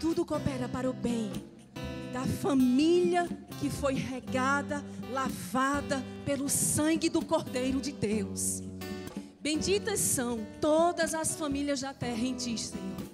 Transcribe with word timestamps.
tudo 0.00 0.24
coopera 0.24 0.66
para 0.66 0.88
o 0.88 0.94
bem 0.94 1.30
da 2.10 2.24
família 2.24 3.28
que 3.60 3.68
foi 3.68 3.94
regada, 3.94 4.82
lavada 5.12 6.02
pelo 6.24 6.48
sangue 6.48 7.10
do 7.10 7.24
Cordeiro 7.24 7.80
de 7.80 7.92
Deus. 7.92 8.62
Benditas 9.40 10.00
são 10.00 10.44
todas 10.60 11.14
as 11.14 11.36
famílias 11.36 11.82
da 11.82 11.92
terra 11.92 12.22
em 12.22 12.34
Ti, 12.34 12.56
Senhor. 12.58 13.10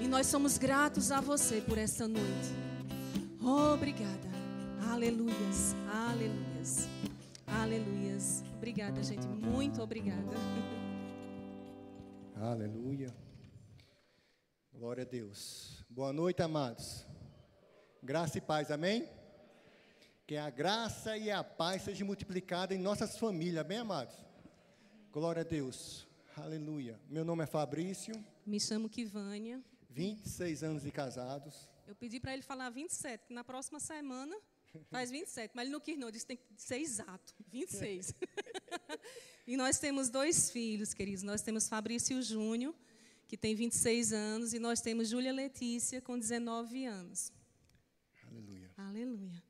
E 0.00 0.08
nós 0.08 0.26
somos 0.26 0.58
gratos 0.58 1.12
a 1.12 1.20
você 1.20 1.60
por 1.60 1.76
essa 1.78 2.08
noite. 2.08 2.48
Obrigada. 3.40 4.32
Aleluias, 4.90 5.76
aleluias, 5.92 6.88
aleluias. 7.46 8.42
Obrigada, 8.56 9.02
gente. 9.02 9.26
Muito 9.26 9.82
obrigada. 9.82 10.36
Aleluia. 12.36 13.14
Glória 14.72 15.02
a 15.02 15.06
Deus. 15.06 15.81
Boa 15.94 16.10
noite, 16.10 16.40
amados. 16.40 17.04
Graça 18.02 18.38
e 18.38 18.40
paz, 18.40 18.70
amém? 18.70 19.06
Que 20.26 20.38
a 20.38 20.48
graça 20.48 21.18
e 21.18 21.30
a 21.30 21.44
paz 21.44 21.82
sejam 21.82 22.06
multiplicadas 22.06 22.74
em 22.74 22.80
nossas 22.80 23.18
famílias, 23.18 23.62
amém, 23.62 23.76
amados? 23.76 24.14
Glória 25.12 25.42
a 25.42 25.44
Deus. 25.44 26.08
Aleluia. 26.34 26.98
Meu 27.10 27.26
nome 27.26 27.44
é 27.44 27.46
Fabrício. 27.46 28.14
Me 28.46 28.58
chamo 28.58 28.88
Kivânia. 28.88 29.62
26 29.90 30.62
anos 30.62 30.82
de 30.82 30.90
casados. 30.90 31.68
Eu 31.86 31.94
pedi 31.94 32.18
para 32.18 32.32
ele 32.32 32.42
falar 32.42 32.70
27, 32.70 33.26
que 33.26 33.34
na 33.34 33.44
próxima 33.44 33.78
semana 33.78 34.34
faz 34.90 35.10
27, 35.10 35.52
mas 35.54 35.64
ele 35.64 35.72
não 35.72 35.80
quis 35.80 35.98
não, 35.98 36.10
disse 36.10 36.24
que 36.24 36.36
tem 36.36 36.56
que 36.56 36.62
ser 36.62 36.78
exato, 36.78 37.34
26. 37.50 38.14
e 39.46 39.58
nós 39.58 39.78
temos 39.78 40.08
dois 40.08 40.50
filhos, 40.50 40.94
queridos. 40.94 41.22
Nós 41.22 41.42
temos 41.42 41.68
Fabrício 41.68 42.22
Júnior, 42.22 42.74
que 43.32 43.36
tem 43.38 43.54
26 43.54 44.12
anos, 44.12 44.52
e 44.52 44.58
nós 44.58 44.82
temos 44.82 45.08
Júlia 45.08 45.32
Letícia, 45.32 46.02
com 46.02 46.18
19 46.18 46.84
anos. 46.84 47.32
Aleluia. 48.30 48.70
Aleluia. 48.76 49.42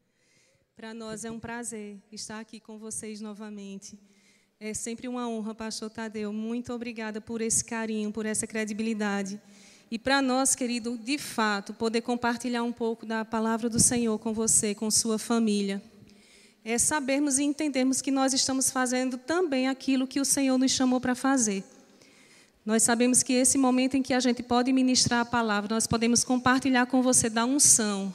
Para 0.76 0.94
nós 0.94 1.24
é 1.24 1.32
um 1.32 1.40
prazer 1.40 2.00
estar 2.12 2.38
aqui 2.38 2.60
com 2.60 2.78
vocês 2.78 3.20
novamente. 3.20 3.98
É 4.60 4.72
sempre 4.72 5.08
uma 5.08 5.28
honra, 5.28 5.52
pastor 5.52 5.90
Tadeu. 5.90 6.32
Muito 6.32 6.72
obrigada 6.72 7.20
por 7.20 7.40
esse 7.40 7.64
carinho, 7.64 8.12
por 8.12 8.24
essa 8.24 8.46
credibilidade. 8.46 9.42
E 9.90 9.98
para 9.98 10.22
nós, 10.22 10.54
querido, 10.54 10.96
de 10.96 11.18
fato, 11.18 11.74
poder 11.74 12.02
compartilhar 12.02 12.62
um 12.62 12.72
pouco 12.72 13.04
da 13.04 13.24
palavra 13.24 13.68
do 13.68 13.80
Senhor 13.80 14.16
com 14.20 14.32
você, 14.32 14.76
com 14.76 14.88
sua 14.92 15.18
família, 15.18 15.82
é 16.64 16.78
sabermos 16.78 17.40
e 17.40 17.42
entendermos 17.42 18.00
que 18.00 18.12
nós 18.12 18.32
estamos 18.32 18.70
fazendo 18.70 19.18
também 19.18 19.66
aquilo 19.66 20.06
que 20.06 20.20
o 20.20 20.24
Senhor 20.24 20.56
nos 20.56 20.70
chamou 20.70 21.00
para 21.00 21.16
fazer. 21.16 21.64
Nós 22.64 22.84
sabemos 22.84 23.24
que 23.24 23.32
esse 23.32 23.58
momento 23.58 23.96
em 23.96 24.02
que 24.02 24.14
a 24.14 24.20
gente 24.20 24.40
pode 24.40 24.72
ministrar 24.72 25.20
a 25.20 25.24
palavra, 25.24 25.74
nós 25.74 25.86
podemos 25.86 26.22
compartilhar 26.22 26.86
com 26.86 27.02
você 27.02 27.28
da 27.28 27.44
unção. 27.44 28.14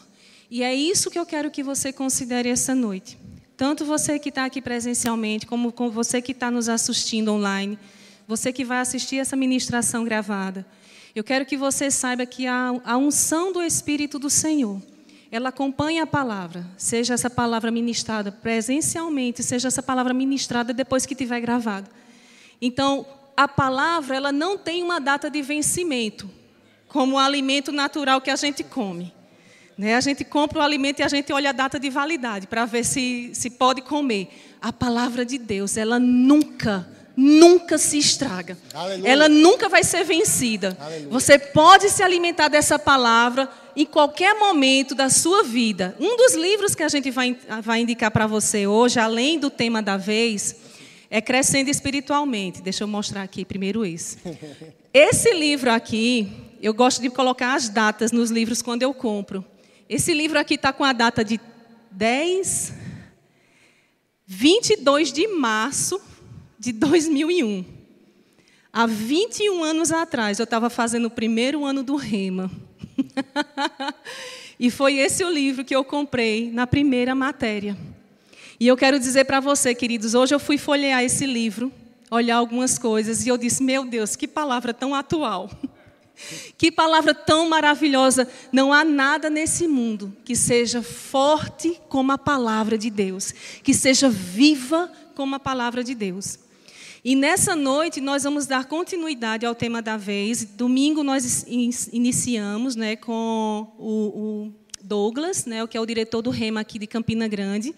E 0.49 0.63
é 0.63 0.73
isso 0.73 1.11
que 1.11 1.19
eu 1.19 1.25
quero 1.25 1.51
que 1.51 1.61
você 1.61 1.91
considere 1.91 2.47
essa 2.47 2.73
noite. 2.73 3.17
Tanto 3.57 3.83
você 3.83 4.17
que 4.17 4.29
está 4.29 4.45
aqui 4.45 4.61
presencialmente, 4.61 5.45
como 5.45 5.73
com 5.73 5.89
você 5.89 6.21
que 6.21 6.31
está 6.31 6.49
nos 6.49 6.69
assistindo 6.69 7.33
online, 7.33 7.77
você 8.25 8.53
que 8.53 8.63
vai 8.63 8.79
assistir 8.79 9.17
essa 9.17 9.35
ministração 9.35 10.05
gravada. 10.05 10.65
Eu 11.13 11.25
quero 11.25 11.45
que 11.45 11.57
você 11.57 11.91
saiba 11.91 12.25
que 12.25 12.47
a, 12.47 12.95
unção 12.97 13.51
do 13.51 13.61
Espírito 13.61 14.17
do 14.17 14.29
Senhor, 14.29 14.81
ela 15.29 15.49
acompanha 15.49 16.03
a 16.03 16.07
palavra, 16.07 16.65
seja 16.77 17.15
essa 17.15 17.29
palavra 17.29 17.69
ministrada 17.69 18.31
presencialmente, 18.31 19.43
seja 19.43 19.67
essa 19.67 19.83
palavra 19.83 20.13
ministrada 20.13 20.71
depois 20.71 21.05
que 21.05 21.15
tiver 21.15 21.41
gravado. 21.41 21.89
Então, 22.61 23.05
a 23.37 23.47
palavra, 23.47 24.15
ela 24.15 24.31
não 24.31 24.57
tem 24.57 24.81
uma 24.81 24.99
data 24.99 25.29
de 25.29 25.43
vencimento, 25.43 26.27
como 26.87 27.15
o 27.15 27.19
alimento 27.19 27.71
natural 27.71 28.19
que 28.19 28.31
a 28.31 28.35
gente 28.35 28.63
come. 28.63 29.13
Né? 29.77 29.93
A 29.93 30.01
gente 30.01 30.25
compra 30.25 30.57
o 30.57 30.61
alimento 30.63 31.01
e 31.01 31.03
a 31.03 31.07
gente 31.07 31.31
olha 31.31 31.51
a 31.51 31.53
data 31.53 31.79
de 31.79 31.87
validade 31.87 32.47
para 32.47 32.65
ver 32.65 32.83
se, 32.83 33.29
se 33.33 33.51
pode 33.51 33.83
comer. 33.83 34.27
A 34.59 34.73
palavra 34.73 35.23
de 35.23 35.37
Deus, 35.37 35.77
ela 35.77 35.99
nunca 35.99 36.89
nunca 37.15 37.79
se 37.79 37.97
estraga. 37.97 38.55
Aleluia. 38.71 39.11
Ela 39.11 39.27
nunca 39.27 39.67
vai 39.67 39.83
ser 39.83 40.03
vencida. 40.03 40.77
Aleluia. 40.79 41.09
Você 41.09 41.39
pode 41.39 41.89
se 41.89 42.03
alimentar 42.03 42.47
dessa 42.47 42.77
palavra 42.77 43.49
em 43.75 43.87
qualquer 43.87 44.35
momento 44.35 44.93
da 44.93 45.09
sua 45.09 45.43
vida. 45.43 45.95
Um 45.99 46.15
dos 46.15 46.35
livros 46.35 46.75
que 46.75 46.83
a 46.83 46.89
gente 46.89 47.09
vai, 47.09 47.35
vai 47.63 47.81
indicar 47.81 48.11
para 48.11 48.27
você 48.27 48.67
hoje, 48.67 48.99
além 48.99 49.39
do 49.39 49.49
tema 49.49 49.81
da 49.81 49.97
vez, 49.97 50.55
é 51.09 51.21
Crescendo 51.21 51.69
Espiritualmente. 51.69 52.61
Deixa 52.61 52.83
eu 52.83 52.87
mostrar 52.87 53.23
aqui 53.23 53.45
primeiro 53.45 53.85
esse. 53.85 54.17
Esse 54.93 55.31
livro 55.31 55.71
aqui, 55.71 56.27
eu 56.59 56.73
gosto 56.73 57.01
de 57.01 57.09
colocar 57.09 57.53
as 57.53 57.69
datas 57.69 58.11
nos 58.11 58.31
livros 58.31 58.63
quando 58.63 58.81
eu 58.81 58.91
compro. 58.95 59.45
Esse 59.87 60.11
livro 60.11 60.39
aqui 60.39 60.55
está 60.55 60.73
com 60.73 60.83
a 60.83 60.91
data 60.91 61.23
de 61.23 61.39
10, 61.91 62.73
22 64.25 65.13
de 65.13 65.27
março 65.27 66.01
de 66.57 66.71
2001. 66.71 67.63
Há 68.73 68.87
21 68.87 69.63
anos 69.63 69.91
atrás, 69.91 70.39
eu 70.39 70.45
estava 70.45 70.69
fazendo 70.69 71.05
o 71.05 71.11
primeiro 71.11 71.63
ano 71.63 71.83
do 71.83 71.95
Rema. 71.95 72.49
e 74.59 74.71
foi 74.71 74.97
esse 74.97 75.23
o 75.23 75.29
livro 75.29 75.63
que 75.63 75.75
eu 75.75 75.83
comprei 75.83 76.51
na 76.51 76.65
primeira 76.65 77.13
matéria. 77.13 77.77
E 78.59 78.65
eu 78.67 78.75
quero 78.75 78.99
dizer 78.99 79.25
para 79.25 79.39
você, 79.39 79.75
queridos, 79.75 80.15
hoje 80.15 80.33
eu 80.33 80.39
fui 80.39 80.57
folhear 80.57 81.03
esse 81.03 81.27
livro, 81.27 81.71
olhar 82.09 82.37
algumas 82.37 82.79
coisas, 82.79 83.25
e 83.25 83.29
eu 83.29 83.37
disse: 83.37 83.61
Meu 83.61 83.85
Deus, 83.85 84.15
que 84.15 84.27
palavra 84.27 84.73
tão 84.73 84.95
atual. 84.95 85.49
Que 86.57 86.71
palavra 86.71 87.13
tão 87.13 87.47
maravilhosa. 87.47 88.27
Não 88.51 88.73
há 88.73 88.83
nada 88.83 89.29
nesse 89.29 89.67
mundo 89.67 90.17
que 90.25 90.35
seja 90.35 90.81
forte 90.81 91.79
como 91.87 92.11
a 92.11 92.17
palavra 92.17 92.75
de 92.75 92.89
Deus, 92.89 93.31
que 93.61 93.71
seja 93.71 94.09
viva 94.09 94.91
como 95.13 95.35
a 95.35 95.39
palavra 95.39 95.83
de 95.83 95.93
Deus. 95.93 96.39
E 97.05 97.15
nessa 97.15 97.55
noite 97.55 98.01
nós 98.01 98.23
vamos 98.23 98.47
dar 98.47 98.65
continuidade 98.65 99.45
ao 99.45 99.53
tema 99.53 99.79
da 99.79 99.95
vez. 99.95 100.43
Domingo 100.43 101.03
nós 101.03 101.45
iniciamos 101.47 102.75
né, 102.75 102.95
com 102.95 103.71
o, 103.77 103.91
o 103.91 104.53
Douglas, 104.83 105.45
né, 105.45 105.65
que 105.67 105.77
é 105.77 105.79
o 105.79 105.85
diretor 105.85 106.23
do 106.23 106.31
REMA 106.31 106.61
aqui 106.61 106.79
de 106.79 106.87
Campina 106.87 107.27
Grande, 107.27 107.75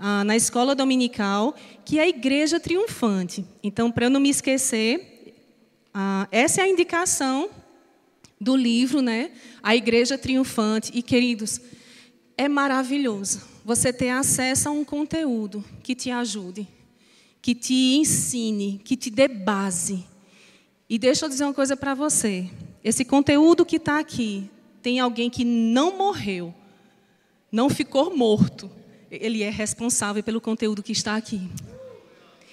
ah, 0.00 0.24
na 0.24 0.34
escola 0.34 0.74
dominical, 0.74 1.54
que 1.84 1.98
é 1.98 2.02
a 2.02 2.08
Igreja 2.08 2.58
Triunfante. 2.58 3.44
Então, 3.62 3.92
para 3.92 4.06
eu 4.06 4.10
não 4.10 4.18
me 4.18 4.30
esquecer, 4.30 5.34
ah, 5.94 6.26
essa 6.32 6.60
é 6.62 6.64
a 6.64 6.68
indicação 6.68 7.50
do 8.40 8.56
livro, 8.56 9.00
né, 9.02 9.30
A 9.62 9.76
Igreja 9.76 10.18
Triunfante. 10.18 10.90
E, 10.94 11.02
queridos, 11.02 11.60
é 12.36 12.48
maravilhoso 12.48 13.42
você 13.64 13.92
ter 13.92 14.08
acesso 14.08 14.68
a 14.68 14.72
um 14.72 14.84
conteúdo 14.84 15.64
que 15.82 15.94
te 15.94 16.10
ajude 16.10 16.66
que 17.42 17.54
te 17.54 17.96
ensine, 17.96 18.80
que 18.84 18.96
te 18.96 19.10
dê 19.10 19.26
base. 19.26 20.04
E 20.88 20.98
deixa 20.98 21.24
eu 21.24 21.28
dizer 21.28 21.44
uma 21.44 21.54
coisa 21.54 21.76
para 21.76 21.94
você: 21.94 22.50
esse 22.84 23.04
conteúdo 23.04 23.64
que 23.64 23.76
está 23.76 23.98
aqui, 23.98 24.50
tem 24.82 25.00
alguém 25.00 25.30
que 25.30 25.44
não 25.44 25.96
morreu, 25.96 26.54
não 27.50 27.68
ficou 27.68 28.16
morto. 28.16 28.70
Ele 29.10 29.42
é 29.42 29.50
responsável 29.50 30.22
pelo 30.22 30.40
conteúdo 30.40 30.82
que 30.82 30.92
está 30.92 31.16
aqui. 31.16 31.40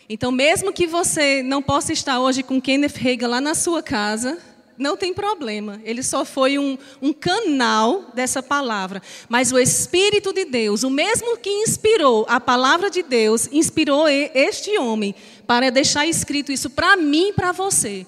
Então, 0.09 0.31
mesmo 0.31 0.73
que 0.73 0.88
você 0.88 1.44
não 1.44 1.62
possa 1.62 1.94
estar 1.94 2.19
hoje 2.19 2.41
com 2.41 2.62
Kenneth 2.62 2.97
Hagin 2.97 3.28
lá 3.28 3.41
na 3.41 3.53
sua 3.53 3.84
casa, 3.84 4.40
não 4.78 4.96
tem 4.96 5.13
problema. 5.13 5.81
Ele 5.84 6.01
só 6.01 6.23
foi 6.23 6.57
um, 6.57 6.78
um, 7.01 7.12
canal 7.12 8.12
dessa 8.13 8.41
palavra. 8.41 9.01
Mas 9.28 9.51
o 9.51 9.59
Espírito 9.59 10.31
de 10.31 10.46
Deus, 10.46 10.84
o 10.84 10.90
mesmo 10.90 11.38
que 11.38 11.50
inspirou 11.50 12.25
a 12.29 12.40
palavra 12.40 12.90
de 12.90 13.03
Deus, 13.03 13.50
inspirou 13.51 14.07
este 14.07 14.78
homem 14.78 15.13
para 15.46 15.69
deixar 15.69 16.07
escrito 16.07 16.51
isso 16.51 16.69
para 16.69 16.96
mim 16.96 17.29
e 17.29 17.34
para 17.34 17.51
você. 17.51 18.06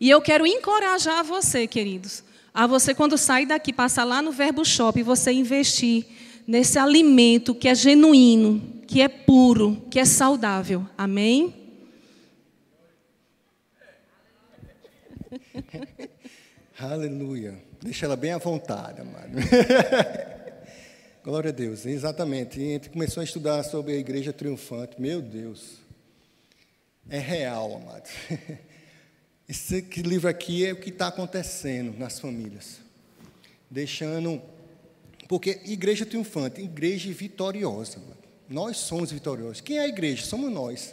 E 0.00 0.10
eu 0.10 0.20
quero 0.20 0.46
encorajar 0.46 1.24
você, 1.24 1.66
queridos, 1.66 2.22
a 2.52 2.66
você, 2.66 2.94
quando 2.94 3.16
sair 3.16 3.46
daqui, 3.46 3.72
passar 3.72 4.04
lá 4.04 4.20
no 4.20 4.32
Verbo 4.32 4.64
Shop 4.64 5.02
você 5.02 5.32
investir 5.32 6.06
nesse 6.46 6.78
alimento 6.78 7.54
que 7.54 7.68
é 7.68 7.74
genuíno, 7.74 8.80
que 8.86 9.00
é 9.00 9.08
puro, 9.08 9.86
que 9.90 9.98
é 9.98 10.04
saudável. 10.04 10.86
Amém? 10.96 11.54
Aleluia. 16.78 17.62
Deixa 17.82 18.06
ela 18.06 18.16
bem 18.16 18.32
à 18.32 18.38
vontade, 18.38 19.00
amado. 19.00 19.30
Glória 21.22 21.50
a 21.50 21.52
Deus, 21.52 21.84
exatamente. 21.86 22.58
E 22.58 22.64
a 22.64 22.72
gente 22.72 22.90
começou 22.90 23.20
a 23.20 23.24
estudar 23.24 23.62
sobre 23.62 23.92
a 23.92 23.96
igreja 23.96 24.32
triunfante. 24.32 25.00
Meu 25.00 25.20
Deus, 25.20 25.78
é 27.08 27.18
real, 27.18 27.76
amado. 27.76 28.08
Esse 29.48 29.80
livro 29.96 30.28
aqui 30.28 30.64
é 30.64 30.72
o 30.72 30.76
que 30.76 30.90
está 30.90 31.08
acontecendo 31.08 31.98
nas 31.98 32.20
famílias. 32.20 32.80
Deixando. 33.70 34.40
Porque 35.30 35.60
igreja 35.66 36.04
triunfante, 36.04 36.60
igreja 36.60 37.08
vitoriosa. 37.12 37.98
Amado. 37.98 38.18
Nós 38.48 38.78
somos 38.78 39.12
vitoriosos. 39.12 39.60
Quem 39.60 39.78
é 39.78 39.82
a 39.82 39.86
igreja? 39.86 40.24
Somos 40.24 40.50
nós. 40.50 40.92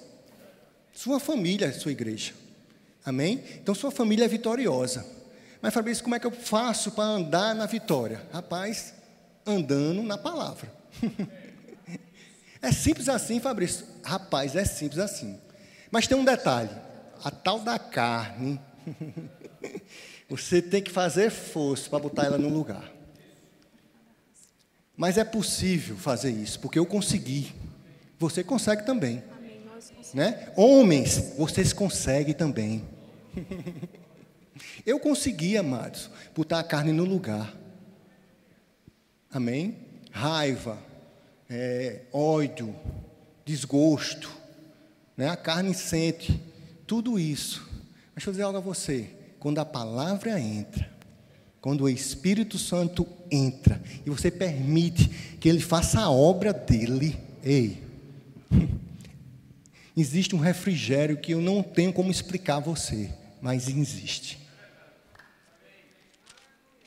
Sua 0.94 1.20
família 1.20 1.66
é 1.66 1.72
sua 1.72 1.92
igreja. 1.92 2.36
Amém? 3.04 3.44
Então 3.56 3.74
sua 3.74 3.90
família 3.90 4.26
é 4.26 4.28
vitoriosa. 4.28 5.04
Mas 5.60 5.74
Fabrício, 5.74 6.04
como 6.04 6.14
é 6.14 6.20
que 6.20 6.28
eu 6.28 6.32
faço 6.32 6.92
para 6.92 7.06
andar 7.06 7.56
na 7.56 7.66
vitória? 7.66 8.22
Rapaz, 8.32 8.94
andando 9.44 10.04
na 10.04 10.20
palavra. 10.20 10.72
é 12.62 12.72
simples 12.72 13.10
assim, 13.10 13.40
Fabrício. 13.40 13.88
Rapaz, 14.04 14.56
é 14.56 14.66
simples 14.66 15.00
assim. 15.00 15.36
Mas 15.90 16.06
tem 16.06 16.16
um 16.16 16.24
detalhe: 16.24 16.70
a 17.24 17.32
tal 17.32 17.58
da 17.58 17.80
carne, 17.80 18.62
você 20.30 20.62
tem 20.62 20.84
que 20.84 20.92
fazer 20.92 21.32
força 21.32 21.90
para 21.90 21.98
botar 21.98 22.26
ela 22.26 22.38
no 22.38 22.50
lugar. 22.50 22.97
Mas 24.98 25.20
é 25.20 25.24
possível 25.24 25.96
fazer 25.96 26.32
isso, 26.32 26.60
porque 26.60 26.80
eu 26.80 26.86
consegui. 26.86 27.54
Você 28.18 28.44
consegue 28.44 28.84
também. 28.84 29.24
Né? 30.12 30.52
Homens, 30.56 31.36
vocês 31.38 31.72
conseguem 31.72 32.34
também. 32.34 32.84
eu 34.84 35.00
consegui, 35.00 35.56
amados, 35.56 36.10
botar 36.36 36.60
a 36.60 36.64
carne 36.64 36.92
no 36.92 37.06
lugar. 37.06 37.56
Amém? 39.30 39.78
Raiva, 40.12 40.80
é, 41.48 42.02
ódio, 42.12 42.76
desgosto. 43.46 44.36
Né? 45.16 45.30
A 45.30 45.36
carne 45.36 45.76
sente 45.76 46.42
tudo 46.88 47.20
isso. 47.20 47.68
Mas 48.16 48.24
deixa 48.24 48.30
eu 48.30 48.34
dizer 48.34 48.44
algo 48.44 48.58
a 48.58 48.62
você. 48.62 49.12
Quando 49.40 49.60
a 49.60 49.66
palavra 49.66 50.40
entra, 50.40 50.90
quando 51.68 51.82
o 51.82 51.90
Espírito 51.90 52.58
Santo 52.58 53.06
entra 53.30 53.84
e 54.06 54.10
você 54.10 54.32
permite 54.32 55.10
que 55.38 55.50
ele 55.50 55.60
faça 55.60 56.00
a 56.00 56.10
obra 56.10 56.54
dele, 56.54 57.20
ei, 57.44 57.84
existe 59.98 60.34
um 60.34 60.40
refrigério 60.40 61.18
que 61.18 61.34
eu 61.34 61.42
não 61.42 61.62
tenho 61.62 61.92
como 61.92 62.10
explicar 62.10 62.56
a 62.56 62.60
você, 62.62 63.10
mas 63.42 63.68
existe. 63.68 64.40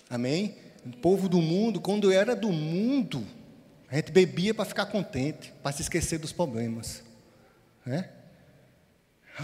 Amém? 0.08 0.56
O 0.86 0.96
povo 0.96 1.28
do 1.28 1.42
mundo, 1.42 1.78
quando 1.78 2.10
era 2.10 2.34
do 2.34 2.50
mundo, 2.50 3.26
a 3.86 3.96
gente 3.96 4.10
bebia 4.10 4.54
para 4.54 4.64
ficar 4.64 4.86
contente, 4.86 5.52
para 5.62 5.72
se 5.72 5.82
esquecer 5.82 6.18
dos 6.18 6.32
problemas. 6.32 7.02
Né? 7.84 8.08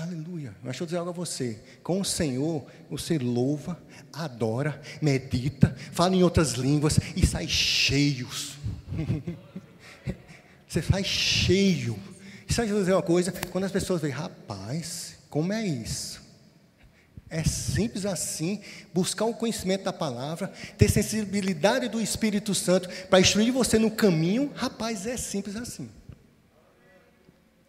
Aleluia. 0.02 0.50
Mas 0.56 0.72
deixa 0.72 0.82
eu 0.82 0.86
dizer 0.86 0.98
algo 0.98 1.10
a 1.10 1.12
você. 1.12 1.58
Com 1.82 2.00
o 2.00 2.04
Senhor, 2.04 2.66
você 2.90 3.18
louva, 3.18 3.80
adora, 4.12 4.80
medita, 5.00 5.74
fala 5.92 6.14
em 6.14 6.22
outras 6.22 6.52
línguas 6.52 6.98
e 7.16 7.26
sai 7.26 7.48
cheios. 7.48 8.56
você 10.68 10.82
sai 10.82 11.02
cheio. 11.02 11.98
E 12.48 12.52
sabe 12.52 12.68
dizer 12.68 12.92
uma 12.92 13.02
coisa? 13.02 13.32
Quando 13.50 13.64
as 13.64 13.72
pessoas 13.72 14.02
veem, 14.02 14.12
rapaz, 14.12 15.16
como 15.30 15.52
é 15.52 15.66
isso? 15.66 16.24
É 17.28 17.42
simples 17.42 18.06
assim, 18.06 18.60
buscar 18.94 19.24
o 19.24 19.34
conhecimento 19.34 19.84
da 19.84 19.92
palavra, 19.92 20.52
ter 20.78 20.88
sensibilidade 20.88 21.88
do 21.88 22.00
Espírito 22.00 22.54
Santo 22.54 22.88
para 23.06 23.18
instruir 23.18 23.52
você 23.52 23.78
no 23.78 23.90
caminho, 23.90 24.52
rapaz, 24.54 25.06
é 25.06 25.16
simples 25.16 25.56
assim. 25.56 25.90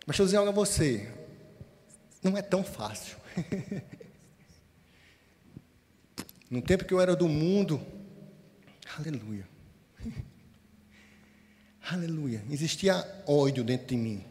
Mas 0.05 0.15
deixa 0.15 0.21
eu 0.21 0.25
dizer 0.25 0.37
algo 0.37 0.49
a 0.49 0.53
você, 0.53 1.09
não 2.23 2.37
é 2.37 2.41
tão 2.41 2.63
fácil. 2.63 3.17
no 6.49 6.61
tempo 6.61 6.85
que 6.85 6.93
eu 6.93 7.01
era 7.01 7.15
do 7.15 7.27
mundo, 7.27 7.85
aleluia. 8.97 9.45
Aleluia. 11.89 12.43
Existia 12.49 13.05
ódio 13.25 13.63
dentro 13.63 13.87
de 13.87 13.95
mim. 13.95 14.25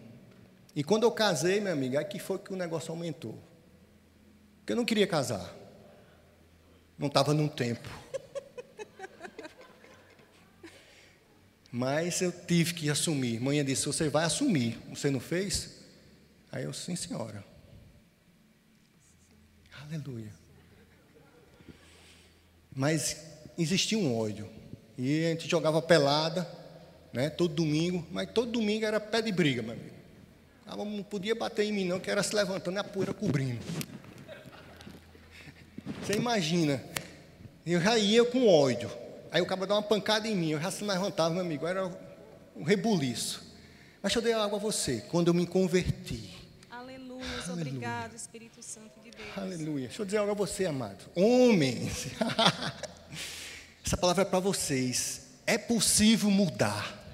E 0.74 0.84
quando 0.84 1.04
eu 1.04 1.10
casei, 1.10 1.58
minha 1.58 1.72
amiga, 1.72 2.04
que 2.04 2.18
foi 2.18 2.38
que 2.38 2.52
o 2.52 2.56
negócio 2.56 2.90
aumentou. 2.90 3.38
Porque 4.58 4.72
eu 4.72 4.76
não 4.76 4.84
queria 4.84 5.06
casar. 5.06 5.54
Não 6.98 7.06
estava 7.06 7.32
num 7.32 7.48
tempo. 7.48 7.88
Mas 11.72 12.20
eu 12.20 12.30
tive 12.30 12.74
que 12.74 12.90
assumir. 12.90 13.40
Mãe 13.40 13.64
disse: 13.64 13.86
Você 13.86 14.10
vai 14.10 14.24
assumir. 14.24 14.78
Você 14.90 15.10
não 15.10 15.20
fez? 15.20 15.76
Aí 16.52 16.64
eu, 16.64 16.74
sim, 16.74 16.94
senhora. 16.94 17.42
Aleluia. 19.88 20.32
Mas 22.74 23.16
existia 23.56 23.96
um 23.96 24.18
ódio. 24.18 24.48
E 24.98 25.26
a 25.26 25.28
gente 25.30 25.48
jogava 25.48 25.80
pelada, 25.80 26.48
né, 27.12 27.30
todo 27.30 27.54
domingo, 27.54 28.04
mas 28.10 28.30
todo 28.32 28.50
domingo 28.50 28.84
era 28.84 28.98
pé 28.98 29.22
de 29.22 29.30
briga, 29.30 29.62
meu 29.62 29.72
amigo. 29.72 29.94
Ela 30.66 30.84
não 30.84 31.02
podia 31.04 31.34
bater 31.34 31.64
em 31.64 31.72
mim, 31.72 31.84
não, 31.84 32.00
que 32.00 32.10
era 32.10 32.22
se 32.22 32.34
levantando 32.34 32.76
e 32.76 32.80
a 32.80 32.84
poeira 32.84 33.14
cobrindo. 33.14 33.60
Você 36.02 36.14
imagina, 36.14 36.82
eu 37.64 37.80
já 37.80 37.96
ia 37.96 38.24
com 38.24 38.48
ódio. 38.48 38.90
Aí 39.30 39.40
o 39.40 39.46
cara 39.46 39.66
dá 39.66 39.74
uma 39.74 39.82
pancada 39.82 40.26
em 40.26 40.34
mim, 40.34 40.50
eu 40.50 40.60
já 40.60 40.70
se 40.70 40.82
levantava, 40.82 41.34
meu 41.34 41.44
amigo, 41.44 41.66
era 41.66 41.86
um 42.56 42.64
rebuliço. 42.64 43.44
Mas 44.02 44.14
eu 44.14 44.22
dar 44.22 44.42
água 44.42 44.58
a 44.58 44.60
você, 44.60 45.04
quando 45.08 45.28
eu 45.28 45.34
me 45.34 45.46
converti. 45.46 46.35
Aleluia, 47.52 47.70
obrigado, 47.70 48.14
Espírito 48.14 48.62
Santo. 48.62 48.90
Aleluia. 49.36 49.86
Deixa 49.88 50.02
eu 50.02 50.06
dizer 50.06 50.18
algo 50.18 50.32
a 50.32 50.34
você, 50.34 50.66
amado. 50.66 51.04
Homens, 51.14 52.08
essa 53.84 53.96
palavra 53.96 54.22
é 54.22 54.24
para 54.24 54.40
vocês. 54.40 55.22
É 55.46 55.56
possível 55.56 56.30
mudar. 56.30 57.04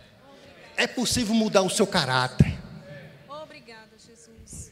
É 0.76 0.86
possível 0.86 1.34
mudar 1.34 1.62
o 1.62 1.70
seu 1.70 1.86
caráter. 1.86 2.58
Obrigada, 3.28 3.90
Jesus. 3.98 4.70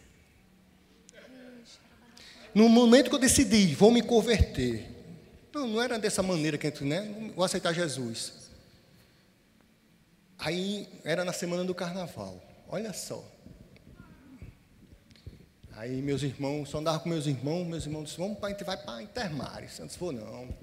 No 2.55 2.69
momento 2.69 3.11
que 3.11 3.17
eu 3.17 3.21
decidi, 3.21 3.75
vou 3.75 3.91
me 3.91 4.03
converter. 4.03 4.89
Não, 5.53 5.67
não 5.67 5.83
era 5.83 5.99
dessa 5.99 6.23
maneira 6.23 6.57
que 6.57 6.67
eu, 6.67 6.87
né? 6.87 7.33
Vou 7.37 7.45
aceitar 7.45 7.73
Jesus. 7.73 8.33
Aí 10.39 10.89
era 11.05 11.25
na 11.25 11.33
semana 11.33 11.65
do 11.65 11.75
carnaval. 11.75 12.43
Olha 12.69 12.93
só. 12.93 13.23
Aí 15.81 16.03
meus 16.03 16.23
irmãos, 16.23 16.69
só 16.69 16.77
andava 16.77 17.01
com 17.01 17.09
meus 17.09 17.27
irmãos, 17.27 17.67
meus 17.67 17.87
irmãos 17.87 18.05
disseram, 18.05 18.25
vamos 18.25 18.39
para, 18.39 18.49
a 18.49 18.53
gente 18.53 18.65
vai 18.65 18.77
para 18.77 19.03
Intermares. 19.03 19.79
Eu 19.79 19.87
disse, 19.87 19.99
vou 19.99 20.13
não. 20.13 20.55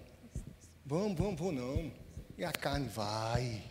Vamos, 0.86 1.18
vamos, 1.18 1.40
vou 1.40 1.52
não. 1.52 1.92
E 2.38 2.46
a 2.46 2.52
carne 2.52 2.88
vai. 2.88 3.64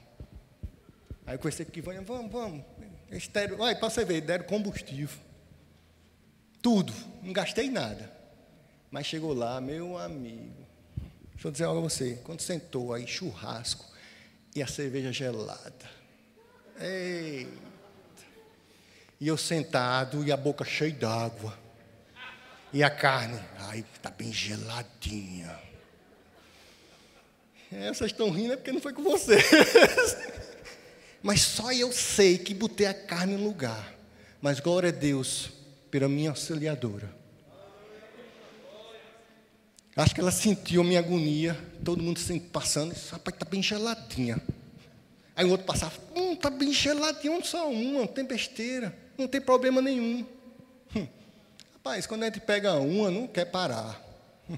Aí 1.25 1.37
eu 1.37 1.39
conheci 1.39 1.65
que 1.65 1.81
vão, 1.81 2.05
vamos, 2.05 2.33
vamos. 2.33 2.65
Eles 3.09 3.29
deram, 3.29 3.61
olha, 3.61 3.77
para 3.77 3.89
você 3.89 4.05
ver, 4.05 4.23
deram 4.23 4.45
combustível. 4.45 5.17
Tudo, 6.61 6.93
não 7.23 7.33
gastei 7.33 7.71
nada. 7.71 8.11
Mas 8.91 9.07
chegou 9.07 9.33
lá, 9.33 9.61
meu 9.61 9.97
amigo. 9.97 10.67
Deixa 11.31 11.47
eu 11.47 11.53
dizer 11.53 11.65
algo 11.65 11.79
a 11.79 11.89
você. 11.89 12.19
Quando 12.25 12.41
sentou 12.41 12.93
aí, 12.93 13.07
churrasco 13.07 13.87
e 14.53 14.61
a 14.65 14.67
cerveja 14.67 15.13
gelada. 15.13 15.89
Ei! 16.81 17.47
E 19.21 19.29
eu 19.29 19.37
sentado 19.37 20.23
e 20.25 20.31
a 20.31 20.37
boca 20.37 20.65
cheia 20.65 20.93
d'água. 20.93 21.59
E 22.73 22.83
a 22.83 22.91
carne, 22.91 23.41
ai, 23.59 23.85
está 23.95 24.11
bem 24.11 24.31
geladinha. 24.33 25.59
É, 27.73 27.89
vocês 27.93 28.11
estão 28.11 28.31
rindo 28.31 28.53
é 28.53 28.57
porque 28.57 28.73
não 28.73 28.81
foi 28.81 28.93
com 28.93 29.03
vocês. 29.03 29.43
Mas 31.23 31.41
só 31.41 31.73
eu 31.73 31.91
sei 31.91 32.37
que 32.37 32.53
botei 32.53 32.87
a 32.87 32.93
carne 32.93 33.37
no 33.37 33.45
lugar. 33.45 33.95
Mas 34.41 34.61
glória 34.61 34.91
a 34.91 34.93
Deus 34.93 35.51
pela 35.91 36.09
minha 36.09 36.31
auxiliadora. 36.31 37.11
Acho 39.97 40.15
que 40.15 40.21
ela 40.21 40.31
sentiu 40.31 40.83
a 40.83 40.85
minha 40.85 41.01
agonia, 41.01 41.59
todo 41.83 42.03
mundo 42.03 42.21
passando, 42.53 42.93
disse, 42.93 43.11
rapaz, 43.11 43.35
está 43.35 43.47
bem 43.47 43.63
geladinha. 43.63 44.39
Aí 45.35 45.47
o 45.47 45.51
outro 45.51 45.67
passava, 45.67 45.95
hum, 46.15 46.35
está 46.35 46.51
bem 46.51 46.71
geladinha, 46.71 47.33
um 47.33 47.43
só 47.43 47.71
uma, 47.71 48.01
não 48.01 48.07
tem 48.07 48.27
besteira 48.27 49.06
não 49.19 49.27
tem 49.27 49.41
problema 49.41 49.81
nenhum. 49.81 50.27
Hum. 50.95 51.07
Rapaz, 51.75 52.07
quando 52.07 52.23
a 52.23 52.27
gente 52.27 52.41
pega 52.41 52.75
uma, 52.75 53.11
não 53.11 53.27
quer 53.27 53.47
parar. 53.47 54.01
Hum. 54.49 54.57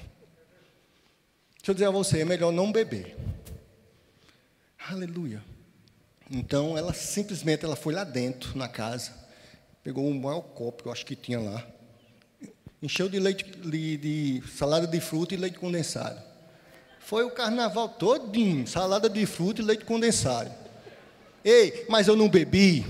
Deixa 1.57 1.71
eu 1.71 1.75
dizer 1.75 1.87
a 1.87 1.91
você, 1.91 2.21
é 2.21 2.25
melhor 2.25 2.53
não 2.53 2.73
beber. 2.73 3.17
Aleluia. 4.88 5.43
Então, 6.31 6.77
ela 6.77 6.93
simplesmente 6.93 7.65
ela 7.65 7.77
foi 7.77 7.95
lá 7.95 8.05
dentro, 8.05 8.57
na 8.57 8.69
casa, 8.69 9.12
pegou 9.83 10.07
um 10.07 10.19
maior 10.19 10.41
copo 10.41 10.83
que 10.83 10.88
eu 10.88 10.93
acho 10.93 11.07
que 11.07 11.17
tinha 11.17 11.41
lá, 11.41 11.67
encheu 12.83 13.09
de 13.09 13.19
leite, 13.19 13.45
de, 13.45 13.97
de 13.97 14.43
salada 14.49 14.87
de 14.87 15.00
fruta 15.00 15.35
e 15.35 15.37
leite 15.37 15.59
condensado. 15.59 16.21
Foi 17.00 17.25
o 17.25 17.31
carnaval 17.31 17.88
todinho, 17.88 18.67
salada 18.67 19.09
de 19.09 19.25
fruta 19.25 19.62
e 19.62 19.65
leite 19.65 19.85
condensado. 19.85 20.53
Ei, 21.43 21.87
mas 21.88 22.09
eu 22.09 22.17
não 22.17 22.29
bebi 22.29 22.85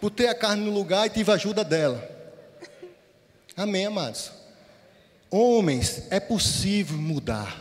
botei 0.00 0.28
a 0.28 0.34
carne 0.34 0.64
no 0.64 0.70
lugar 0.70 1.06
e 1.06 1.10
tive 1.10 1.30
a 1.30 1.34
ajuda 1.34 1.64
dela. 1.64 2.08
Amém, 3.56 3.86
amados? 3.86 4.30
Homens, 5.30 6.04
é 6.10 6.18
possível 6.18 6.96
mudar. 6.96 7.60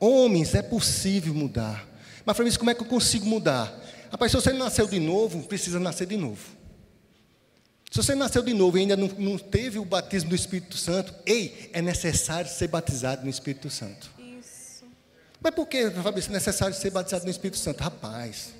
Homens, 0.00 0.54
é 0.54 0.62
possível 0.62 1.32
mudar. 1.34 1.86
Mas, 2.24 2.36
Fabrício, 2.36 2.58
como 2.58 2.70
é 2.70 2.74
que 2.74 2.82
eu 2.82 2.86
consigo 2.86 3.26
mudar? 3.26 3.72
Rapaz, 4.10 4.32
se 4.32 4.36
você 4.36 4.52
nasceu 4.52 4.86
de 4.86 4.98
novo, 4.98 5.42
precisa 5.44 5.78
nascer 5.78 6.06
de 6.06 6.16
novo. 6.16 6.56
Se 7.90 8.02
você 8.02 8.14
nasceu 8.14 8.42
de 8.42 8.52
novo 8.52 8.76
e 8.76 8.80
ainda 8.80 8.96
não, 8.96 9.08
não 9.08 9.38
teve 9.38 9.78
o 9.78 9.84
batismo 9.84 10.30
do 10.30 10.34
Espírito 10.34 10.76
Santo, 10.76 11.14
ei, 11.24 11.70
é 11.72 11.80
necessário 11.80 12.50
ser 12.50 12.68
batizado 12.68 13.22
no 13.22 13.30
Espírito 13.30 13.70
Santo. 13.70 14.10
Isso. 14.18 14.84
Mas 15.40 15.54
por 15.54 15.66
que, 15.66 15.90
Fabrício, 15.90 16.30
é 16.30 16.34
necessário 16.34 16.74
ser 16.74 16.90
batizado 16.90 17.24
no 17.24 17.30
Espírito 17.30 17.58
Santo? 17.58 17.82
Rapaz, 17.82 18.52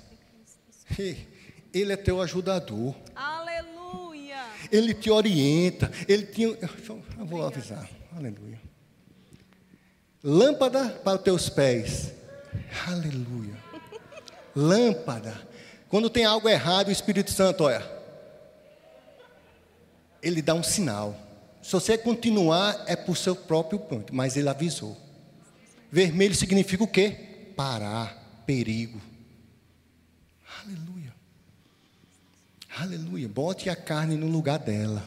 ele 1.79 1.93
é 1.93 1.97
teu 1.97 2.21
ajudador. 2.21 2.95
Aleluia. 3.15 4.37
Ele 4.71 4.93
te 4.93 5.09
orienta. 5.09 5.91
Ele 6.07 6.23
te. 6.23 6.43
Eu 6.43 7.25
vou 7.25 7.45
avisar. 7.45 7.89
Aleluia. 8.15 8.59
Lâmpada 10.23 10.89
para 10.89 11.17
os 11.17 11.23
teus 11.23 11.49
pés. 11.49 12.13
Aleluia. 12.87 13.55
Lâmpada. 14.55 15.47
Quando 15.89 16.09
tem 16.09 16.25
algo 16.25 16.49
errado, 16.49 16.89
o 16.89 16.91
Espírito 16.91 17.31
Santo, 17.31 17.63
olha. 17.63 17.85
Ele 20.21 20.41
dá 20.41 20.53
um 20.53 20.63
sinal. 20.63 21.15
Se 21.61 21.71
você 21.71 21.97
continuar, 21.97 22.83
é 22.87 22.95
por 22.95 23.15
seu 23.15 23.35
próprio 23.35 23.79
ponto. 23.79 24.13
Mas 24.13 24.35
ele 24.35 24.49
avisou. 24.49 24.97
Vermelho 25.91 26.35
significa 26.35 26.83
o 26.83 26.87
quê? 26.87 27.53
Parar, 27.55 28.43
perigo. 28.45 29.01
Aleluia. 30.63 30.96
Aleluia. 32.79 33.27
Bote 33.27 33.69
a 33.69 33.75
carne 33.75 34.15
no 34.15 34.27
lugar 34.27 34.59
dela. 34.59 35.03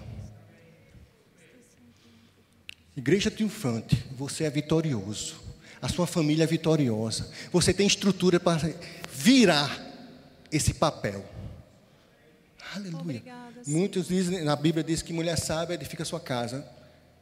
Igreja 2.96 3.30
triunfante, 3.30 3.96
você 4.16 4.44
é 4.44 4.50
vitorioso. 4.50 5.40
A 5.80 5.88
sua 5.88 6.06
família 6.06 6.44
é 6.44 6.46
vitoriosa. 6.46 7.30
Você 7.52 7.72
tem 7.72 7.86
estrutura 7.86 8.40
para 8.40 8.60
virar 9.10 9.80
esse 10.50 10.74
papel. 10.74 11.24
Aleluia. 12.74 13.00
Obrigada, 13.00 13.62
Muitos 13.66 14.08
dizem, 14.08 14.44
na 14.44 14.56
Bíblia 14.56 14.84
diz 14.84 15.00
que 15.00 15.12
mulher 15.12 15.38
sábia 15.38 15.74
edifica 15.74 16.04
sua 16.04 16.20
casa. 16.20 16.66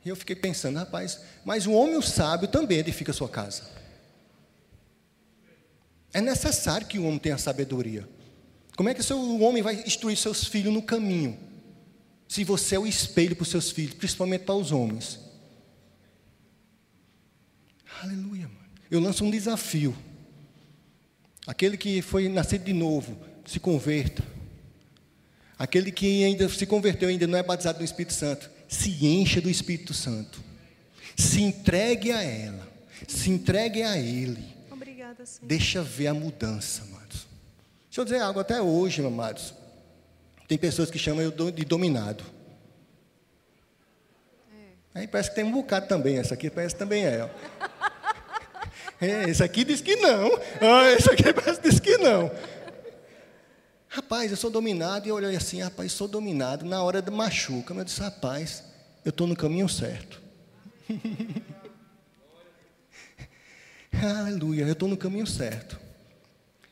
E 0.05 0.09
eu 0.09 0.17
fiquei 0.17 0.35
pensando, 0.35 0.78
rapaz, 0.78 1.21
mas 1.45 1.67
o 1.67 1.73
homem 1.73 2.00
sábio 2.00 2.49
também 2.49 2.78
edifica 2.78 3.12
sua 3.12 3.28
casa. 3.28 3.64
É 6.12 6.21
necessário 6.21 6.87
que 6.87 6.99
o 6.99 7.05
homem 7.05 7.19
tenha 7.19 7.37
sabedoria. 7.37 8.09
Como 8.78 8.88
é 8.88 8.94
que 8.94 9.00
o 9.00 9.02
seu- 9.02 9.18
o 9.18 9.40
homem 9.40 9.61
vai 9.61 9.75
instruir 9.85 10.16
seus 10.16 10.44
filhos 10.44 10.73
no 10.73 10.80
caminho? 10.80 11.37
Se 12.28 12.44
você 12.44 12.76
é 12.76 12.78
o 12.78 12.87
espelho 12.87 13.35
para 13.35 13.42
os 13.42 13.49
seus 13.49 13.73
filhos, 13.73 13.94
principalmente 13.94 14.44
para 14.44 14.54
os 14.54 14.70
homens. 14.70 15.18
Aleluia, 18.00 18.47
mano. 18.47 18.61
Eu 18.88 19.00
lanço 19.00 19.25
um 19.25 19.32
desafio. 19.32 19.97
Aquele 21.44 21.76
que 21.76 22.00
foi 22.00 22.28
nascido 22.28 22.66
de 22.66 22.73
novo, 22.73 23.18
se 23.44 23.58
converta. 23.58 24.23
Aquele 25.58 25.90
que 25.90 26.23
ainda 26.23 26.49
se 26.49 26.64
converteu, 26.64 27.08
ainda 27.08 27.26
não 27.26 27.37
é 27.37 27.42
batizado 27.42 27.80
no 27.80 27.85
Espírito 27.85 28.12
Santo, 28.14 28.49
se 28.68 29.04
encha 29.04 29.40
do 29.40 29.50
Espírito 29.50 29.92
Santo. 29.92 30.40
Se 31.16 31.42
entregue 31.42 32.12
a 32.12 32.23
ela. 32.23 32.73
Se 33.08 33.28
entregue 33.28 33.82
a 33.82 33.99
Ele. 33.99 34.54
Obrigada, 34.70 35.26
Senhor. 35.26 35.49
Deixa 35.49 35.82
ver 35.82 36.06
a 36.06 36.14
mudança, 36.14 36.82
amados. 36.85 36.98
Deixa 37.88 38.00
eu 38.00 38.04
dizer 38.04 38.21
algo 38.21 38.38
até 38.38 38.61
hoje, 38.61 39.04
amados. 39.04 39.54
Tem 40.47 40.57
pessoas 40.57 40.90
que 40.90 40.99
chamam 40.99 41.23
eu 41.23 41.30
de 41.50 41.64
dominado. 41.64 42.25
Aí 44.95 45.07
parece 45.07 45.30
que 45.30 45.37
tem 45.37 45.45
um 45.45 45.52
bocado 45.52 45.87
também. 45.87 46.18
Essa 46.18 46.35
aqui 46.35 46.50
parece 46.50 46.75
que 46.75 46.78
também 46.78 47.04
é. 47.04 47.25
ó. 47.25 47.28
É, 49.00 49.30
esse 49.30 49.45
aqui 49.45 49.62
diz 49.62 49.80
que 49.80 49.95
não. 49.95 50.28
Ah, 50.61 50.90
esse 50.90 51.09
aqui 51.09 51.33
parece 51.33 51.61
que 51.61 51.71
diz 51.71 51.78
que 51.78 51.99
não. 51.99 52.33
Rapaz, 53.88 54.33
eu 54.33 54.37
sou 54.37 54.50
dominado. 54.50 55.07
E 55.07 55.11
eu 55.11 55.14
olhei 55.14 55.37
assim, 55.37 55.62
rapaz, 55.62 55.92
sou 55.92 56.09
dominado. 56.09 56.66
Na 56.66 56.83
hora 56.83 57.00
da 57.00 57.12
machuca, 57.12 57.73
eu 57.73 57.85
disse, 57.85 58.00
rapaz, 58.00 58.64
eu 59.04 59.11
estou 59.11 59.28
no 59.28 59.37
caminho 59.37 59.68
certo. 59.68 60.21
Aleluia, 64.02 64.64
eu 64.64 64.73
estou 64.73 64.88
no 64.88 64.97
caminho 64.97 65.28
certo. 65.28 65.78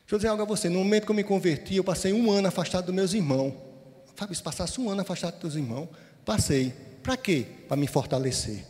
Deixa 0.07 0.15
eu 0.15 0.19
dizer 0.19 0.29
algo 0.29 0.41
a 0.41 0.45
você. 0.45 0.69
No 0.69 0.79
momento 0.79 1.03
que 1.03 1.11
eu 1.11 1.15
me 1.15 1.23
converti, 1.23 1.75
eu 1.75 1.83
passei 1.83 2.13
um 2.13 2.31
ano 2.31 2.47
afastado 2.47 2.85
dos 2.85 2.95
meus 2.95 3.13
irmãos. 3.13 3.53
Fábio, 4.15 4.33
se 4.33 4.41
passasse 4.41 4.79
um 4.79 4.89
ano 4.89 5.01
afastado 5.01 5.37
dos 5.37 5.57
irmãos, 5.57 5.89
passei. 6.23 6.73
Para 7.03 7.17
quê? 7.17 7.45
Para 7.67 7.75
me 7.75 7.87
fortalecer. 7.87 8.65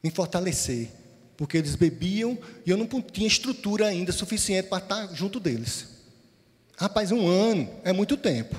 Me 0.00 0.12
fortalecer. 0.12 0.92
Porque 1.36 1.58
eles 1.58 1.74
bebiam 1.74 2.38
e 2.64 2.70
eu 2.70 2.76
não 2.76 2.86
tinha 2.86 3.26
estrutura 3.26 3.88
ainda 3.88 4.12
suficiente 4.12 4.68
para 4.68 4.78
estar 4.80 5.12
junto 5.12 5.40
deles. 5.40 5.88
Rapaz, 6.76 7.10
um 7.10 7.26
ano 7.26 7.68
é 7.82 7.92
muito 7.92 8.16
tempo. 8.16 8.54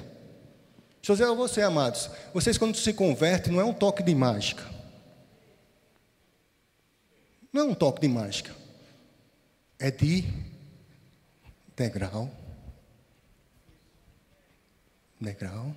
Deixa 1.02 1.14
eu 1.14 1.16
dizer 1.16 1.28
a 1.30 1.34
você, 1.34 1.62
amados. 1.62 2.10
Vocês, 2.34 2.58
quando 2.58 2.76
se 2.76 2.92
convertem, 2.92 3.54
não 3.54 3.62
é 3.62 3.64
um 3.64 3.74
toque 3.74 4.04
de 4.04 4.14
mágica. 4.14 4.66
Não 7.54 7.62
é 7.62 7.66
um 7.66 7.74
toque 7.74 8.02
de 8.02 8.10
mágica. 8.10 8.59
É 9.80 9.90
de 9.90 10.26
degrau, 11.76 12.30
degrau 15.22 15.74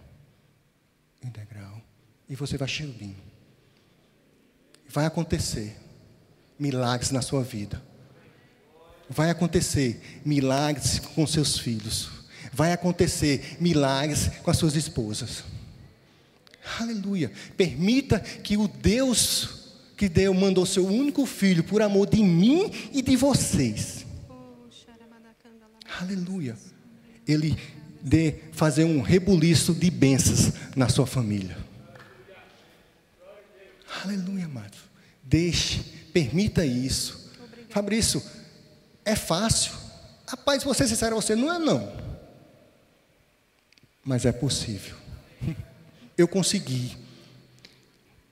e 1.23 1.31
degrau. 1.31 1.81
E 2.29 2.35
você 2.35 2.59
vai 2.59 2.67
subindo. 2.67 3.23
Vai 4.89 5.07
acontecer 5.07 5.77
milagres 6.59 7.13
na 7.13 7.23
sua 7.23 7.45
vida. 7.45 7.81
Vai 9.09 9.31
acontecer 9.31 10.21
milagres 10.25 10.99
com 10.99 11.25
seus 11.25 11.59
filhos. 11.59 12.11
Vai 12.53 12.73
acontecer 12.73 13.57
milagres 13.61 14.29
com 14.43 14.51
as 14.51 14.57
suas 14.57 14.75
esposas. 14.75 15.45
Aleluia. 16.81 17.31
Permita 17.57 18.19
que 18.19 18.57
o 18.57 18.67
Deus 18.67 19.62
que 20.03 20.09
deu, 20.09 20.35
mandou 20.35 20.67
seu 20.67 20.85
único 20.85 21.25
filho 21.25 21.63
por 21.63 21.81
amor 21.81 22.09
de 22.09 22.25
mim 22.25 22.73
e 22.93 23.01
de 23.01 23.15
vocês. 23.15 24.05
Aleluia. 26.01 26.57
Ele 27.25 27.57
dê 28.01 28.35
fazer 28.51 28.83
um 28.83 29.01
rebuliço 29.01 29.73
de 29.73 29.89
bênçãos 29.93 30.55
na 30.75 30.89
sua 30.89 31.07
família. 31.07 31.57
Aleluia, 34.03 34.47
amado. 34.47 34.77
Deixe, 35.23 35.79
permita 36.13 36.67
isso. 36.67 37.31
Fabrício, 37.69 38.21
é 39.05 39.15
fácil. 39.15 39.73
Rapaz, 40.27 40.65
vou 40.65 40.75
ser 40.75 40.89
sincero 40.89 41.15
você, 41.15 41.37
não 41.37 41.55
é 41.55 41.61
não. 41.61 41.93
Mas 44.05 44.27
é 44.27 44.33
possível. 44.33 44.97
Eu 46.19 46.27
consegui. 46.27 46.97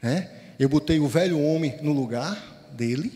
Né? 0.02 0.39
Eu 0.61 0.69
botei 0.69 1.00
o 1.00 1.09
velho 1.09 1.40
homem 1.40 1.79
no 1.81 1.90
lugar 1.90 2.69
dele 2.73 3.11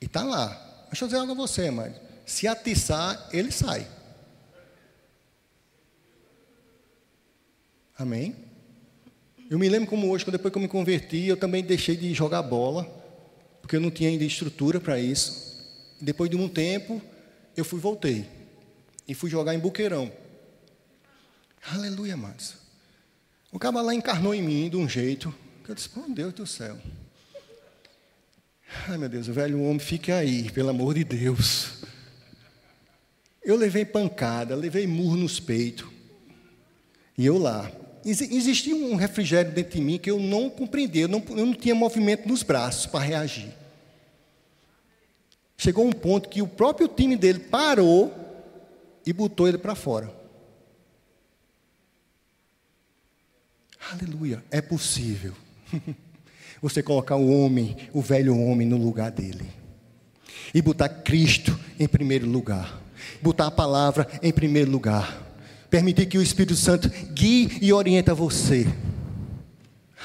e 0.00 0.06
está 0.06 0.24
lá. 0.24 0.48
Mas 0.48 0.88
Deixa 0.90 1.04
eu 1.04 1.08
dizer 1.08 1.20
algo 1.20 1.30
a 1.30 1.36
você, 1.36 1.70
mãe. 1.70 1.94
Se 2.26 2.48
atiçar, 2.48 3.28
ele 3.32 3.52
sai. 3.52 3.86
Amém? 7.96 8.34
Eu 9.48 9.56
me 9.56 9.68
lembro 9.68 9.88
como 9.88 10.10
hoje, 10.10 10.24
quando 10.24 10.32
depois 10.32 10.50
que 10.50 10.58
eu 10.58 10.62
me 10.62 10.66
converti, 10.66 11.26
eu 11.26 11.36
também 11.36 11.62
deixei 11.62 11.96
de 11.96 12.12
jogar 12.12 12.42
bola, 12.42 12.84
porque 13.62 13.76
eu 13.76 13.80
não 13.80 13.92
tinha 13.92 14.08
ainda 14.08 14.24
estrutura 14.24 14.80
para 14.80 14.98
isso. 14.98 15.64
Depois 16.00 16.28
de 16.28 16.36
um 16.36 16.48
tempo, 16.48 17.00
eu 17.56 17.64
fui 17.64 17.78
voltei 17.78 18.28
e 19.06 19.14
fui 19.14 19.30
jogar 19.30 19.54
em 19.54 19.60
Buqueirão. 19.60 20.10
Aleluia, 21.70 22.14
amados. 22.14 22.56
O 23.52 23.60
cara 23.60 23.80
lá 23.80 23.94
encarnou 23.94 24.34
em 24.34 24.42
mim 24.42 24.68
de 24.68 24.76
um 24.76 24.88
jeito 24.88 25.32
eu 25.70 25.74
disse, 25.74 25.90
meu 25.96 26.08
Deus 26.10 26.32
do 26.32 26.46
céu. 26.46 26.78
Ai, 28.88 28.98
meu 28.98 29.08
Deus, 29.08 29.28
o 29.28 29.32
velho 29.32 29.62
homem, 29.62 29.78
fique 29.78 30.10
aí, 30.12 30.50
pelo 30.50 30.70
amor 30.70 30.94
de 30.94 31.04
Deus. 31.04 31.82
Eu 33.44 33.56
levei 33.56 33.84
pancada, 33.84 34.54
levei 34.56 34.86
murro 34.86 35.16
nos 35.16 35.38
peitos. 35.38 35.88
E 37.16 37.24
eu 37.24 37.38
lá. 37.38 37.70
Exi- 38.04 38.34
Existia 38.34 38.74
um 38.74 38.96
refrigério 38.96 39.52
dentro 39.52 39.72
de 39.72 39.80
mim 39.80 39.98
que 39.98 40.10
eu 40.10 40.18
não 40.20 40.50
compreendia, 40.50 41.02
eu 41.02 41.08
não, 41.08 41.24
eu 41.30 41.46
não 41.46 41.54
tinha 41.54 41.74
movimento 41.74 42.28
nos 42.28 42.42
braços 42.42 42.86
para 42.86 43.04
reagir. 43.04 43.52
Chegou 45.56 45.86
um 45.86 45.92
ponto 45.92 46.28
que 46.28 46.42
o 46.42 46.46
próprio 46.48 46.86
time 46.88 47.16
dele 47.16 47.38
parou 47.38 48.14
e 49.06 49.12
botou 49.12 49.48
ele 49.48 49.58
para 49.58 49.74
fora. 49.74 50.12
Aleluia, 53.92 54.44
é 54.50 54.60
possível. 54.60 55.32
Você 56.62 56.82
colocar 56.82 57.16
o 57.16 57.30
homem, 57.30 57.76
o 57.92 58.00
velho 58.00 58.38
homem, 58.38 58.66
no 58.66 58.76
lugar 58.76 59.10
dele. 59.10 59.46
E 60.54 60.62
botar 60.62 60.88
Cristo 60.88 61.58
em 61.78 61.86
primeiro 61.86 62.26
lugar. 62.26 62.82
Botar 63.20 63.46
a 63.46 63.50
palavra 63.50 64.08
em 64.22 64.32
primeiro 64.32 64.70
lugar. 64.70 65.22
Permitir 65.68 66.06
que 66.06 66.16
o 66.16 66.22
Espírito 66.22 66.56
Santo 66.56 66.88
guie 67.12 67.58
e 67.60 67.72
orienta 67.72 68.14
você. 68.14 68.66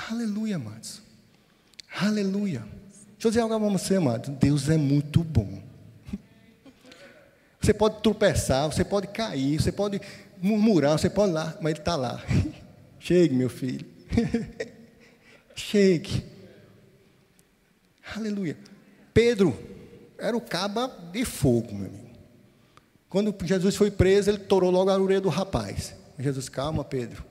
Aleluia, 0.09 0.57
amados. 0.57 1.01
Aleluia. 1.95 2.63
Deixa 3.13 3.27
eu 3.27 3.31
dizer 3.31 3.41
algo 3.41 3.53
a 3.53 3.57
você, 3.57 3.95
amado. 3.95 4.31
Deus 4.31 4.67
é 4.69 4.77
muito 4.77 5.23
bom. 5.23 5.61
Você 7.61 7.73
pode 7.73 8.01
tropeçar, 8.01 8.67
você 8.71 8.83
pode 8.83 9.07
cair, 9.07 9.61
você 9.61 9.71
pode 9.71 10.01
murmurar, 10.41 10.97
você 10.97 11.09
pode 11.09 11.31
lá, 11.31 11.55
mas 11.61 11.71
ele 11.71 11.79
está 11.79 11.95
lá. 11.95 12.21
Chegue, 12.99 13.35
meu 13.35 13.49
filho. 13.49 13.85
Chegue. 15.61 16.23
Aleluia. 18.15 18.57
Pedro 19.13 19.57
era 20.17 20.35
o 20.35 20.41
caba 20.41 20.87
de 21.11 21.23
fogo, 21.23 21.73
meu 21.73 21.87
amigo. 21.87 22.09
Quando 23.09 23.35
Jesus 23.45 23.75
foi 23.75 23.91
preso, 23.91 24.29
ele 24.29 24.39
torou 24.39 24.71
logo 24.71 24.89
a 24.89 24.97
orelha 24.97 25.21
do 25.21 25.29
rapaz. 25.29 25.93
Jesus, 26.17 26.49
calma, 26.49 26.83
Pedro. 26.83 27.23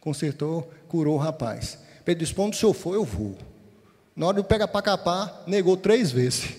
Consertou, 0.00 0.70
curou 0.88 1.14
o 1.16 1.18
rapaz. 1.18 1.78
Pedro 2.04 2.24
disse: 2.24 2.38
Onde 2.40 2.56
o 2.56 2.60
senhor 2.60 2.74
for, 2.74 2.94
eu 2.94 3.04
vou. 3.04 3.36
Na 4.14 4.26
hora 4.26 4.40
de 4.40 4.46
pegar 4.46 4.68
para 4.68 4.82
capar, 4.82 5.42
negou 5.46 5.76
três 5.76 6.12
vezes. 6.12 6.56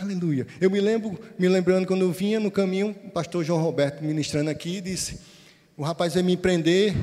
Aleluia. 0.00 0.46
Eu 0.60 0.70
me 0.70 0.80
lembro, 0.80 1.18
me 1.38 1.48
lembrando 1.48 1.86
quando 1.86 2.02
eu 2.02 2.12
vinha 2.12 2.38
no 2.38 2.50
caminho, 2.50 2.94
o 3.04 3.10
pastor 3.10 3.44
João 3.44 3.62
Roberto 3.62 4.02
ministrando 4.02 4.50
aqui, 4.50 4.80
disse: 4.80 5.18
o 5.76 5.82
rapaz 5.82 6.14
veio 6.14 6.24
me 6.24 6.36
prender, 6.36 6.94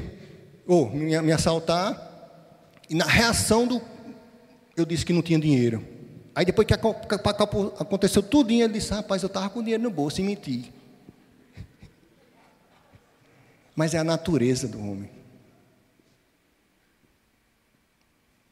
ou 0.68 0.90
me, 0.90 1.20
me 1.22 1.32
assaltar, 1.32 2.12
e 2.90 2.96
na 2.96 3.06
reação 3.06 3.68
do. 3.68 3.82
Eu 4.76 4.86
disse 4.86 5.06
que 5.06 5.14
não 5.14 5.22
tinha 5.22 5.40
dinheiro. 5.40 5.86
Aí 6.36 6.46
depois 6.46 6.68
que 6.68 6.74
aconteceu 6.74 8.24
tudo, 8.24 8.52
ele 8.52 8.74
disse: 8.74 8.92
rapaz, 8.92 9.22
eu 9.22 9.28
estava 9.28 9.50
com 9.50 9.62
dinheiro 9.62 9.84
no 9.84 9.92
bolso 9.92 10.20
e 10.20 10.24
menti. 10.24 10.74
Mas 13.76 13.94
é 13.94 14.00
a 14.00 14.04
natureza 14.04 14.68
do 14.68 14.80
homem. 14.80 15.10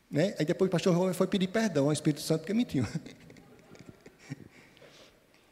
Né? 0.10 0.36
Aí 0.38 0.46
depois 0.46 0.68
o 0.68 0.72
pastor 0.72 1.14
foi 1.14 1.28
pedir 1.28 1.48
perdão 1.48 1.86
ao 1.86 1.94
Espírito 1.94 2.22
Santo 2.22 2.42
porque 2.42 2.54
mentiu. 2.54 2.86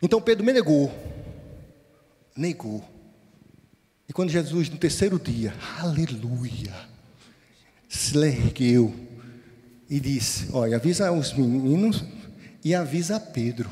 Então 0.02 0.22
Pedro 0.22 0.46
me 0.46 0.54
negou. 0.54 0.90
Negou. 2.34 2.82
E 4.10 4.14
quando 4.14 4.32
Jesus, 4.32 4.72
no 4.72 4.78
terceiro 4.78 5.20
dia, 5.20 5.54
aleluia, 5.78 6.74
se 7.88 8.18
ergueu 8.18 8.92
e 9.88 10.00
disse: 10.00 10.48
Olha, 10.52 10.78
avisa 10.78 11.12
os 11.12 11.32
meninos 11.32 12.04
e 12.66 12.74
avisa 12.74 13.20
Pedro. 13.20 13.70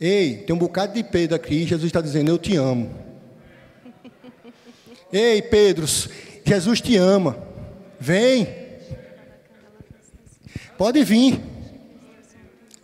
Ei, 0.00 0.36
tem 0.38 0.54
um 0.54 0.58
bocado 0.58 0.94
de 0.94 1.02
Pedro 1.02 1.34
aqui, 1.34 1.66
Jesus 1.66 1.86
está 1.86 2.00
dizendo: 2.00 2.30
Eu 2.30 2.38
te 2.38 2.54
amo. 2.54 2.94
Ei, 5.12 5.42
Pedro, 5.42 5.84
Jesus 6.44 6.80
te 6.80 6.96
ama. 6.96 7.36
Vem. 7.98 8.46
Pode 10.78 11.02
vir. 11.02 11.40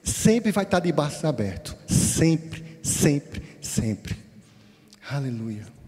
Sempre 0.02 0.50
vai 0.50 0.64
estar 0.64 0.80
de 0.80 0.90
braços 0.90 1.25
abertos. 1.25 1.76
Sempre, 1.87 2.80
sempre, 2.83 3.40
sempre. 3.61 4.16
Aleluia. 5.09 5.80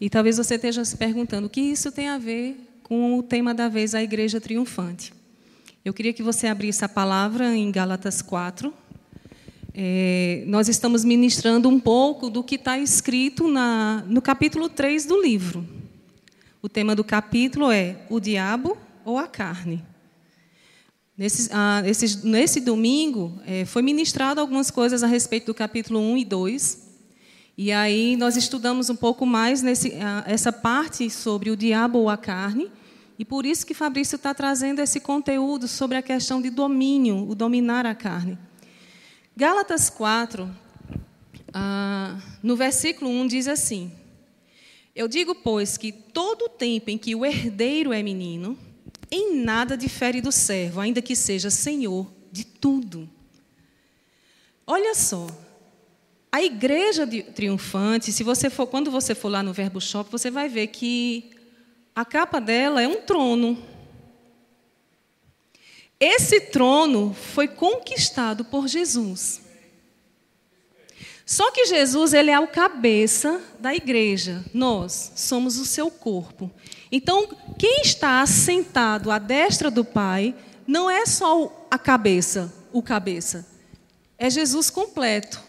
E 0.00 0.10
talvez 0.10 0.36
você 0.36 0.56
esteja 0.56 0.84
se 0.84 0.96
perguntando 0.96 1.46
o 1.46 1.50
que 1.50 1.60
isso 1.60 1.90
tem 1.90 2.08
a 2.08 2.18
ver 2.18 2.56
com 2.82 3.18
o 3.18 3.22
tema 3.22 3.54
da 3.54 3.68
vez, 3.68 3.94
a 3.94 4.02
igreja 4.02 4.40
triunfante. 4.40 5.12
Eu 5.84 5.94
queria 5.94 6.12
que 6.12 6.22
você 6.22 6.46
abrisse 6.46 6.84
a 6.84 6.88
palavra 6.88 7.56
em 7.56 7.70
Gálatas 7.70 8.20
4. 8.20 8.72
É, 9.72 10.44
nós 10.46 10.68
estamos 10.68 11.04
ministrando 11.04 11.68
um 11.68 11.80
pouco 11.80 12.28
do 12.28 12.42
que 12.44 12.56
está 12.56 12.78
escrito 12.78 13.48
na, 13.48 14.04
no 14.06 14.20
capítulo 14.20 14.68
3 14.68 15.06
do 15.06 15.20
livro. 15.20 15.66
O 16.60 16.68
tema 16.68 16.94
do 16.94 17.04
capítulo 17.04 17.70
é 17.70 17.96
o 18.10 18.20
diabo 18.20 18.76
ou 19.04 19.18
a 19.18 19.26
carne. 19.26 19.82
Nesse, 21.16 21.48
ah, 21.52 21.82
esse, 21.86 22.26
nesse 22.26 22.60
domingo, 22.60 23.40
é, 23.46 23.64
foi 23.64 23.80
ministrado 23.80 24.40
algumas 24.40 24.70
coisas 24.70 25.02
a 25.02 25.06
respeito 25.06 25.46
do 25.46 25.54
capítulo 25.54 25.98
1 25.98 26.18
e 26.18 26.24
2. 26.24 26.85
E 27.58 27.72
aí 27.72 28.16
nós 28.16 28.36
estudamos 28.36 28.90
um 28.90 28.96
pouco 28.96 29.24
mais 29.24 29.62
nesse, 29.62 29.94
ah, 29.94 30.22
essa 30.26 30.52
parte 30.52 31.08
sobre 31.08 31.50
o 31.50 31.56
diabo 31.56 31.98
ou 31.98 32.10
a 32.10 32.16
carne. 32.16 32.70
E 33.18 33.24
por 33.24 33.46
isso 33.46 33.64
que 33.64 33.72
Fabrício 33.72 34.16
está 34.16 34.34
trazendo 34.34 34.80
esse 34.80 35.00
conteúdo 35.00 35.66
sobre 35.66 35.96
a 35.96 36.02
questão 36.02 36.42
de 36.42 36.50
domínio, 36.50 37.26
o 37.26 37.34
dominar 37.34 37.86
a 37.86 37.94
carne. 37.94 38.38
Gálatas 39.34 39.88
4, 39.88 40.54
ah, 41.54 42.18
no 42.42 42.56
versículo 42.56 43.10
1 43.10 43.26
diz 43.26 43.48
assim: 43.48 43.90
Eu 44.94 45.08
digo, 45.08 45.34
pois, 45.34 45.78
que 45.78 45.92
todo 45.92 46.42
o 46.42 46.48
tempo 46.50 46.90
em 46.90 46.98
que 46.98 47.14
o 47.14 47.24
herdeiro 47.24 47.90
é 47.90 48.02
menino, 48.02 48.58
em 49.10 49.34
nada 49.34 49.78
difere 49.78 50.20
do 50.20 50.30
servo, 50.30 50.80
ainda 50.80 51.00
que 51.00 51.16
seja 51.16 51.48
senhor 51.48 52.06
de 52.30 52.44
tudo. 52.44 53.08
Olha 54.66 54.94
só, 54.94 55.26
a 56.36 56.42
igreja 56.42 57.08
triunfante, 57.34 58.12
se 58.12 58.22
você 58.22 58.50
for, 58.50 58.66
quando 58.66 58.90
você 58.90 59.14
for 59.14 59.30
lá 59.30 59.42
no 59.42 59.54
Verbo 59.54 59.80
Shop, 59.80 60.10
você 60.12 60.30
vai 60.30 60.50
ver 60.50 60.66
que 60.66 61.30
a 61.94 62.04
capa 62.04 62.38
dela 62.38 62.82
é 62.82 62.86
um 62.86 63.00
trono. 63.00 63.56
Esse 65.98 66.38
trono 66.42 67.16
foi 67.32 67.48
conquistado 67.48 68.44
por 68.44 68.68
Jesus. 68.68 69.40
Só 71.24 71.50
que 71.52 71.64
Jesus, 71.64 72.12
ele 72.12 72.30
é 72.30 72.38
o 72.38 72.46
cabeça 72.46 73.40
da 73.58 73.74
igreja. 73.74 74.44
Nós 74.52 75.12
somos 75.16 75.56
o 75.56 75.64
seu 75.64 75.90
corpo. 75.90 76.50
Então, 76.92 77.34
quem 77.58 77.80
está 77.80 78.20
assentado 78.20 79.10
à 79.10 79.18
destra 79.18 79.70
do 79.70 79.86
Pai 79.86 80.34
não 80.66 80.90
é 80.90 81.06
só 81.06 81.66
a 81.70 81.78
cabeça, 81.78 82.52
o 82.74 82.82
cabeça. 82.82 83.46
É 84.18 84.28
Jesus 84.28 84.68
completo. 84.68 85.45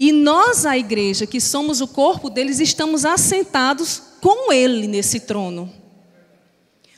E 0.00 0.12
nós, 0.12 0.64
a 0.64 0.78
igreja, 0.78 1.26
que 1.26 1.38
somos 1.38 1.82
o 1.82 1.86
corpo 1.86 2.30
deles, 2.30 2.58
estamos 2.58 3.04
assentados 3.04 4.02
com 4.22 4.50
ele 4.50 4.86
nesse 4.86 5.20
trono. 5.20 5.70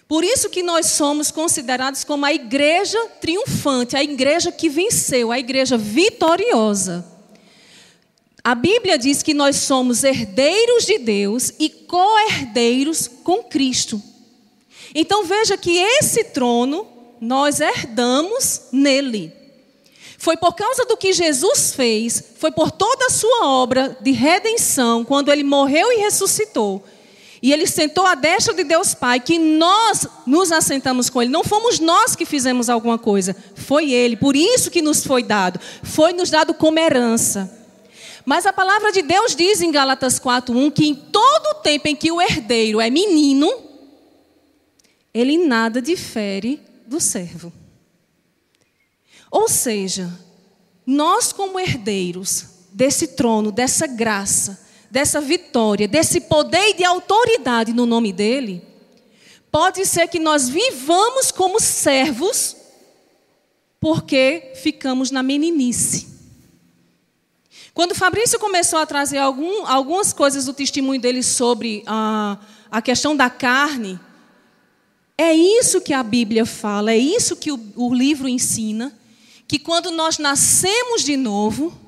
Por 0.06 0.22
isso 0.22 0.48
que 0.48 0.62
nós 0.62 0.86
somos 0.86 1.32
considerados 1.32 2.04
como 2.04 2.24
a 2.24 2.32
igreja 2.32 2.98
triunfante, 3.20 3.96
a 3.96 4.04
igreja 4.04 4.52
que 4.52 4.68
venceu, 4.68 5.32
a 5.32 5.38
igreja 5.38 5.76
vitoriosa. 5.76 7.04
A 8.44 8.54
Bíblia 8.54 8.96
diz 8.96 9.20
que 9.20 9.34
nós 9.34 9.56
somos 9.56 10.04
herdeiros 10.04 10.86
de 10.86 10.98
Deus 10.98 11.52
e 11.58 11.68
co-herdeiros 11.68 13.08
com 13.08 13.42
Cristo. 13.42 14.00
Então 14.94 15.24
veja 15.24 15.56
que 15.56 15.76
esse 15.76 16.22
trono 16.22 16.86
nós 17.20 17.58
herdamos 17.60 18.68
nele. 18.70 19.41
Foi 20.22 20.36
por 20.36 20.54
causa 20.54 20.84
do 20.84 20.96
que 20.96 21.12
Jesus 21.12 21.74
fez, 21.74 22.22
foi 22.36 22.52
por 22.52 22.70
toda 22.70 23.06
a 23.06 23.10
sua 23.10 23.44
obra 23.44 23.98
de 24.00 24.12
redenção, 24.12 25.04
quando 25.04 25.32
ele 25.32 25.42
morreu 25.42 25.92
e 25.92 25.96
ressuscitou. 25.96 26.80
E 27.42 27.52
ele 27.52 27.66
sentou 27.66 28.06
à 28.06 28.14
destra 28.14 28.54
de 28.54 28.62
Deus 28.62 28.94
Pai, 28.94 29.18
que 29.18 29.36
nós 29.36 30.06
nos 30.24 30.52
assentamos 30.52 31.10
com 31.10 31.20
ele. 31.20 31.32
Não 31.32 31.42
fomos 31.42 31.80
nós 31.80 32.14
que 32.14 32.24
fizemos 32.24 32.70
alguma 32.70 32.96
coisa, 32.96 33.34
foi 33.56 33.90
ele. 33.90 34.14
Por 34.16 34.36
isso 34.36 34.70
que 34.70 34.80
nos 34.80 35.04
foi 35.04 35.24
dado. 35.24 35.58
Foi 35.82 36.12
nos 36.12 36.30
dado 36.30 36.54
como 36.54 36.78
herança. 36.78 37.50
Mas 38.24 38.46
a 38.46 38.52
palavra 38.52 38.92
de 38.92 39.02
Deus 39.02 39.34
diz 39.34 39.60
em 39.60 39.72
Gálatas 39.72 40.20
4:1 40.20 40.70
que 40.70 40.86
em 40.86 40.94
todo 40.94 41.46
o 41.48 41.62
tempo 41.62 41.88
em 41.88 41.96
que 41.96 42.12
o 42.12 42.22
herdeiro 42.22 42.80
é 42.80 42.88
menino, 42.88 43.52
ele 45.12 45.36
nada 45.36 45.82
difere 45.82 46.60
do 46.86 47.00
servo. 47.00 47.52
Ou 49.32 49.48
seja, 49.48 50.12
nós 50.86 51.32
como 51.32 51.58
herdeiros 51.58 52.44
desse 52.70 53.08
trono, 53.08 53.50
dessa 53.50 53.86
graça, 53.86 54.60
dessa 54.90 55.22
vitória, 55.22 55.88
desse 55.88 56.20
poder 56.20 56.68
e 56.68 56.74
de 56.74 56.84
autoridade 56.84 57.72
no 57.72 57.86
nome 57.86 58.12
dele, 58.12 58.62
pode 59.50 59.86
ser 59.86 60.06
que 60.08 60.18
nós 60.18 60.50
vivamos 60.50 61.32
como 61.32 61.58
servos 61.58 62.54
porque 63.80 64.52
ficamos 64.54 65.10
na 65.10 65.22
meninice. 65.22 66.08
Quando 67.72 67.94
Fabrício 67.94 68.38
começou 68.38 68.78
a 68.78 68.86
trazer 68.86 69.16
algum, 69.16 69.66
algumas 69.66 70.12
coisas 70.12 70.44
do 70.44 70.52
testemunho 70.52 71.00
dele 71.00 71.22
sobre 71.22 71.82
a, 71.86 72.36
a 72.70 72.82
questão 72.82 73.16
da 73.16 73.30
carne, 73.30 73.98
é 75.16 75.32
isso 75.32 75.80
que 75.80 75.94
a 75.94 76.02
Bíblia 76.02 76.44
fala, 76.44 76.92
é 76.92 76.98
isso 76.98 77.34
que 77.34 77.50
o, 77.50 77.58
o 77.76 77.94
livro 77.94 78.28
ensina, 78.28 78.94
que 79.52 79.58
quando 79.58 79.90
nós 79.90 80.16
nascemos 80.16 81.02
de 81.02 81.14
novo, 81.14 81.78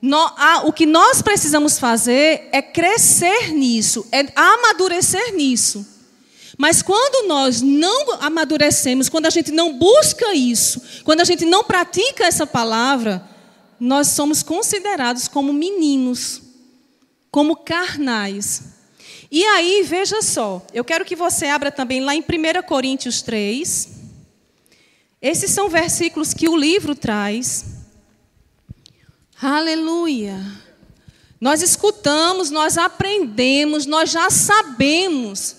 no, 0.00 0.18
o 0.64 0.72
que 0.72 0.86
nós 0.86 1.20
precisamos 1.20 1.78
fazer 1.78 2.48
é 2.50 2.62
crescer 2.62 3.52
nisso, 3.52 4.06
é 4.10 4.32
amadurecer 4.34 5.34
nisso. 5.34 5.86
Mas 6.56 6.80
quando 6.80 7.28
nós 7.28 7.60
não 7.60 8.12
amadurecemos, 8.12 9.10
quando 9.10 9.26
a 9.26 9.30
gente 9.30 9.52
não 9.52 9.78
busca 9.78 10.34
isso, 10.34 10.80
quando 11.04 11.20
a 11.20 11.24
gente 11.24 11.44
não 11.44 11.62
pratica 11.62 12.24
essa 12.24 12.46
palavra, 12.46 13.28
nós 13.78 14.08
somos 14.08 14.42
considerados 14.42 15.28
como 15.28 15.52
meninos, 15.52 16.40
como 17.30 17.56
carnais. 17.56 18.62
E 19.30 19.44
aí, 19.44 19.82
veja 19.82 20.22
só, 20.22 20.66
eu 20.72 20.82
quero 20.82 21.04
que 21.04 21.14
você 21.14 21.44
abra 21.44 21.70
também 21.70 22.00
lá 22.00 22.14
em 22.14 22.20
1 22.20 22.66
Coríntios 22.66 23.20
3. 23.20 23.91
Esses 25.22 25.52
são 25.52 25.68
versículos 25.68 26.34
que 26.34 26.48
o 26.48 26.56
livro 26.56 26.96
traz. 26.96 27.64
Aleluia. 29.40 30.40
Nós 31.40 31.62
escutamos, 31.62 32.50
nós 32.50 32.76
aprendemos, 32.76 33.86
nós 33.86 34.10
já 34.10 34.28
sabemos 34.30 35.56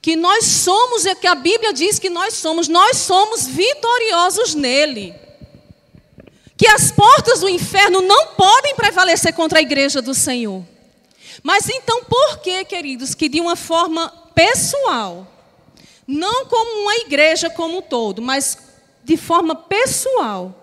que 0.00 0.14
nós 0.14 0.44
somos, 0.44 1.04
é 1.06 1.14
que 1.14 1.26
a 1.26 1.34
Bíblia 1.34 1.72
diz 1.72 1.98
que 1.98 2.08
nós 2.08 2.34
somos, 2.34 2.68
nós 2.68 2.98
somos 2.98 3.48
vitoriosos 3.48 4.54
nele. 4.54 5.12
Que 6.56 6.68
as 6.68 6.92
portas 6.92 7.40
do 7.40 7.48
inferno 7.48 8.00
não 8.00 8.28
podem 8.28 8.76
prevalecer 8.76 9.34
contra 9.34 9.58
a 9.58 9.62
igreja 9.62 10.00
do 10.00 10.14
Senhor. 10.14 10.64
Mas 11.42 11.68
então 11.68 12.04
por 12.04 12.38
que, 12.38 12.64
queridos, 12.64 13.14
que 13.14 13.28
de 13.28 13.40
uma 13.40 13.56
forma 13.56 14.08
pessoal, 14.34 15.26
não 16.06 16.46
como 16.46 16.82
uma 16.82 16.94
igreja 16.96 17.50
como 17.50 17.78
um 17.78 17.82
todo, 17.82 18.22
mas 18.22 18.69
de 19.04 19.16
forma 19.16 19.54
pessoal, 19.54 20.54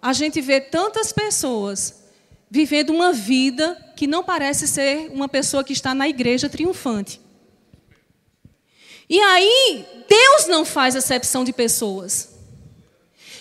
a 0.00 0.12
gente 0.12 0.40
vê 0.40 0.60
tantas 0.60 1.12
pessoas 1.12 2.02
vivendo 2.50 2.90
uma 2.90 3.12
vida 3.12 3.76
que 3.96 4.06
não 4.06 4.22
parece 4.22 4.66
ser 4.66 5.10
uma 5.10 5.28
pessoa 5.28 5.64
que 5.64 5.72
está 5.72 5.94
na 5.94 6.08
igreja 6.08 6.48
triunfante. 6.48 7.20
E 9.08 9.18
aí, 9.20 9.86
Deus 10.08 10.46
não 10.46 10.64
faz 10.64 10.94
acepção 10.94 11.42
de 11.42 11.52
pessoas. 11.52 12.36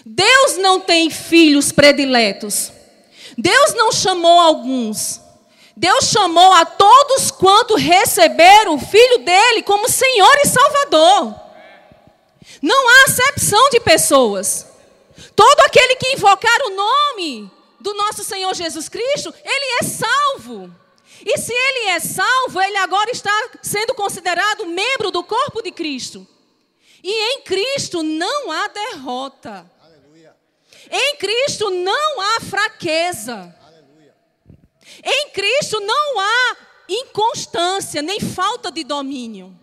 Deus 0.06 0.58
não 0.58 0.80
tem 0.80 1.10
filhos 1.10 1.72
prediletos. 1.72 2.72
Deus 3.38 3.74
não 3.74 3.92
chamou 3.92 4.40
alguns. 4.40 5.20
Deus 5.76 6.06
chamou 6.06 6.54
a 6.54 6.66
todos 6.66 7.30
quanto 7.30 7.76
receberam 7.76 8.76
o 8.76 8.80
Filho 8.80 9.20
dele 9.20 9.62
como 9.62 9.90
Senhor 9.90 10.36
e 10.44 10.48
Salvador. 10.48 11.47
Não 12.62 12.88
há 12.88 13.04
acepção 13.06 13.70
de 13.70 13.80
pessoas. 13.80 14.66
Todo 15.36 15.60
aquele 15.62 15.96
que 15.96 16.14
invocar 16.14 16.60
o 16.66 16.76
nome 16.76 17.52
do 17.80 17.94
nosso 17.94 18.24
Senhor 18.24 18.54
Jesus 18.56 18.90
Cristo, 18.90 19.34
ele 19.44 19.66
é 19.82 19.84
salvo. 19.84 20.74
E 21.26 21.38
se 21.38 21.54
ele 21.54 21.90
é 21.90 22.00
salvo, 22.00 22.62
ele 22.62 22.78
agora 22.78 23.10
está 23.12 23.32
sendo 23.62 23.94
considerado 23.94 24.66
membro 24.66 25.12
do 25.12 25.24
corpo 25.24 25.62
de 25.62 25.72
Cristo. 25.72 26.28
E 27.04 27.12
em 27.34 27.42
Cristo 27.42 28.04
não 28.04 28.52
há 28.52 28.68
derrota. 28.68 29.70
Aleluia. 29.82 30.36
Em 30.92 31.16
Cristo 31.18 31.70
não 31.70 32.22
há 32.22 32.42
fraqueza. 32.42 33.56
Aleluia. 33.66 34.16
Em 35.04 35.30
Cristo 35.30 35.80
não 35.80 36.20
há 36.20 36.58
inconstância, 36.90 38.02
nem 38.02 38.20
falta 38.20 38.72
de 38.72 38.84
domínio. 38.84 39.58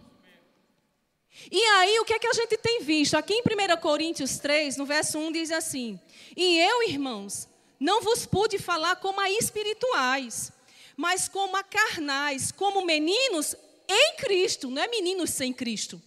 E 1.56 1.64
aí, 1.64 2.00
o 2.00 2.04
que 2.04 2.12
é 2.12 2.18
que 2.18 2.26
a 2.26 2.32
gente 2.32 2.56
tem 2.56 2.82
visto? 2.82 3.14
Aqui 3.14 3.32
em 3.32 3.40
1 3.40 3.80
Coríntios 3.80 4.38
3, 4.38 4.76
no 4.76 4.84
verso 4.84 5.20
1, 5.20 5.30
diz 5.30 5.52
assim: 5.52 6.00
E 6.36 6.58
eu, 6.58 6.82
irmãos, 6.88 7.46
não 7.78 8.02
vos 8.02 8.26
pude 8.26 8.58
falar 8.58 8.96
como 8.96 9.20
a 9.20 9.30
espirituais, 9.30 10.50
mas 10.96 11.28
como 11.28 11.56
a 11.56 11.62
carnais, 11.62 12.50
como 12.50 12.84
meninos 12.84 13.54
em 13.88 14.16
Cristo, 14.16 14.68
não 14.68 14.82
é 14.82 14.88
meninos 14.88 15.30
sem 15.30 15.52
Cristo. 15.52 16.02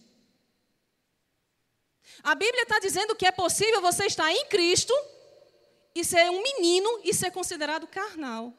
A 2.22 2.34
Bíblia 2.34 2.64
está 2.64 2.78
dizendo 2.78 3.16
que 3.16 3.24
é 3.24 3.32
possível 3.32 3.80
você 3.80 4.04
estar 4.04 4.30
em 4.30 4.44
Cristo 4.48 4.92
e 5.94 6.04
ser 6.04 6.28
um 6.28 6.42
menino 6.42 7.00
e 7.04 7.14
ser 7.14 7.30
considerado 7.30 7.86
carnal. 7.86 8.52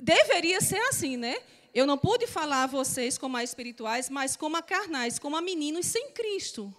Deveria 0.00 0.62
ser 0.62 0.80
assim, 0.88 1.18
né? 1.18 1.42
Eu 1.74 1.86
não 1.86 1.98
pude 1.98 2.26
falar 2.28 2.62
a 2.62 2.68
vocês 2.68 3.18
como 3.18 3.36
a 3.36 3.42
espirituais, 3.42 4.08
mas 4.08 4.36
como 4.36 4.56
a 4.56 4.62
carnais, 4.62 5.18
como 5.18 5.36
a 5.36 5.42
meninos 5.42 5.86
sem 5.86 6.12
Cristo. 6.12 6.72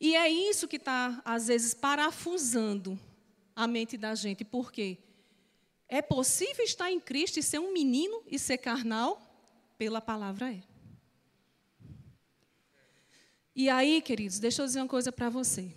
E 0.00 0.14
é 0.14 0.28
isso 0.28 0.68
que 0.68 0.76
está, 0.76 1.20
às 1.24 1.48
vezes, 1.48 1.74
parafusando 1.74 2.98
a 3.56 3.66
mente 3.66 3.96
da 3.96 4.14
gente. 4.14 4.44
Por 4.44 4.70
quê? 4.70 4.98
É 5.88 6.00
possível 6.00 6.64
estar 6.64 6.92
em 6.92 7.00
Cristo 7.00 7.40
e 7.40 7.42
ser 7.42 7.58
um 7.58 7.72
menino 7.72 8.22
e 8.28 8.38
ser 8.38 8.58
carnal? 8.58 9.24
Pela 9.76 10.00
palavra 10.00 10.52
é. 10.52 10.62
E 13.54 13.68
aí, 13.68 14.00
queridos, 14.00 14.38
deixa 14.38 14.62
eu 14.62 14.66
dizer 14.66 14.80
uma 14.80 14.88
coisa 14.88 15.10
para 15.10 15.28
você. 15.28 15.74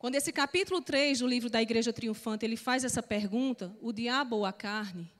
Quando 0.00 0.14
esse 0.14 0.32
capítulo 0.32 0.80
3 0.80 1.18
do 1.18 1.26
livro 1.26 1.50
da 1.50 1.60
Igreja 1.60 1.92
Triunfante, 1.92 2.46
ele 2.46 2.56
faz 2.56 2.84
essa 2.84 3.02
pergunta, 3.02 3.76
o 3.82 3.92
diabo 3.92 4.36
ou 4.36 4.46
a 4.46 4.52
carne, 4.52 5.12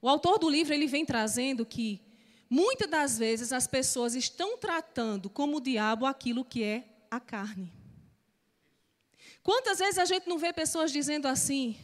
o 0.00 0.08
autor 0.08 0.38
do 0.38 0.48
livro 0.48 0.72
ele 0.72 0.86
vem 0.86 1.04
trazendo 1.04 1.66
que 1.66 2.00
muitas 2.48 2.88
das 2.88 3.18
vezes 3.18 3.52
as 3.52 3.66
pessoas 3.66 4.14
estão 4.14 4.56
tratando 4.56 5.28
como 5.28 5.56
o 5.56 5.60
diabo 5.60 6.06
aquilo 6.06 6.44
que 6.44 6.62
é 6.62 6.84
a 7.10 7.18
carne. 7.18 7.72
Quantas 9.42 9.80
vezes 9.80 9.98
a 9.98 10.04
gente 10.04 10.28
não 10.28 10.38
vê 10.38 10.52
pessoas 10.52 10.92
dizendo 10.92 11.26
assim, 11.26 11.76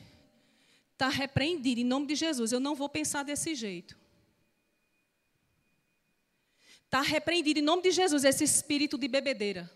está 0.93 1.09
repreendido 1.09 1.81
em 1.81 1.85
nome 1.85 2.07
de 2.07 2.15
Jesus, 2.15 2.53
eu 2.53 2.61
não 2.61 2.77
vou 2.77 2.89
pensar 2.89 3.25
desse 3.25 3.53
jeito. 3.57 3.99
Está 6.85 7.01
repreendido 7.01 7.59
em 7.59 7.63
nome 7.63 7.83
de 7.83 7.91
Jesus 7.91 8.23
esse 8.23 8.45
espírito 8.45 8.97
de 8.97 9.09
bebedeira. 9.09 9.69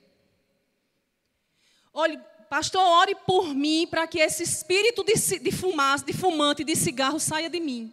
Olhe, 1.93 2.19
pastor, 2.53 2.83
ore 2.83 3.15
por 3.15 3.55
mim 3.55 3.87
para 3.87 4.07
que 4.07 4.19
esse 4.19 4.43
espírito 4.43 5.03
de, 5.03 5.15
de 5.39 5.51
fumaça, 5.51 6.05
de 6.05 6.13
fumante, 6.13 6.63
de 6.63 6.77
cigarro 6.77 7.19
saia 7.19 7.49
de 7.49 7.59
mim. 7.59 7.91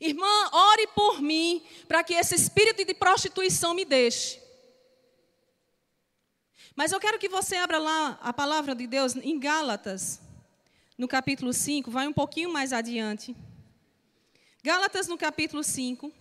Irmã, 0.00 0.50
ore 0.50 0.88
por 0.88 1.22
mim 1.22 1.62
para 1.86 2.02
que 2.02 2.14
esse 2.14 2.34
espírito 2.34 2.84
de 2.84 2.92
prostituição 2.92 3.72
me 3.72 3.84
deixe. 3.84 4.42
Mas 6.74 6.90
eu 6.90 6.98
quero 6.98 7.20
que 7.20 7.28
você 7.28 7.54
abra 7.54 7.78
lá 7.78 8.18
a 8.20 8.32
palavra 8.32 8.74
de 8.74 8.88
Deus 8.88 9.14
em 9.14 9.38
Gálatas, 9.38 10.20
no 10.98 11.06
capítulo 11.06 11.52
5, 11.52 11.88
vai 11.88 12.08
um 12.08 12.12
pouquinho 12.12 12.52
mais 12.52 12.72
adiante. 12.72 13.36
Gálatas, 14.60 15.06
no 15.06 15.16
capítulo 15.16 15.62
5. 15.62 16.12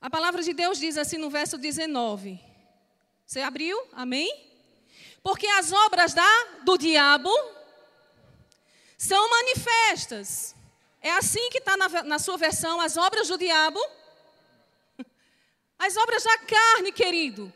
A 0.00 0.08
palavra 0.08 0.44
de 0.44 0.52
Deus 0.52 0.78
diz 0.78 0.96
assim 0.96 1.18
no 1.18 1.28
verso 1.28 1.58
19. 1.58 2.46
Você 3.28 3.42
abriu? 3.42 3.78
Amém? 3.92 4.26
Porque 5.22 5.46
as 5.46 5.70
obras 5.70 6.14
da, 6.14 6.26
do 6.64 6.78
diabo 6.78 7.28
são 8.96 9.28
manifestas. 9.28 10.56
É 11.02 11.10
assim 11.10 11.50
que 11.50 11.58
está 11.58 11.76
na, 11.76 11.88
na 12.04 12.18
sua 12.18 12.38
versão, 12.38 12.80
as 12.80 12.96
obras 12.96 13.28
do 13.28 13.36
diabo? 13.36 13.78
As 15.78 15.94
obras 15.98 16.24
da 16.24 16.38
carne, 16.38 16.90
querido. 16.90 17.52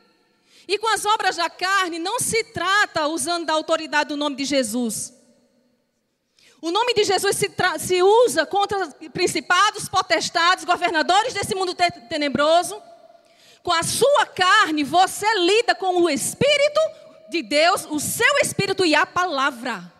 E 0.68 0.76
com 0.76 0.88
as 0.88 1.06
obras 1.06 1.36
da 1.36 1.48
carne 1.48 1.98
não 1.98 2.20
se 2.20 2.44
trata 2.52 3.08
usando 3.08 3.46
da 3.46 3.54
autoridade 3.54 4.10
do 4.10 4.16
nome 4.16 4.36
de 4.36 4.44
Jesus. 4.44 5.14
O 6.60 6.70
nome 6.70 6.92
de 6.92 7.02
Jesus 7.02 7.34
se, 7.34 7.50
se 7.78 8.02
usa 8.02 8.44
contra 8.44 8.88
principados, 9.10 9.88
potestades, 9.88 10.66
governadores 10.66 11.32
desse 11.32 11.54
mundo 11.54 11.74
te 11.74 11.90
tenebroso. 12.10 12.80
Com 13.62 13.72
a 13.72 13.82
sua 13.82 14.26
carne, 14.26 14.82
você 14.82 15.26
lida 15.34 15.74
com 15.74 16.02
o 16.02 16.10
Espírito 16.10 16.80
de 17.30 17.42
Deus, 17.42 17.86
o 17.88 18.00
seu 18.00 18.38
Espírito 18.38 18.84
e 18.84 18.94
a 18.94 19.06
palavra. 19.06 19.92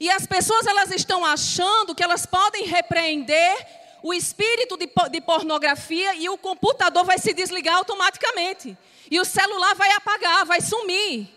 E 0.00 0.10
as 0.10 0.26
pessoas 0.26 0.66
elas 0.66 0.90
estão 0.90 1.24
achando 1.24 1.94
que 1.94 2.02
elas 2.02 2.26
podem 2.26 2.64
repreender 2.64 3.54
o 4.02 4.12
espírito 4.12 4.76
de, 4.76 4.90
de 5.10 5.20
pornografia 5.20 6.14
e 6.16 6.28
o 6.28 6.36
computador 6.36 7.04
vai 7.04 7.18
se 7.18 7.32
desligar 7.32 7.76
automaticamente. 7.76 8.76
E 9.10 9.20
o 9.20 9.24
celular 9.24 9.74
vai 9.76 9.92
apagar, 9.92 10.44
vai 10.44 10.60
sumir. 10.60 11.28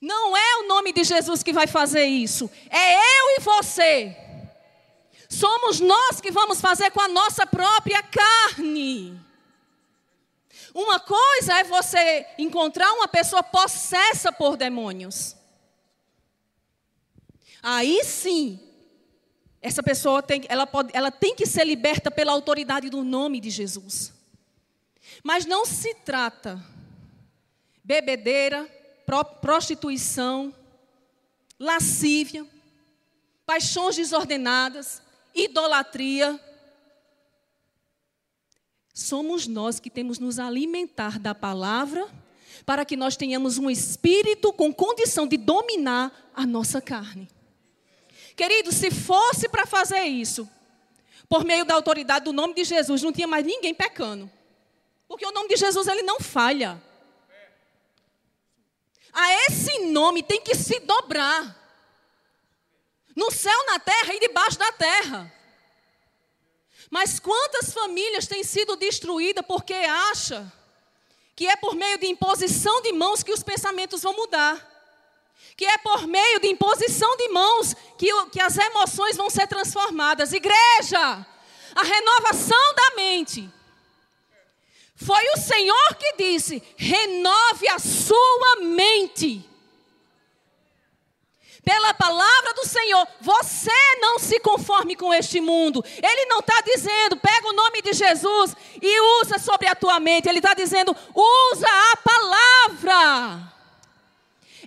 Não 0.00 0.36
é 0.36 0.56
o 0.58 0.68
nome 0.68 0.92
de 0.92 1.04
Jesus 1.04 1.42
que 1.42 1.52
vai 1.52 1.66
fazer 1.66 2.06
isso. 2.06 2.50
É 2.70 2.94
eu 2.94 3.36
e 3.36 3.40
você. 3.40 4.16
Somos 5.28 5.80
nós 5.80 6.20
que 6.20 6.30
vamos 6.30 6.60
fazer 6.60 6.90
com 6.90 7.00
a 7.00 7.08
nossa 7.08 7.46
própria 7.46 8.02
carne. 8.02 9.20
Uma 10.74 11.00
coisa 11.00 11.54
é 11.54 11.64
você 11.64 12.26
encontrar 12.38 12.92
uma 12.92 13.08
pessoa 13.08 13.42
possessa 13.42 14.30
por 14.30 14.56
demônios. 14.56 15.34
Aí 17.62 18.04
sim, 18.04 18.60
essa 19.60 19.82
pessoa 19.82 20.22
tem, 20.22 20.44
ela, 20.48 20.66
pode, 20.66 20.90
ela 20.94 21.10
tem 21.10 21.34
que 21.34 21.46
ser 21.46 21.64
liberta 21.64 22.10
pela 22.10 22.32
autoridade 22.32 22.88
do 22.90 23.02
nome 23.02 23.40
de 23.40 23.50
Jesus. 23.50 24.12
Mas 25.24 25.44
não 25.46 25.64
se 25.64 25.94
trata 25.94 26.62
bebedeira, 27.82 28.64
prostituição, 29.40 30.54
lascívia, 31.58 32.46
paixões 33.44 33.96
desordenadas, 33.96 35.02
idolatria. 35.36 36.40
Somos 38.92 39.46
nós 39.46 39.78
que 39.78 39.90
temos 39.90 40.18
nos 40.18 40.38
alimentar 40.38 41.18
da 41.18 41.34
palavra 41.34 42.08
para 42.64 42.84
que 42.84 42.96
nós 42.96 43.16
tenhamos 43.16 43.58
um 43.58 43.70
espírito 43.70 44.52
com 44.52 44.72
condição 44.72 45.26
de 45.26 45.36
dominar 45.36 46.32
a 46.34 46.46
nossa 46.46 46.80
carne. 46.80 47.28
Querido, 48.34 48.72
se 48.72 48.90
fosse 48.90 49.48
para 49.48 49.66
fazer 49.66 50.02
isso, 50.02 50.48
por 51.28 51.44
meio 51.44 51.64
da 51.64 51.74
autoridade 51.74 52.24
do 52.24 52.32
nome 52.32 52.54
de 52.54 52.64
Jesus, 52.64 53.02
não 53.02 53.12
tinha 53.12 53.26
mais 53.26 53.44
ninguém 53.44 53.74
pecando. 53.74 54.30
Porque 55.08 55.26
o 55.26 55.32
nome 55.32 55.48
de 55.48 55.56
Jesus 55.56 55.86
ele 55.86 56.02
não 56.02 56.18
falha. 56.18 56.82
A 59.12 59.32
esse 59.46 59.86
nome 59.86 60.22
tem 60.22 60.40
que 60.40 60.54
se 60.54 60.80
dobrar. 60.80 61.65
No 63.16 63.30
céu, 63.30 63.66
na 63.66 63.78
terra 63.78 64.14
e 64.14 64.20
debaixo 64.20 64.58
da 64.58 64.70
terra. 64.72 65.32
Mas 66.90 67.18
quantas 67.18 67.72
famílias 67.72 68.26
têm 68.26 68.44
sido 68.44 68.76
destruídas 68.76 69.44
porque 69.46 69.72
acha 69.72 70.52
que 71.34 71.46
é 71.46 71.56
por 71.56 71.74
meio 71.74 71.98
de 71.98 72.06
imposição 72.06 72.80
de 72.82 72.92
mãos 72.92 73.22
que 73.22 73.32
os 73.32 73.42
pensamentos 73.42 74.02
vão 74.02 74.14
mudar? 74.14 74.74
Que 75.56 75.64
é 75.64 75.78
por 75.78 76.06
meio 76.06 76.40
de 76.40 76.48
imposição 76.48 77.16
de 77.16 77.28
mãos 77.30 77.74
que, 77.98 78.08
que 78.30 78.40
as 78.40 78.56
emoções 78.58 79.16
vão 79.16 79.30
ser 79.30 79.46
transformadas. 79.46 80.34
Igreja, 80.34 81.26
a 81.74 81.82
renovação 81.82 82.74
da 82.74 82.96
mente. 82.96 83.50
Foi 84.94 85.24
o 85.34 85.38
Senhor 85.38 85.94
que 85.98 86.16
disse: 86.18 86.62
renove 86.76 87.68
a 87.68 87.78
sua 87.78 88.56
mente 88.60 89.55
pela 91.66 91.92
palavra 91.92 92.54
do 92.54 92.64
Senhor, 92.64 93.08
você 93.20 93.72
não 94.00 94.20
se 94.20 94.38
conforme 94.38 94.94
com 94.94 95.12
este 95.12 95.40
mundo. 95.40 95.84
Ele 96.00 96.26
não 96.26 96.38
está 96.38 96.60
dizendo, 96.64 97.16
pega 97.16 97.48
o 97.48 97.52
nome 97.52 97.82
de 97.82 97.92
Jesus 97.92 98.54
e 98.80 99.00
usa 99.20 99.36
sobre 99.40 99.66
a 99.66 99.74
tua 99.74 99.98
mente. 99.98 100.28
Ele 100.28 100.38
está 100.38 100.54
dizendo, 100.54 100.96
usa 101.12 101.66
a 101.66 101.96
palavra. 101.96 103.52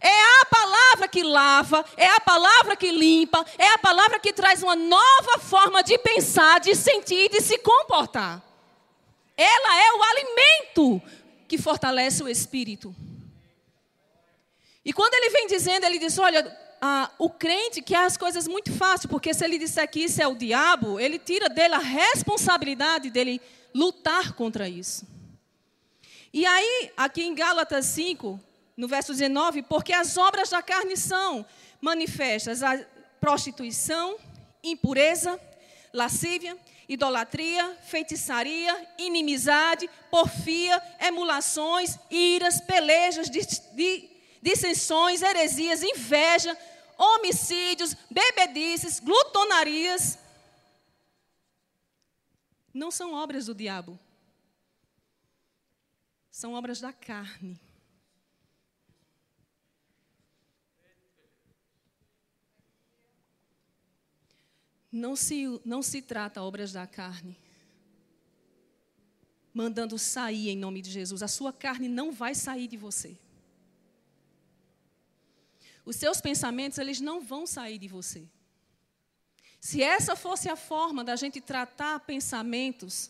É 0.02 0.42
a 0.42 0.46
palavra 0.46 1.08
que 1.08 1.24
lava, 1.24 1.86
é 1.96 2.08
a 2.08 2.20
palavra 2.20 2.76
que 2.76 2.92
limpa, 2.92 3.46
é 3.58 3.70
a 3.70 3.78
palavra 3.78 4.20
que 4.20 4.34
traz 4.34 4.62
uma 4.62 4.76
nova 4.76 5.40
forma 5.40 5.82
de 5.82 5.98
pensar, 6.00 6.60
de 6.60 6.76
sentir 6.76 7.26
e 7.26 7.30
de 7.30 7.40
se 7.40 7.60
comportar. 7.60 8.44
Ela 9.38 9.84
é 9.84 9.94
o 9.94 10.04
alimento 10.04 11.02
que 11.48 11.58
fortalece 11.58 12.22
o 12.22 12.28
espírito. 12.28 12.94
E 14.84 14.92
quando 14.92 15.14
ele 15.14 15.30
vem 15.30 15.48
dizendo, 15.48 15.86
ele 15.86 15.98
diz: 15.98 16.18
Olha, 16.18 16.69
ah, 16.82 17.12
o 17.18 17.30
crente 17.30 17.82
quer 17.82 18.06
as 18.06 18.16
coisas 18.16 18.48
muito 18.48 18.72
fácil, 18.72 19.10
porque 19.10 19.34
se 19.34 19.44
ele 19.44 19.58
disser 19.58 19.90
que 19.90 20.00
isso 20.02 20.22
é 20.22 20.28
o 20.28 20.36
diabo, 20.36 21.00
ele 21.00 21.20
tira 21.20 21.50
dele 21.50 21.76
a 21.76 21.80
responsabilidade 21.80 23.10
dele 23.10 23.42
lutar 23.74 24.34
contra 24.34 24.68
isso. 24.68 25.06
E 26.34 26.46
aí, 26.46 26.92
aqui 26.96 27.24
em 27.24 27.34
Gálatas 27.34 27.86
5, 27.86 28.40
no 28.78 28.88
verso 28.88 29.12
19, 29.12 29.64
porque 29.64 29.92
as 29.92 30.18
obras 30.18 30.50
da 30.50 30.62
carne 30.62 30.96
são 30.96 31.46
manifestas 31.82 32.64
a 32.64 32.80
prostituição, 33.20 34.18
impureza, 34.64 35.40
lascívia, 35.94 36.58
idolatria, 36.88 37.78
feitiçaria, 37.84 38.88
inimizade, 38.98 39.90
porfia, 40.10 40.82
emulações, 41.00 41.98
iras, 42.10 42.62
pelejas, 42.62 43.30
dissensões, 44.42 45.22
heresias, 45.22 45.84
inveja, 45.84 46.58
homicídios, 46.98 47.96
bebedices, 48.10 49.00
glutonarias. 49.00 50.18
Não 52.74 52.92
são 52.92 53.14
obras 53.14 53.46
do 53.46 53.56
diabo. 53.56 54.00
São 56.30 56.54
obras 56.54 56.80
da 56.80 56.94
carne. 56.94 57.60
Não 64.92 65.16
se, 65.16 65.46
não 65.64 65.82
se 65.82 66.02
trata 66.02 66.42
obras 66.42 66.72
da 66.72 66.88
carne. 66.88 67.38
Mandando 69.54 70.00
sair 70.00 70.50
em 70.50 70.58
nome 70.58 70.82
de 70.82 70.90
Jesus. 70.90 71.22
A 71.22 71.28
sua 71.28 71.54
carne 71.54 71.88
não 71.88 72.12
vai 72.12 72.34
sair 72.34 72.68
de 72.68 72.78
você. 72.78 73.18
Os 75.90 75.96
seus 75.96 76.22
pensamentos, 76.22 76.78
eles 76.78 77.02
não 77.02 77.20
vão 77.20 77.48
sair 77.48 77.80
de 77.80 77.88
você. 77.88 78.30
Se 79.60 79.82
essa 79.82 80.16
fosse 80.16 80.48
a 80.48 80.56
forma 80.56 81.04
da 81.04 81.16
gente 81.16 81.42
tratar 81.42 82.00
pensamentos, 82.02 83.10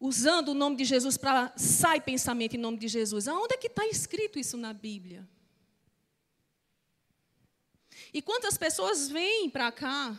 usando 0.00 0.48
o 0.48 0.54
nome 0.54 0.76
de 0.76 0.86
Jesus 0.86 1.18
para 1.18 1.52
sair 1.54 2.00
pensamento 2.00 2.56
em 2.56 2.58
nome 2.58 2.78
de 2.78 2.88
Jesus, 2.88 3.28
aonde 3.28 3.56
é 3.56 3.58
que 3.58 3.66
está 3.66 3.86
escrito 3.86 4.38
isso 4.38 4.56
na 4.56 4.72
Bíblia? 4.72 5.28
E 8.10 8.22
quantas 8.22 8.56
pessoas 8.56 9.10
vêm 9.10 9.50
para 9.50 9.70
cá 9.70 10.18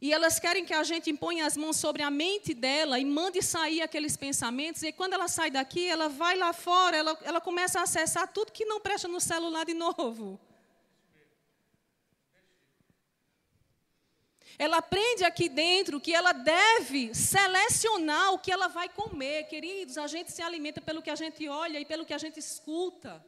e 0.00 0.14
elas 0.14 0.38
querem 0.38 0.64
que 0.64 0.72
a 0.72 0.82
gente 0.82 1.10
imponha 1.10 1.44
as 1.44 1.58
mãos 1.58 1.76
sobre 1.76 2.02
a 2.02 2.10
mente 2.10 2.54
dela 2.54 2.98
e 2.98 3.04
mande 3.04 3.42
sair 3.42 3.82
aqueles 3.82 4.16
pensamentos. 4.16 4.82
E 4.82 4.92
quando 4.92 5.12
ela 5.12 5.28
sai 5.28 5.50
daqui, 5.50 5.86
ela 5.86 6.08
vai 6.08 6.36
lá 6.36 6.54
fora, 6.54 6.96
ela, 6.96 7.18
ela 7.22 7.40
começa 7.40 7.78
a 7.78 7.82
acessar 7.82 8.26
tudo 8.32 8.50
que 8.50 8.64
não 8.64 8.80
presta 8.80 9.06
no 9.06 9.20
celular 9.20 9.66
de 9.66 9.74
novo. 9.74 10.40
Ela 14.58 14.78
aprende 14.78 15.24
aqui 15.24 15.48
dentro 15.48 16.00
que 16.00 16.14
ela 16.14 16.32
deve 16.32 17.14
selecionar 17.14 18.32
o 18.32 18.38
que 18.38 18.52
ela 18.52 18.68
vai 18.68 18.88
comer. 18.88 19.44
Queridos, 19.44 19.98
a 19.98 20.06
gente 20.06 20.32
se 20.32 20.42
alimenta 20.42 20.80
pelo 20.80 21.02
que 21.02 21.10
a 21.10 21.14
gente 21.14 21.46
olha 21.48 21.78
e 21.78 21.84
pelo 21.84 22.06
que 22.06 22.14
a 22.14 22.18
gente 22.18 22.38
escuta. 22.38 23.24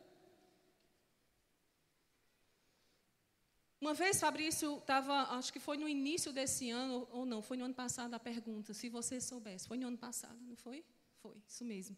Uma 3.83 3.95
vez, 3.95 4.21
Fabrício 4.21 4.79
estava, 4.79 5.13
acho 5.37 5.53
que 5.53 5.59
foi 5.59 5.77
no 5.77 5.89
início 5.89 6.33
desse 6.33 6.71
ano, 6.71 7.05
ou 7.11 7.27
não, 7.27 7.43
foi 7.43 7.57
no 7.57 7.65
ano 7.65 7.75
passado 7.75 8.15
a 8.15 8.19
pergunta, 8.21 8.73
se 8.73 8.89
você 8.89 9.21
soubesse. 9.21 9.67
Foi 9.67 9.77
no 9.77 9.89
ano 9.89 9.99
passado, 9.99 10.39
não 10.41 10.55
foi? 10.55 10.85
Foi, 11.21 11.35
isso 11.49 11.65
mesmo. 11.65 11.97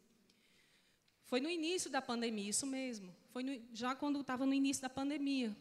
Foi 1.27 1.41
no 1.41 1.51
início 1.51 1.91
da 1.91 2.01
pandemia, 2.01 2.49
isso 2.49 2.67
mesmo. 2.67 3.15
Foi 3.29 3.43
no, 3.43 3.61
já 3.75 3.95
quando 3.95 4.19
estava 4.23 4.47
no 4.47 4.55
início 4.55 4.81
da 4.81 4.89
pandemia. 4.89 5.55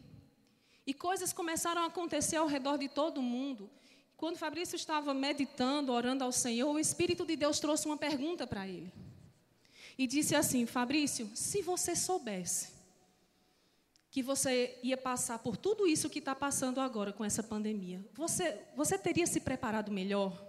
E 0.86 0.94
coisas 0.94 1.30
começaram 1.30 1.82
a 1.82 1.88
acontecer 1.88 2.36
ao 2.36 2.46
redor 2.46 2.78
de 2.78 2.88
todo 2.88 3.20
mundo. 3.20 3.68
Quando 4.16 4.38
Fabrício 4.38 4.76
estava 4.76 5.12
meditando, 5.12 5.92
orando 5.92 6.24
ao 6.24 6.32
Senhor, 6.32 6.72
o 6.72 6.78
Espírito 6.78 7.26
de 7.26 7.36
Deus 7.36 7.60
trouxe 7.60 7.84
uma 7.84 7.98
pergunta 7.98 8.46
para 8.46 8.66
ele. 8.66 8.90
E 9.98 10.06
disse 10.06 10.34
assim: 10.34 10.64
Fabrício, 10.64 11.30
se 11.34 11.60
você 11.60 11.94
soubesse 11.94 12.73
que 14.14 14.22
você 14.22 14.78
ia 14.80 14.96
passar 14.96 15.40
por 15.40 15.56
tudo 15.56 15.88
isso 15.88 16.08
que 16.08 16.20
está 16.20 16.36
passando 16.36 16.80
agora 16.80 17.12
com 17.12 17.24
essa 17.24 17.42
pandemia, 17.42 18.00
você, 18.12 18.64
você 18.76 18.96
teria 18.96 19.26
se 19.26 19.40
preparado 19.40 19.90
melhor? 19.90 20.40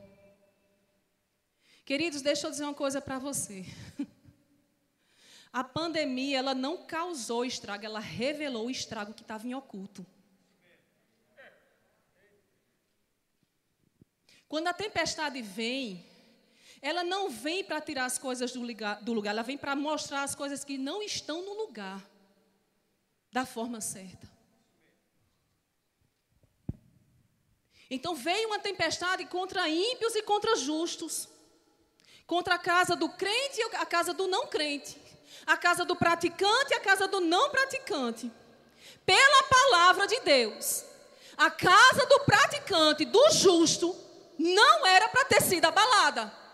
Queridos, 1.84 2.21
deixa 2.21 2.45
eu 2.45 2.51
dizer 2.51 2.63
uma 2.63 2.75
coisa 2.75 3.01
para 3.01 3.17
você. 3.17 3.65
A 5.51 5.63
pandemia, 5.63 6.38
ela 6.38 6.54
não 6.54 6.86
causou 6.86 7.43
estrago, 7.43 7.84
ela 7.84 7.99
revelou 7.99 8.67
o 8.67 8.69
estrago 8.69 9.15
que 9.15 9.23
estava 9.23 9.47
em 9.47 9.56
oculto. 9.56 10.06
Quando 14.47 14.67
a 14.67 14.73
tempestade 14.73 15.41
vem, 15.41 16.06
ela 16.84 17.04
não 17.04 17.32
vem 17.32 17.63
para 17.63 17.82
tirar 17.82 18.06
as 18.06 18.19
coisas 18.19 18.51
do 18.51 18.62
lugar, 18.62 19.01
do 19.01 19.12
lugar 19.12 19.32
ela 19.32 19.41
vem 19.41 19.58
para 19.58 19.75
mostrar 19.75 20.21
as 20.21 20.36
coisas 20.36 20.63
que 20.63 20.78
não 20.78 21.01
estão 21.01 21.43
no 21.43 21.54
lugar 21.54 22.14
da 23.36 23.45
forma 23.45 23.82
certa. 23.82 24.32
Então 27.89 28.15
veio 28.15 28.48
uma 28.48 28.60
tempestade 28.60 29.26
contra 29.26 29.67
ímpios 29.67 30.15
e 30.15 30.21
contra 30.21 30.56
justos, 30.56 31.28
contra 32.26 32.56
a 32.56 32.58
casa 32.58 32.95
do 32.95 33.10
crente 33.10 33.60
e 33.60 33.76
a 33.76 33.86
casa 33.86 34.13
do 34.13 34.26
não 34.26 34.48
crente, 34.48 34.98
a 35.45 35.58
casa 35.58 35.84
do 35.84 35.98
praticante 35.98 36.71
e 36.71 36.76
a 36.76 36.80
casa 36.80 37.10
do 37.10 37.19
não 37.19 37.50
praticante. 37.50 38.32
Pela 39.06 39.43
palavra 39.43 40.08
de 40.08 40.21
Deus, 40.21 40.86
a 41.36 41.52
casa 41.52 42.06
do 42.06 42.21
praticante, 42.21 43.04
do 43.04 43.32
justo, 43.32 43.93
não 44.39 44.88
era 44.88 45.10
para 45.10 45.26
ter 45.26 45.41
sido 45.41 45.65
abalada. 45.65 46.45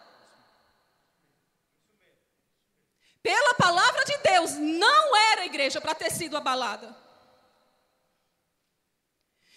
Pela 3.24 3.54
palavra 3.56 4.04
de 4.04 4.18
Deus, 4.18 4.52
não 4.54 5.16
era 5.16 5.46
igreja 5.46 5.80
para 5.80 5.96
ter 5.96 6.12
sido 6.12 6.36
abalada. 6.36 6.96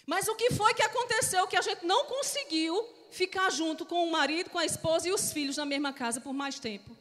Mas 0.05 0.27
o 0.27 0.35
que 0.35 0.51
foi 0.51 0.73
que 0.73 0.83
aconteceu 0.83 1.47
que 1.47 1.57
a 1.57 1.61
gente 1.61 1.83
não 1.85 2.05
conseguiu 2.05 2.87
ficar 3.09 3.49
junto 3.49 3.85
com 3.85 4.03
o 4.07 4.11
marido, 4.11 4.49
com 4.49 4.59
a 4.59 4.65
esposa 4.65 5.07
e 5.07 5.11
os 5.11 5.31
filhos 5.31 5.57
na 5.57 5.65
mesma 5.65 5.91
casa 5.91 6.21
por 6.21 6.33
mais 6.33 6.59
tempo? 6.59 6.95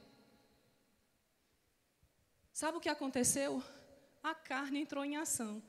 Sabe 2.52 2.78
o 2.78 2.80
que 2.80 2.88
aconteceu? 2.88 3.62
A 4.22 4.34
carne 4.34 4.80
entrou 4.80 5.04
em 5.04 5.16
ação. 5.16 5.62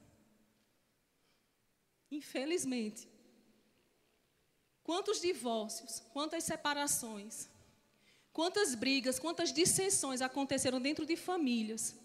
Infelizmente. 2.10 3.10
Quantos 4.84 5.20
divórcios, 5.20 6.04
quantas 6.14 6.44
separações, 6.44 7.50
Quantas 8.36 8.76
brigas, 8.76 9.18
quantas 9.18 9.54
dissensões 9.54 10.22
aconteceram 10.22 10.82
dentro 10.82 11.06
de 11.06 11.16
famílias. 11.16 11.96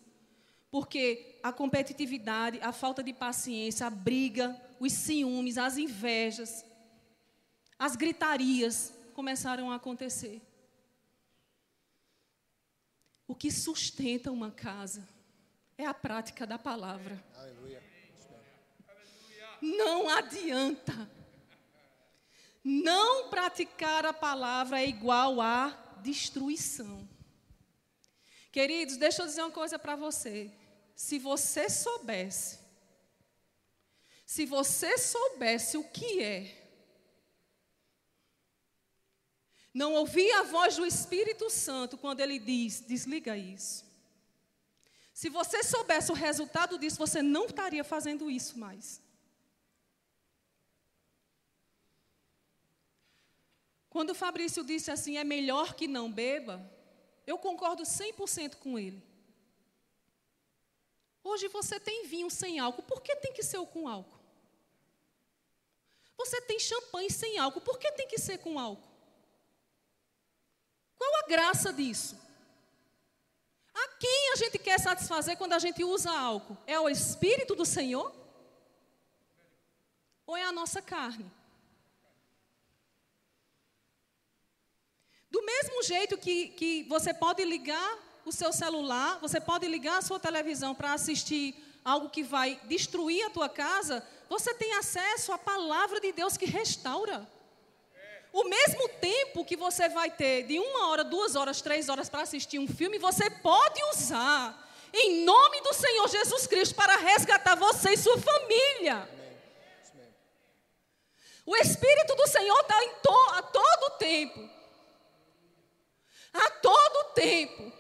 Porque 0.71 1.41
a 1.43 1.53
competitividade, 1.53 2.61
a 2.63 2.71
falta 2.71 3.03
de 3.03 3.13
paciência, 3.13 3.85
a 3.85 3.91
briga, 3.91 4.57
os 4.79 4.93
ciúmes, 4.93 5.59
as 5.59 5.77
invejas, 5.77 6.65
as 7.77 7.97
gritarias 7.97 8.95
começaram 9.13 9.73
a 9.73 9.75
acontecer. 9.75 10.41
O 13.27 13.35
que 13.35 13.51
sustenta 13.51 14.31
uma 14.31 14.53
casa 14.53 15.09
é 15.77 15.85
a 15.85 15.93
prática 15.93 16.47
da 16.47 16.57
palavra. 16.57 17.21
Aleluia. 17.37 17.83
Não 19.61 20.09
adianta. 20.09 21.11
Não 22.63 23.29
praticar 23.31 24.07
a 24.07 24.13
palavra 24.13 24.81
é 24.81 24.87
igual 24.87 25.41
a 25.41 25.90
destruição. 26.01 27.09
Queridos, 28.51 28.97
deixa 28.97 29.23
eu 29.23 29.27
dizer 29.27 29.43
uma 29.43 29.51
coisa 29.51 29.79
para 29.79 29.97
você. 29.97 30.51
Se 30.95 31.19
você 31.19 31.69
soubesse, 31.71 32.59
se 34.27 34.45
você 34.45 34.99
soubesse 34.99 35.77
o 35.77 35.85
que 35.85 36.23
é, 36.23 36.61
não 39.73 39.95
ouvir 39.95 40.31
a 40.33 40.43
voz 40.43 40.77
do 40.77 40.85
Espírito 40.85 41.49
Santo 41.49 41.97
quando 41.97 42.21
ele 42.21 42.39
diz: 42.39 42.81
desliga 42.81 43.37
isso. 43.37 43.85
Se 45.13 45.29
você 45.29 45.63
soubesse 45.63 46.11
o 46.11 46.15
resultado 46.15 46.79
disso, 46.79 46.97
você 46.97 47.23
não 47.23 47.47
estaria 47.47 47.85
fazendo 47.85 48.31
isso 48.31 48.59
mais. 48.59 49.01
Quando 54.01 54.13
o 54.13 54.15
Fabrício 54.15 54.65
disse 54.65 54.91
assim, 54.91 55.19
é 55.19 55.25
melhor 55.25 55.75
que 55.75 55.87
não 55.87 56.11
beba, 56.11 56.59
eu 57.27 57.37
concordo 57.37 57.83
100% 57.83 58.57
com 58.57 58.79
ele. 58.79 59.07
Hoje 61.23 61.49
você 61.49 61.79
tem 61.79 62.07
vinho 62.07 62.31
sem 62.31 62.59
álcool, 62.59 62.81
por 62.85 63.03
que 63.03 63.15
tem 63.17 63.31
que 63.35 63.43
ser 63.43 63.59
com 63.67 63.87
álcool? 63.87 64.19
Você 66.17 66.41
tem 66.41 66.59
champanhe 66.59 67.11
sem 67.11 67.37
álcool, 67.37 67.61
por 67.61 67.79
que 67.79 67.93
tem 67.93 68.09
que 68.09 68.17
ser 68.17 68.39
com 68.39 68.59
álcool? 68.59 68.91
Qual 70.97 71.17
a 71.17 71.27
graça 71.29 71.71
disso? 71.71 72.19
A 73.75 73.87
quem 73.99 74.33
a 74.33 74.37
gente 74.37 74.59
quer 74.59 74.81
satisfazer 74.81 75.37
quando 75.37 75.53
a 75.53 75.59
gente 75.59 75.85
usa 75.85 76.11
álcool? 76.11 76.57
É 76.67 76.81
o 76.81 76.89
Espírito 76.89 77.55
do 77.55 77.67
Senhor? 77.67 78.11
Ou 80.27 80.39
é 80.39 80.45
a 80.45 80.53
nossa 80.53 80.81
carne? 80.81 81.31
Do 85.31 85.43
mesmo 85.43 85.83
jeito 85.85 86.19
que, 86.19 86.49
que 86.49 86.83
você 86.85 87.15
pode 87.15 87.45
ligar 87.45 87.99
o 88.25 88.33
seu 88.33 88.53
celular, 88.53 89.19
você 89.21 89.41
pode 89.41 89.67
ligar 89.67 89.99
a 89.99 90.03
sua 90.03 90.19
televisão 90.19 90.75
para 90.75 90.93
assistir 90.93 91.55
algo 91.85 92.11
que 92.11 92.23
vai 92.23 92.61
destruir 92.65 93.25
a 93.25 93.31
tua 93.31 93.49
casa, 93.49 94.07
você 94.29 94.53
tem 94.55 94.75
acesso 94.75 95.33
à 95.33 95.39
palavra 95.39 96.01
de 96.01 96.13
Deus 96.13 96.37
que 96.37 96.47
restaura. 96.47 97.27
O 98.33 98.45
mesmo 98.45 98.89
tempo 99.01 99.45
que 99.45 99.57
você 99.57 99.89
vai 99.89 100.11
ter 100.11 100.45
de 100.45 100.59
uma 100.59 100.89
hora, 100.89 101.03
duas 101.03 101.35
horas, 101.35 101.61
três 101.63 101.89
horas 101.89 102.09
para 102.09 102.23
assistir 102.23 102.59
um 102.59 102.69
filme, 102.69 102.99
você 102.99 103.29
pode 103.31 103.83
usar 103.93 104.69
em 104.93 105.25
nome 105.25 105.61
do 105.63 105.73
Senhor 105.73 106.09
Jesus 106.09 106.47
Cristo 106.47 106.75
para 106.75 106.97
resgatar 106.97 107.55
você 107.55 107.91
e 107.91 107.97
sua 107.97 108.19
família. 108.19 109.09
O 111.47 111.57
Espírito 111.57 112.15
do 112.15 112.27
Senhor 112.27 112.61
está 112.61 112.79
to 113.03 113.35
a 113.35 113.43
todo 113.43 113.99
tempo 113.99 114.60
a 116.33 116.51
todo 116.51 117.15
tempo, 117.15 117.73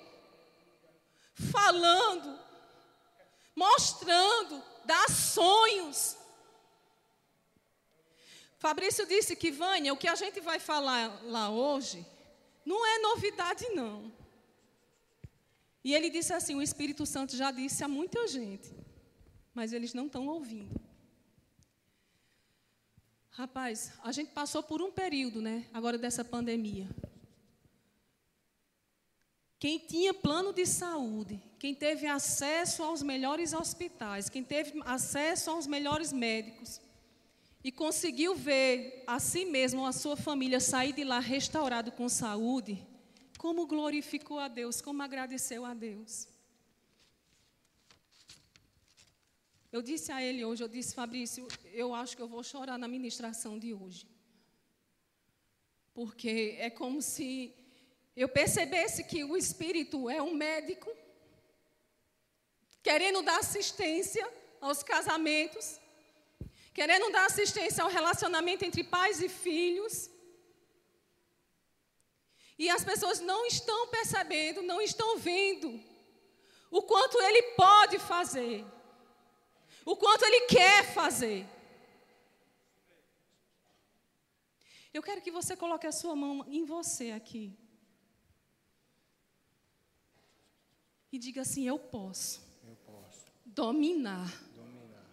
falando, 1.34 2.38
mostrando, 3.54 4.62
dá 4.84 5.08
sonhos. 5.08 6.16
Fabrício 8.58 9.06
disse 9.06 9.34
que, 9.34 9.50
Vânia, 9.50 9.92
o 9.92 9.96
que 9.96 10.08
a 10.08 10.14
gente 10.14 10.40
vai 10.40 10.58
falar 10.58 11.22
lá 11.24 11.50
hoje 11.50 12.06
não 12.64 12.86
é 12.86 12.98
novidade, 12.98 13.68
não. 13.70 14.12
E 15.82 15.94
ele 15.94 16.10
disse 16.10 16.32
assim: 16.32 16.54
o 16.54 16.62
Espírito 16.62 17.06
Santo 17.06 17.36
já 17.36 17.50
disse 17.50 17.82
a 17.82 17.88
muita 17.88 18.28
gente, 18.28 18.70
mas 19.54 19.72
eles 19.72 19.94
não 19.94 20.06
estão 20.06 20.26
ouvindo. 20.28 20.78
Rapaz, 23.30 23.92
a 24.04 24.12
gente 24.12 24.32
passou 24.32 24.62
por 24.62 24.82
um 24.82 24.92
período, 24.92 25.40
né, 25.40 25.66
agora 25.72 25.96
dessa 25.96 26.22
pandemia, 26.22 26.88
quem 29.60 29.78
tinha 29.78 30.14
plano 30.14 30.54
de 30.54 30.64
saúde, 30.64 31.38
quem 31.58 31.74
teve 31.74 32.06
acesso 32.06 32.82
aos 32.82 33.02
melhores 33.02 33.52
hospitais, 33.52 34.30
quem 34.30 34.42
teve 34.42 34.80
acesso 34.86 35.50
aos 35.50 35.66
melhores 35.66 36.14
médicos 36.14 36.80
e 37.62 37.70
conseguiu 37.70 38.34
ver 38.34 39.04
a 39.06 39.20
si 39.20 39.44
mesmo, 39.44 39.84
a 39.84 39.92
sua 39.92 40.16
família 40.16 40.60
sair 40.60 40.94
de 40.94 41.04
lá 41.04 41.18
restaurado 41.20 41.92
com 41.92 42.08
saúde, 42.08 42.82
como 43.36 43.66
glorificou 43.66 44.38
a 44.38 44.48
Deus, 44.48 44.80
como 44.80 45.02
agradeceu 45.02 45.66
a 45.66 45.74
Deus. 45.74 46.26
Eu 49.70 49.82
disse 49.82 50.10
a 50.10 50.22
ele 50.22 50.42
hoje, 50.42 50.64
eu 50.64 50.68
disse, 50.68 50.94
Fabrício, 50.94 51.46
eu 51.74 51.94
acho 51.94 52.16
que 52.16 52.22
eu 52.22 52.28
vou 52.28 52.42
chorar 52.42 52.78
na 52.78 52.88
ministração 52.88 53.58
de 53.58 53.74
hoje. 53.74 54.08
Porque 55.92 56.56
é 56.58 56.70
como 56.70 57.02
se 57.02 57.54
eu 58.16 58.28
percebesse 58.28 59.04
que 59.04 59.24
o 59.24 59.36
Espírito 59.36 60.10
é 60.10 60.20
um 60.20 60.34
médico, 60.34 60.90
querendo 62.82 63.22
dar 63.22 63.38
assistência 63.38 64.28
aos 64.60 64.82
casamentos, 64.82 65.80
querendo 66.72 67.10
dar 67.10 67.26
assistência 67.26 67.82
ao 67.82 67.90
relacionamento 67.90 68.64
entre 68.64 68.82
pais 68.84 69.22
e 69.22 69.28
filhos. 69.28 70.10
E 72.58 72.68
as 72.68 72.84
pessoas 72.84 73.20
não 73.20 73.46
estão 73.46 73.88
percebendo, 73.88 74.62
não 74.62 74.80
estão 74.80 75.16
vendo 75.16 75.82
o 76.70 76.82
quanto 76.82 77.20
ele 77.22 77.42
pode 77.54 77.98
fazer, 77.98 78.64
o 79.84 79.96
quanto 79.96 80.24
ele 80.24 80.42
quer 80.42 80.92
fazer. 80.92 81.46
Eu 84.92 85.02
quero 85.02 85.22
que 85.22 85.30
você 85.30 85.56
coloque 85.56 85.86
a 85.86 85.92
sua 85.92 86.16
mão 86.16 86.44
em 86.48 86.64
você 86.64 87.12
aqui. 87.12 87.56
E 91.12 91.18
diga 91.18 91.42
assim: 91.42 91.66
Eu 91.66 91.78
posso, 91.78 92.40
Eu 92.66 92.76
posso 92.86 93.24
dominar, 93.44 94.32
dominar 94.54 95.06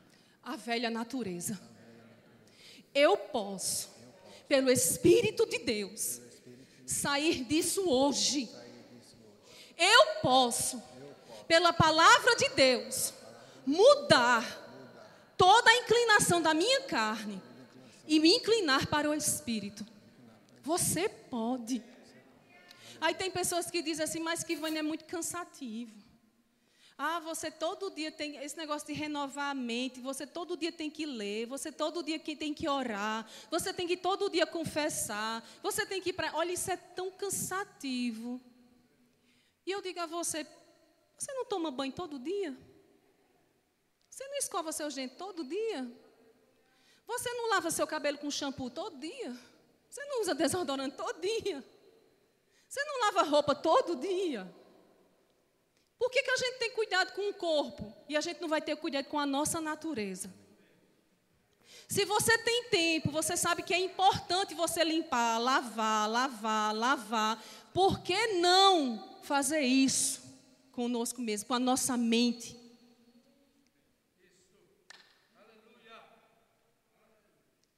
a 0.44 0.56
velha 0.56 0.90
natureza. 0.90 1.60
Eu 2.94 3.18
posso, 3.18 3.90
pelo 4.48 4.72
Espírito 4.72 5.46
de 5.46 5.60
Deus, 5.60 6.22
sair 6.86 7.44
disso 7.44 7.90
hoje. 7.90 8.50
Eu 9.78 10.22
posso, 10.22 10.82
pela 11.48 11.72
palavra 11.72 12.36
de 12.36 12.50
Deus, 12.50 13.14
mudar 13.66 14.66
toda 15.38 15.70
a 15.70 15.78
inclinação 15.78 16.42
da 16.42 16.54
minha 16.54 16.82
carne 16.82 17.42
e 18.08 18.20
me 18.20 18.34
inclinar 18.36 18.88
para 18.88 19.10
o 19.10 19.14
Espírito. 19.14 19.86
Você 20.64 21.08
pode. 21.08 21.84
Aí 23.00 23.14
tem 23.14 23.30
pessoas 23.30 23.70
que 23.70 23.82
dizem 23.82 24.04
assim, 24.04 24.20
mas 24.20 24.44
que 24.44 24.56
Vânia 24.56 24.80
é 24.80 24.84
muito 24.84 25.06
cansativo. 25.06 26.08
Ah, 26.98 27.20
você 27.20 27.52
todo 27.52 27.92
dia 27.92 28.12
tem 28.12 28.38
esse 28.38 28.58
negócio 28.58 28.88
de 28.88 28.94
renovar 28.94 29.52
a 29.52 29.54
mente, 29.54 30.00
você 30.00 30.26
todo 30.26 30.58
dia 30.58 30.72
tem 30.72 30.90
que 30.90 31.06
ler, 31.06 31.46
você 31.46 31.72
todo 31.72 32.02
dia 32.02 32.18
tem 32.18 32.56
que 32.56 32.68
orar, 32.68 33.30
você 33.52 33.72
tem 33.72 33.88
que 33.88 33.96
todo 33.96 34.32
dia 34.32 34.48
confessar, 34.48 35.48
você 35.62 35.86
tem 35.86 36.02
que 36.02 36.10
ir 36.10 36.14
para. 36.14 36.36
Olha, 36.36 36.52
isso 36.52 36.72
é 36.72 36.76
tão 36.76 37.12
cansativo. 37.12 38.42
E 39.64 39.72
eu 39.72 39.80
digo 39.80 40.00
a 40.00 40.08
você: 40.08 40.48
você 41.16 41.32
não 41.34 41.46
toma 41.46 41.70
banho 41.70 41.94
todo 41.94 42.18
dia? 42.18 42.58
Você 44.10 44.28
não 44.28 44.38
escova 44.38 44.72
seu 44.72 44.90
dente 44.90 45.16
todo 45.18 45.44
dia? 45.44 45.88
Você 47.06 47.32
não 47.32 47.50
lava 47.52 47.70
seu 47.70 47.86
cabelo 47.86 48.18
com 48.18 48.32
shampoo 48.32 48.72
todo 48.72 49.00
dia? 49.00 49.38
Você 49.88 50.04
não 50.06 50.22
usa 50.22 50.34
desodorante 50.34 50.98
todo 50.98 51.22
dia? 51.22 51.64
Você 52.78 52.86
não 52.86 53.00
lava 53.00 53.24
roupa 53.24 53.56
todo 53.56 53.96
dia? 53.96 54.48
Por 55.98 56.12
que, 56.12 56.21
que 56.21 56.30
a 56.30 56.38
gente 56.38 56.60
tem 56.60 56.69
cuidado 56.69 57.12
com 57.13 57.28
o 57.32 57.34
corpo 57.34 57.92
e 58.08 58.15
a 58.15 58.21
gente 58.21 58.40
não 58.40 58.48
vai 58.48 58.62
ter 58.62 58.75
cuidado 58.75 59.06
com 59.06 59.17
a 59.17 59.25
nossa 59.25 59.60
natureza? 59.60 60.32
Se 61.88 62.06
você 62.06 62.38
tem 62.38 62.65
tempo, 62.65 63.10
você 63.10 63.36
sabe 63.36 63.63
que 63.63 63.73
é 63.73 63.80
importante 63.80 64.54
você 64.54 64.84
limpar, 64.84 65.40
lavar, 65.40 66.08
lavar, 66.08 66.75
lavar. 66.75 67.44
Por 67.73 68.02
que 68.02 68.34
não 68.34 69.17
fazer 69.23 69.62
isso 69.62 70.21
conosco 70.71 71.19
mesmo, 71.19 71.48
com 71.48 71.56
a 71.56 71.60
nossa 71.60 71.98
mente? 71.98 72.56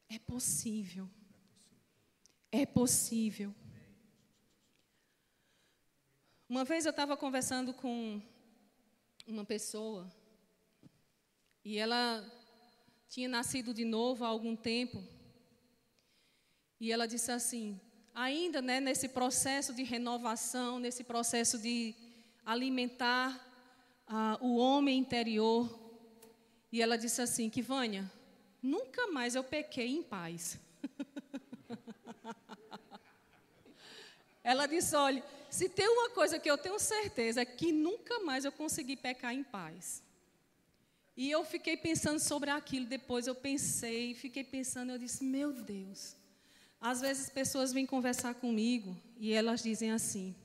É 0.10 0.20
possível. 0.20 1.10
É 2.52 2.66
possível. 2.66 3.56
Uma 6.50 6.66
vez 6.66 6.84
eu 6.84 6.90
estava 6.90 7.16
conversando 7.16 7.72
com 7.72 8.20
uma 9.28 9.46
pessoa 9.46 10.12
e 11.64 11.78
ela 11.78 12.26
tinha 13.08 13.30
nascido 13.30 13.72
de 13.72 13.86
novo 13.86 14.26
há 14.26 14.30
algum 14.30 14.56
tempo. 14.56 15.04
E 16.80 16.92
ela 16.92 17.08
disse 17.08 17.32
assim: 17.32 17.80
ainda 18.16 18.64
né, 18.64 18.80
nesse 18.80 19.10
processo 19.10 19.76
de 19.76 19.84
renovação, 19.84 20.80
nesse 20.80 21.04
processo 21.04 21.60
de 21.60 21.94
alimentar 22.44 23.40
o 24.42 24.58
homem 24.58 24.98
interior. 24.98 25.70
E 26.72 26.82
ela 26.82 26.98
disse 26.98 27.22
assim: 27.22 27.48
que 27.48 27.62
Vânia, 27.62 28.12
nunca 28.60 29.06
mais 29.10 29.36
eu 29.36 29.44
pequei 29.44 29.90
em 29.90 30.02
paz. 30.02 30.60
Ela 34.50 34.66
disse: 34.66 34.96
olha, 34.96 35.24
se 35.50 35.70
tem 35.70 35.88
uma 35.88 36.10
coisa 36.10 36.40
que 36.40 36.50
eu 36.50 36.58
tenho 36.58 36.80
certeza 36.80 37.42
é 37.42 37.46
que 37.46 37.72
nunca 37.72 38.20
mais 38.22 38.46
eu 38.46 38.52
consegui 38.52 38.96
pecar 38.96 39.34
em 39.34 39.44
paz. 39.44 40.02
E 41.16 41.30
eu 41.30 41.44
fiquei 41.44 41.76
pensando 41.76 42.20
sobre 42.20 42.50
aquilo, 42.50 42.86
depois 42.86 43.28
eu 43.28 43.36
pensei, 43.36 44.14
fiquei 44.14 44.44
pensando, 44.44 44.92
eu 44.92 44.98
disse: 44.98 45.24
meu 45.24 45.54
Deus. 45.54 46.16
Às 46.82 47.02
vezes 47.02 47.30
pessoas 47.30 47.74
vêm 47.74 47.86
conversar 47.86 48.34
comigo 48.36 48.98
e 49.18 49.34
elas 49.34 49.62
dizem 49.62 49.92
assim: 49.92 50.36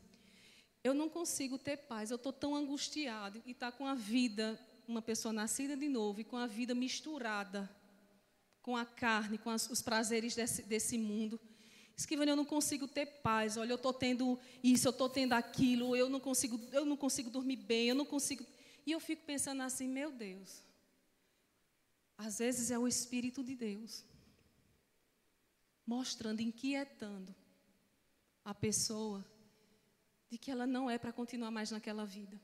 eu 0.82 0.92
não 0.92 1.09
consigo 1.09 1.57
ter 1.57 1.76
paz, 1.76 2.11
eu 2.11 2.16
estou 2.16 2.32
tão 2.32 2.55
angustiado 2.55 3.40
e 3.46 3.52
está 3.52 3.72
com 3.72 3.86
a 3.86 3.94
vida, 3.94 4.61
uma 4.86 5.00
pessoa 5.00 5.32
nascida 5.32 5.76
de 5.76 5.88
novo 5.88 6.20
e 6.20 6.24
com 6.24 6.36
a 6.36 6.46
vida 6.46 6.74
misturada 6.74 7.70
com 8.64 8.78
a 8.78 8.86
carne, 8.86 9.36
com 9.36 9.50
as, 9.50 9.68
os 9.68 9.82
prazeres 9.82 10.34
desse, 10.34 10.62
desse 10.62 10.96
mundo. 10.96 11.38
Esquivane, 11.97 12.30
eu 12.30 12.36
não 12.36 12.45
consigo 12.45 12.88
ter 12.88 13.07
paz. 13.07 13.57
Olha, 13.57 13.70
eu 13.70 13.76
estou 13.76 13.92
tendo 13.92 14.38
isso, 14.62 14.88
eu 14.88 14.90
estou 14.90 15.09
tendo 15.09 15.32
aquilo, 15.32 15.95
eu 15.95 16.09
não 16.09 16.20
consigo, 16.20 16.61
eu 16.72 16.84
não 16.84 16.97
consigo 16.97 17.30
dormir 17.30 17.57
bem, 17.57 17.88
eu 17.88 17.95
não 17.95 18.05
consigo. 18.05 18.45
E 18.84 18.92
eu 18.92 19.01
fico 19.01 19.24
pensando 19.24 19.62
assim, 19.62 19.88
meu 19.88 20.11
Deus. 20.11 20.62
Às 22.18 22.38
vezes 22.38 22.70
é 22.70 22.78
o 22.78 22.86
Espírito 22.86 23.42
de 23.42 23.55
Deus 23.55 24.05
mostrando, 25.86 26.40
inquietando 26.40 27.34
a 28.45 28.55
pessoa 28.55 29.24
de 30.30 30.38
que 30.38 30.51
ela 30.51 30.66
não 30.66 30.90
é 30.90 30.99
para 30.99 31.12
continuar 31.12 31.51
mais 31.51 31.70
naquela 31.70 32.05
vida. 32.05 32.40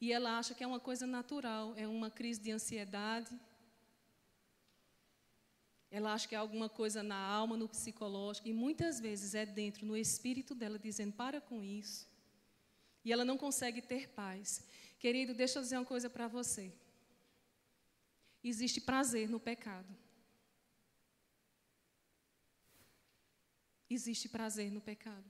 E 0.00 0.12
ela 0.12 0.38
acha 0.38 0.54
que 0.54 0.62
é 0.62 0.66
uma 0.66 0.78
coisa 0.78 1.06
natural, 1.06 1.74
é 1.76 1.86
uma 1.86 2.10
crise 2.10 2.40
de 2.40 2.50
ansiedade. 2.52 3.38
Ela 5.90 6.12
acha 6.12 6.28
que 6.28 6.34
é 6.34 6.38
alguma 6.38 6.68
coisa 6.68 7.02
na 7.02 7.16
alma, 7.16 7.56
no 7.56 7.68
psicológico, 7.68 8.46
e 8.46 8.52
muitas 8.52 9.00
vezes 9.00 9.34
é 9.34 9.46
dentro, 9.46 9.86
no 9.86 9.96
espírito 9.96 10.54
dela, 10.54 10.78
dizendo: 10.78 11.12
para 11.12 11.40
com 11.40 11.64
isso. 11.64 12.06
E 13.04 13.12
ela 13.12 13.24
não 13.24 13.38
consegue 13.38 13.80
ter 13.80 14.08
paz. 14.08 14.64
Querido, 14.98 15.32
deixa 15.32 15.58
eu 15.58 15.62
dizer 15.62 15.78
uma 15.78 15.84
coisa 15.84 16.10
para 16.10 16.28
você. 16.28 16.72
Existe 18.42 18.80
prazer 18.80 19.28
no 19.28 19.40
pecado. 19.40 19.96
Existe 23.88 24.28
prazer 24.28 24.70
no 24.70 24.80
pecado. 24.80 25.24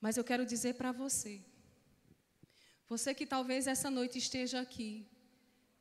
Mas 0.00 0.16
eu 0.16 0.22
quero 0.22 0.46
dizer 0.46 0.74
para 0.74 0.92
você, 0.92 1.42
você 2.88 3.12
que 3.12 3.26
talvez 3.26 3.66
essa 3.66 3.90
noite 3.90 4.18
esteja 4.18 4.60
aqui, 4.60 5.04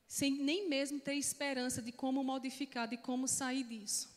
sem 0.08 0.32
nem 0.32 0.70
mesmo 0.70 0.99
ter 0.99 1.16
esperança 1.16 1.82
de 1.82 1.91
como 1.91 2.24
modificar, 2.24 2.88
de 2.88 2.97
como 2.97 3.28
sair 3.28 3.64
disso. 3.64 4.14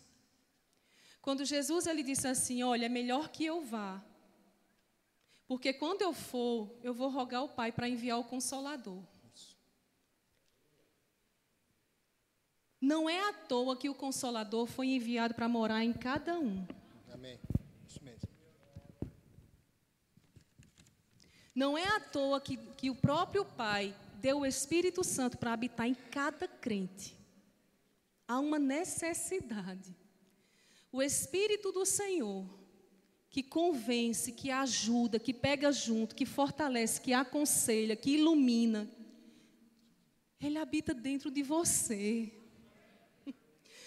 Quando 1.21 1.45
Jesus 1.45 1.87
ele 1.87 2.03
disse 2.03 2.27
assim: 2.27 2.63
Olha, 2.63 2.87
é 2.87 2.89
melhor 2.89 3.29
que 3.29 3.45
eu 3.45 3.63
vá, 3.63 4.03
porque 5.47 5.73
quando 5.73 6.03
eu 6.03 6.13
for, 6.13 6.71
eu 6.83 6.93
vou 6.93 7.09
rogar 7.09 7.41
ao 7.41 7.49
Pai 7.49 7.73
para 7.73 7.89
enviar 7.89 8.19
o 8.19 8.25
Consolador. 8.25 9.03
Não 12.81 13.11
é 13.11 13.29
à 13.29 13.33
toa 13.33 13.77
que 13.77 13.89
o 13.89 13.95
Consolador 13.95 14.67
foi 14.67 14.89
enviado 14.89 15.35
para 15.35 15.49
morar 15.49 15.83
em 15.83 15.93
cada 15.93 16.39
um. 16.39 16.65
Amém. 17.13 17.39
Isso 17.89 18.03
mesmo. 18.05 18.29
Não 21.53 21.77
é 21.77 21.85
à 21.85 21.99
toa 21.99 22.41
que, 22.41 22.57
que 22.57 22.89
o 22.89 22.95
próprio 22.95 23.45
Pai 23.45 23.95
deu 24.21 24.41
o 24.41 24.47
Espírito 24.47 25.05
Santo 25.05 25.39
para 25.39 25.53
habitar 25.53 25.87
em 25.87 25.95
cada 25.95 26.47
crente. 26.47 27.17
Há 28.27 28.39
uma 28.39 28.59
necessidade. 28.59 29.97
O 30.91 31.01
Espírito 31.03 31.71
do 31.73 31.87
Senhor, 31.87 32.47
que 33.31 33.43
convence, 33.43 34.33
que 34.33 34.51
ajuda, 34.51 35.19
que 35.19 35.33
pega 35.33 35.71
junto, 35.71 36.15
que 36.15 36.27
fortalece, 36.27 37.01
que 37.01 37.13
aconselha, 37.13 37.95
que 37.95 38.13
ilumina, 38.13 38.91
ele 40.41 40.59
habita 40.59 40.95
dentro 40.95 41.31
de 41.31 41.43
você. 41.43 42.33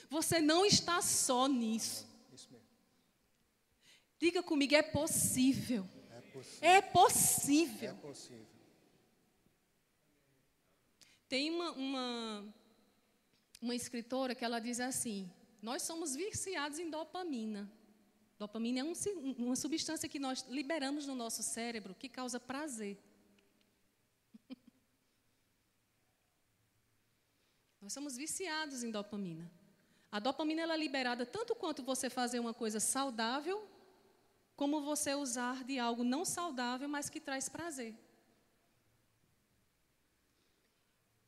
Você 0.10 0.42
não 0.42 0.66
está 0.66 1.02
só 1.02 1.48
nisso. 1.48 2.10
Diga 4.20 4.44
comigo, 4.44 4.76
é 4.76 4.84
possível. 4.84 5.88
É 6.12 6.22
possível. 6.22 6.70
É 6.70 6.82
possível. 6.82 7.90
É 7.90 7.94
possível. 7.94 8.51
Tem 11.32 11.50
uma, 11.50 11.72
uma, 11.72 12.54
uma 13.62 13.74
escritora 13.74 14.36
que 14.36 14.44
ela 14.44 14.60
diz 14.60 14.82
assim: 14.82 15.32
nós 15.62 15.82
somos 15.82 16.14
viciados 16.14 16.78
em 16.78 16.90
dopamina. 16.90 17.72
Dopamina 18.38 18.82
é 18.82 18.84
um, 18.84 18.92
uma 19.38 19.56
substância 19.56 20.10
que 20.10 20.20
nós 20.20 20.46
liberamos 20.50 21.08
no 21.08 21.16
nosso 21.16 21.42
cérebro 21.42 21.96
que 21.96 22.10
causa 22.10 22.38
prazer. 22.38 22.98
nós 27.80 27.94
somos 27.94 28.18
viciados 28.18 28.84
em 28.84 28.92
dopamina. 28.92 29.50
A 30.12 30.20
dopamina 30.20 30.64
ela 30.64 30.74
é 30.74 30.78
liberada 30.78 31.26
tanto 31.26 31.56
quanto 31.56 31.82
você 31.82 32.10
fazer 32.10 32.42
uma 32.42 32.54
coisa 32.54 32.82
saudável, 32.82 33.66
como 34.58 34.82
você 34.82 35.16
usar 35.16 35.64
de 35.64 35.80
algo 35.80 36.04
não 36.04 36.26
saudável, 36.26 36.90
mas 36.90 37.10
que 37.10 37.22
traz 37.22 37.48
prazer. 37.48 37.96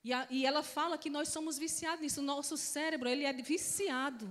E, 0.04 0.12
a, 0.12 0.28
e 0.30 0.45
ela 0.45 0.62
fala 0.62 0.97
que 0.97 1.10
nós 1.10 1.30
somos 1.30 1.58
viciados 1.58 2.01
nisso. 2.01 2.20
O 2.20 2.24
nosso 2.24 2.58
cérebro 2.58 3.08
ele 3.08 3.24
é 3.24 3.34
viciado 3.34 4.30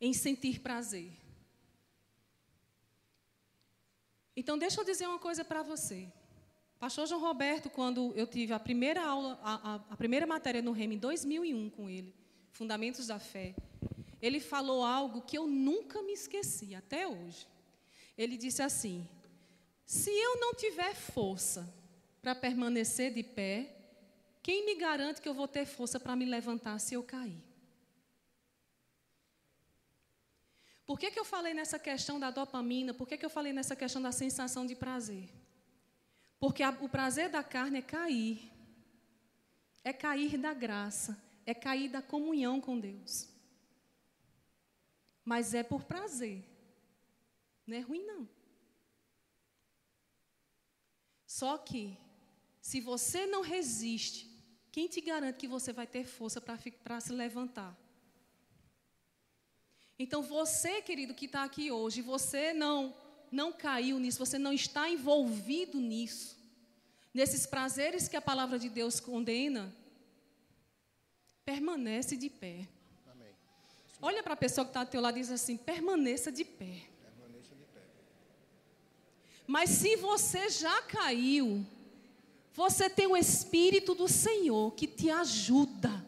em 0.00 0.12
sentir 0.12 0.60
prazer. 0.60 1.10
Então, 4.36 4.56
deixa 4.56 4.80
eu 4.80 4.84
dizer 4.84 5.06
uma 5.08 5.18
coisa 5.18 5.44
para 5.44 5.62
você. 5.62 6.12
Pastor 6.78 7.06
João 7.06 7.20
Roberto, 7.20 7.70
quando 7.70 8.12
eu 8.14 8.26
tive 8.26 8.52
a 8.52 8.60
primeira 8.60 9.02
aula, 9.02 9.40
a, 9.42 9.54
a, 9.54 9.74
a 9.90 9.96
primeira 9.96 10.26
matéria 10.26 10.60
no 10.60 10.72
REM 10.72 10.92
em 10.92 10.98
2001 10.98 11.70
com 11.70 11.88
ele, 11.88 12.14
Fundamentos 12.52 13.06
da 13.06 13.18
Fé, 13.18 13.54
ele 14.20 14.40
falou 14.40 14.84
algo 14.84 15.22
que 15.22 15.38
eu 15.38 15.46
nunca 15.46 16.02
me 16.02 16.12
esqueci, 16.12 16.74
até 16.74 17.08
hoje. 17.08 17.46
Ele 18.16 18.36
disse 18.36 18.62
assim: 18.62 19.08
Se 19.84 20.10
eu 20.10 20.38
não 20.38 20.54
tiver 20.54 20.94
força 20.94 21.66
para 22.20 22.34
permanecer 22.34 23.12
de 23.12 23.22
pé, 23.22 23.75
quem 24.46 24.64
me 24.64 24.76
garante 24.76 25.20
que 25.20 25.28
eu 25.28 25.34
vou 25.34 25.48
ter 25.48 25.66
força 25.66 25.98
para 25.98 26.14
me 26.14 26.24
levantar 26.24 26.78
se 26.78 26.94
eu 26.94 27.02
cair? 27.02 27.42
Por 30.86 31.00
que, 31.00 31.10
que 31.10 31.18
eu 31.18 31.24
falei 31.24 31.52
nessa 31.52 31.80
questão 31.80 32.20
da 32.20 32.30
dopamina? 32.30 32.94
Por 32.94 33.08
que, 33.08 33.16
que 33.18 33.26
eu 33.26 33.28
falei 33.38 33.52
nessa 33.52 33.74
questão 33.74 34.00
da 34.00 34.12
sensação 34.12 34.64
de 34.64 34.76
prazer? 34.76 35.28
Porque 36.38 36.62
a, 36.62 36.70
o 36.80 36.88
prazer 36.88 37.28
da 37.28 37.42
carne 37.42 37.78
é 37.78 37.82
cair, 37.82 38.52
é 39.82 39.92
cair 39.92 40.38
da 40.38 40.54
graça, 40.54 41.20
é 41.44 41.52
cair 41.52 41.88
da 41.88 42.00
comunhão 42.00 42.60
com 42.60 42.78
Deus. 42.78 43.28
Mas 45.24 45.54
é 45.54 45.64
por 45.64 45.82
prazer. 45.82 46.44
Não 47.66 47.76
é 47.76 47.80
ruim, 47.80 48.04
não. 48.06 48.28
Só 51.26 51.58
que, 51.58 51.98
se 52.62 52.80
você 52.80 53.26
não 53.26 53.42
resiste, 53.42 54.35
quem 54.76 54.86
te 54.86 55.00
garante 55.00 55.38
que 55.38 55.48
você 55.48 55.72
vai 55.72 55.86
ter 55.86 56.04
força 56.04 56.38
para 56.38 57.00
se 57.00 57.10
levantar? 57.10 57.74
Então, 59.98 60.22
você, 60.22 60.82
querido, 60.82 61.14
que 61.14 61.24
está 61.24 61.44
aqui 61.44 61.70
hoje, 61.72 62.02
você 62.02 62.52
não, 62.52 62.94
não 63.32 63.54
caiu 63.54 63.98
nisso, 63.98 64.18
você 64.18 64.38
não 64.38 64.52
está 64.52 64.86
envolvido 64.86 65.80
nisso, 65.80 66.36
nesses 67.14 67.46
prazeres 67.46 68.06
que 68.06 68.18
a 68.18 68.20
palavra 68.20 68.58
de 68.58 68.68
Deus 68.68 69.00
condena, 69.00 69.74
permanece 71.42 72.14
de 72.14 72.28
pé. 72.28 72.68
Amém. 73.10 73.32
Olha 74.02 74.22
para 74.22 74.34
a 74.34 74.36
pessoa 74.36 74.66
que 74.66 74.72
está 74.72 74.80
ao 74.80 74.86
teu 74.86 75.00
lado 75.00 75.16
e 75.16 75.22
diz 75.22 75.30
assim: 75.30 75.56
permaneça 75.56 76.30
de 76.30 76.44
pé. 76.44 76.82
Permaneça 77.00 77.54
de 77.54 77.64
pé. 77.72 77.80
Mas 79.46 79.70
se 79.70 79.96
você 79.96 80.50
já 80.50 80.82
caiu, 80.82 81.66
você 82.56 82.88
tem 82.88 83.06
o 83.06 83.16
Espírito 83.16 83.94
do 83.94 84.08
Senhor 84.08 84.72
que 84.72 84.86
te 84.86 85.10
ajuda. 85.10 86.04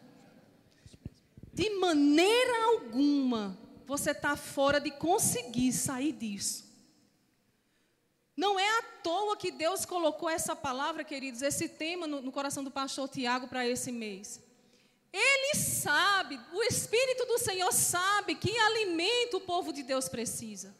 De 1.53 1.69
maneira 1.75 2.65
alguma 2.65 3.55
você 3.85 4.11
está 4.11 4.35
fora 4.35 4.79
de 4.81 4.89
conseguir 4.89 5.71
sair 5.71 6.11
disso. 6.11 6.67
Não 8.35 8.59
é 8.59 8.79
à 8.79 8.81
toa 9.03 9.37
que 9.37 9.51
Deus 9.51 9.85
colocou 9.85 10.29
essa 10.29 10.55
palavra, 10.55 11.03
queridos, 11.03 11.41
esse 11.43 11.69
tema 11.69 12.07
no, 12.07 12.21
no 12.21 12.31
coração 12.31 12.63
do 12.63 12.71
pastor 12.71 13.07
Tiago 13.07 13.47
para 13.47 13.67
esse 13.67 13.91
mês. 13.91 14.41
Ele 15.13 15.55
sabe, 15.55 16.39
o 16.53 16.63
Espírito 16.63 17.25
do 17.25 17.37
Senhor 17.37 17.71
sabe 17.71 18.35
que 18.35 18.57
alimento 18.57 19.37
o 19.37 19.41
povo 19.41 19.71
de 19.71 19.83
Deus 19.83 20.07
precisa. 20.09 20.75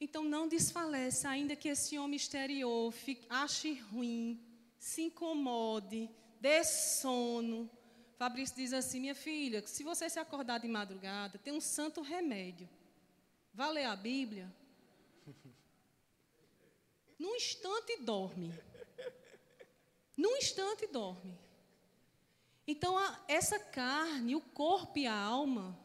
Então 0.00 0.24
não 0.24 0.46
desfalece, 0.46 1.26
ainda 1.26 1.56
que 1.56 1.68
esse 1.68 1.98
homem 1.98 2.16
exterior 2.16 2.92
fique, 2.92 3.26
ache 3.30 3.74
ruim, 3.90 4.40
se 4.78 5.02
incomode, 5.02 6.10
dê 6.40 6.62
sono. 6.64 7.70
Fabrício 8.18 8.56
diz 8.56 8.72
assim: 8.72 9.00
minha 9.00 9.14
filha, 9.14 9.66
se 9.66 9.82
você 9.82 10.08
se 10.08 10.18
acordar 10.18 10.58
de 10.60 10.68
madrugada, 10.68 11.38
tem 11.38 11.52
um 11.52 11.60
santo 11.60 12.02
remédio. 12.02 12.68
Vá 13.54 13.70
ler 13.70 13.84
a 13.84 13.96
Bíblia. 13.96 14.54
Num 17.18 17.34
instante 17.34 17.96
dorme. 18.02 18.52
Num 20.16 20.36
instante 20.36 20.86
dorme. 20.86 21.38
Então, 22.66 22.98
a, 22.98 23.24
essa 23.28 23.58
carne, 23.58 24.34
o 24.34 24.40
corpo 24.40 24.98
e 24.98 25.06
a 25.06 25.14
alma, 25.14 25.78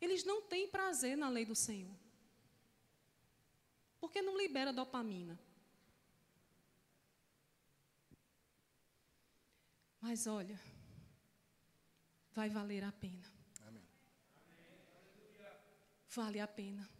eles 0.00 0.24
não 0.24 0.42
têm 0.42 0.66
prazer 0.66 1.16
na 1.16 1.28
lei 1.28 1.44
do 1.44 1.54
Senhor. 1.54 2.01
Porque 4.02 4.20
não 4.20 4.36
libera 4.36 4.72
dopamina. 4.72 5.38
Mas 10.00 10.26
olha, 10.26 10.60
vai 12.32 12.50
valer 12.50 12.82
a 12.82 12.90
pena. 12.90 13.32
Amém. 13.60 13.86
Vale 16.16 16.40
a 16.40 16.48
pena. 16.48 16.90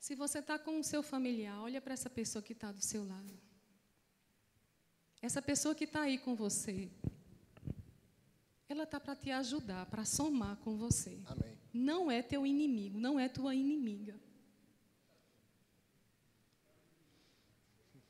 Se 0.00 0.16
você 0.16 0.40
está 0.40 0.58
com 0.58 0.80
o 0.80 0.82
seu 0.82 1.00
familiar, 1.00 1.60
olha 1.60 1.80
para 1.80 1.94
essa 1.94 2.10
pessoa 2.10 2.42
que 2.42 2.54
está 2.54 2.72
do 2.72 2.82
seu 2.82 3.06
lado. 3.06 3.38
Essa 5.22 5.40
pessoa 5.40 5.76
que 5.76 5.84
está 5.84 6.02
aí 6.02 6.18
com 6.18 6.34
você, 6.34 6.90
ela 8.68 8.84
está 8.84 9.00
para 9.00 9.16
te 9.16 9.30
ajudar, 9.30 9.86
para 9.86 10.04
somar 10.04 10.56
com 10.56 10.76
você. 10.76 11.18
Amém 11.26 11.58
não 11.78 12.10
é 12.10 12.22
teu 12.22 12.46
inimigo, 12.46 12.98
não 12.98 13.18
é 13.18 13.28
tua 13.28 13.54
inimiga. 13.54 14.18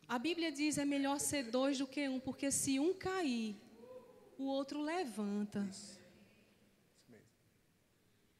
A 0.06 0.18
Bíblia 0.18 0.50
diz 0.50 0.78
é 0.78 0.84
melhor 0.84 1.20
ser 1.20 1.50
dois 1.50 1.78
do 1.78 1.86
que 1.86 2.08
um, 2.08 2.18
porque 2.18 2.50
se 2.50 2.80
um 2.80 2.94
cair, 2.94 3.56
o 4.38 4.44
outro 4.44 4.80
levanta. 4.80 5.68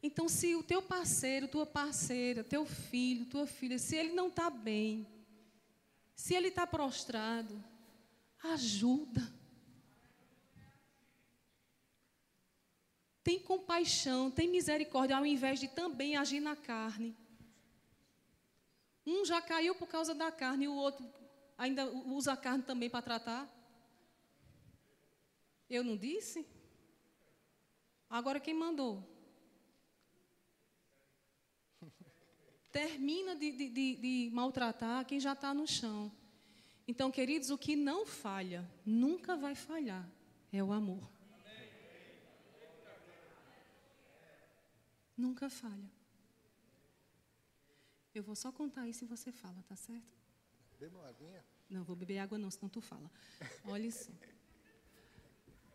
Então, 0.01 0.27
se 0.27 0.55
o 0.55 0.63
teu 0.63 0.81
parceiro, 0.81 1.47
tua 1.47 1.65
parceira, 1.65 2.43
teu 2.43 2.65
filho, 2.65 3.25
tua 3.25 3.45
filha, 3.45 3.77
se 3.77 3.95
ele 3.95 4.13
não 4.13 4.29
está 4.29 4.49
bem, 4.49 5.05
se 6.15 6.33
ele 6.33 6.47
está 6.47 6.65
prostrado, 6.65 7.63
ajuda. 8.41 9.21
Tem 13.23 13.39
compaixão, 13.39 14.31
tem 14.31 14.49
misericórdia, 14.49 15.17
ao 15.17 15.25
invés 15.25 15.59
de 15.59 15.67
também 15.67 16.15
agir 16.15 16.39
na 16.39 16.55
carne. 16.55 17.15
Um 19.05 19.25
já 19.25 19.41
caiu 19.41 19.75
por 19.75 19.87
causa 19.87 20.13
da 20.13 20.31
carne 20.31 20.65
e 20.65 20.67
o 20.67 20.75
outro 20.75 21.07
ainda 21.57 21.85
usa 21.89 22.33
a 22.33 22.37
carne 22.37 22.63
também 22.63 22.89
para 22.89 23.01
tratar. 23.01 23.49
Eu 25.69 25.83
não 25.83 25.97
disse? 25.97 26.45
Agora 28.09 28.39
quem 28.39 28.53
mandou? 28.53 29.03
Termina 32.71 33.35
de, 33.35 33.51
de, 33.51 33.69
de, 33.69 33.95
de 33.95 34.29
maltratar 34.33 35.05
quem 35.05 35.19
já 35.19 35.33
está 35.33 35.53
no 35.53 35.67
chão. 35.67 36.11
Então, 36.87 37.11
queridos, 37.11 37.51
o 37.51 37.57
que 37.57 37.75
não 37.75 38.05
falha, 38.05 38.67
nunca 38.83 39.35
vai 39.35 39.53
falhar, 39.53 40.09
é 40.51 40.63
o 40.63 40.71
amor. 40.71 41.18
Nunca 45.19 45.49
falha. 45.49 45.91
Eu 48.15 48.23
vou 48.23 48.37
só 48.37 48.53
contar 48.53 48.87
isso 48.87 49.03
e 49.03 49.07
você 49.07 49.33
fala, 49.33 49.61
tá 49.67 49.75
certo? 49.75 50.13
Beba 50.79 50.97
uma 50.97 51.09
aguinha? 51.09 51.43
Não, 51.69 51.83
vou 51.83 51.93
beber 51.93 52.19
água 52.19 52.37
não, 52.37 52.49
senão 52.49 52.69
tu 52.69 52.79
fala. 52.79 53.11
Olha 53.65 53.91
só. 53.91 54.13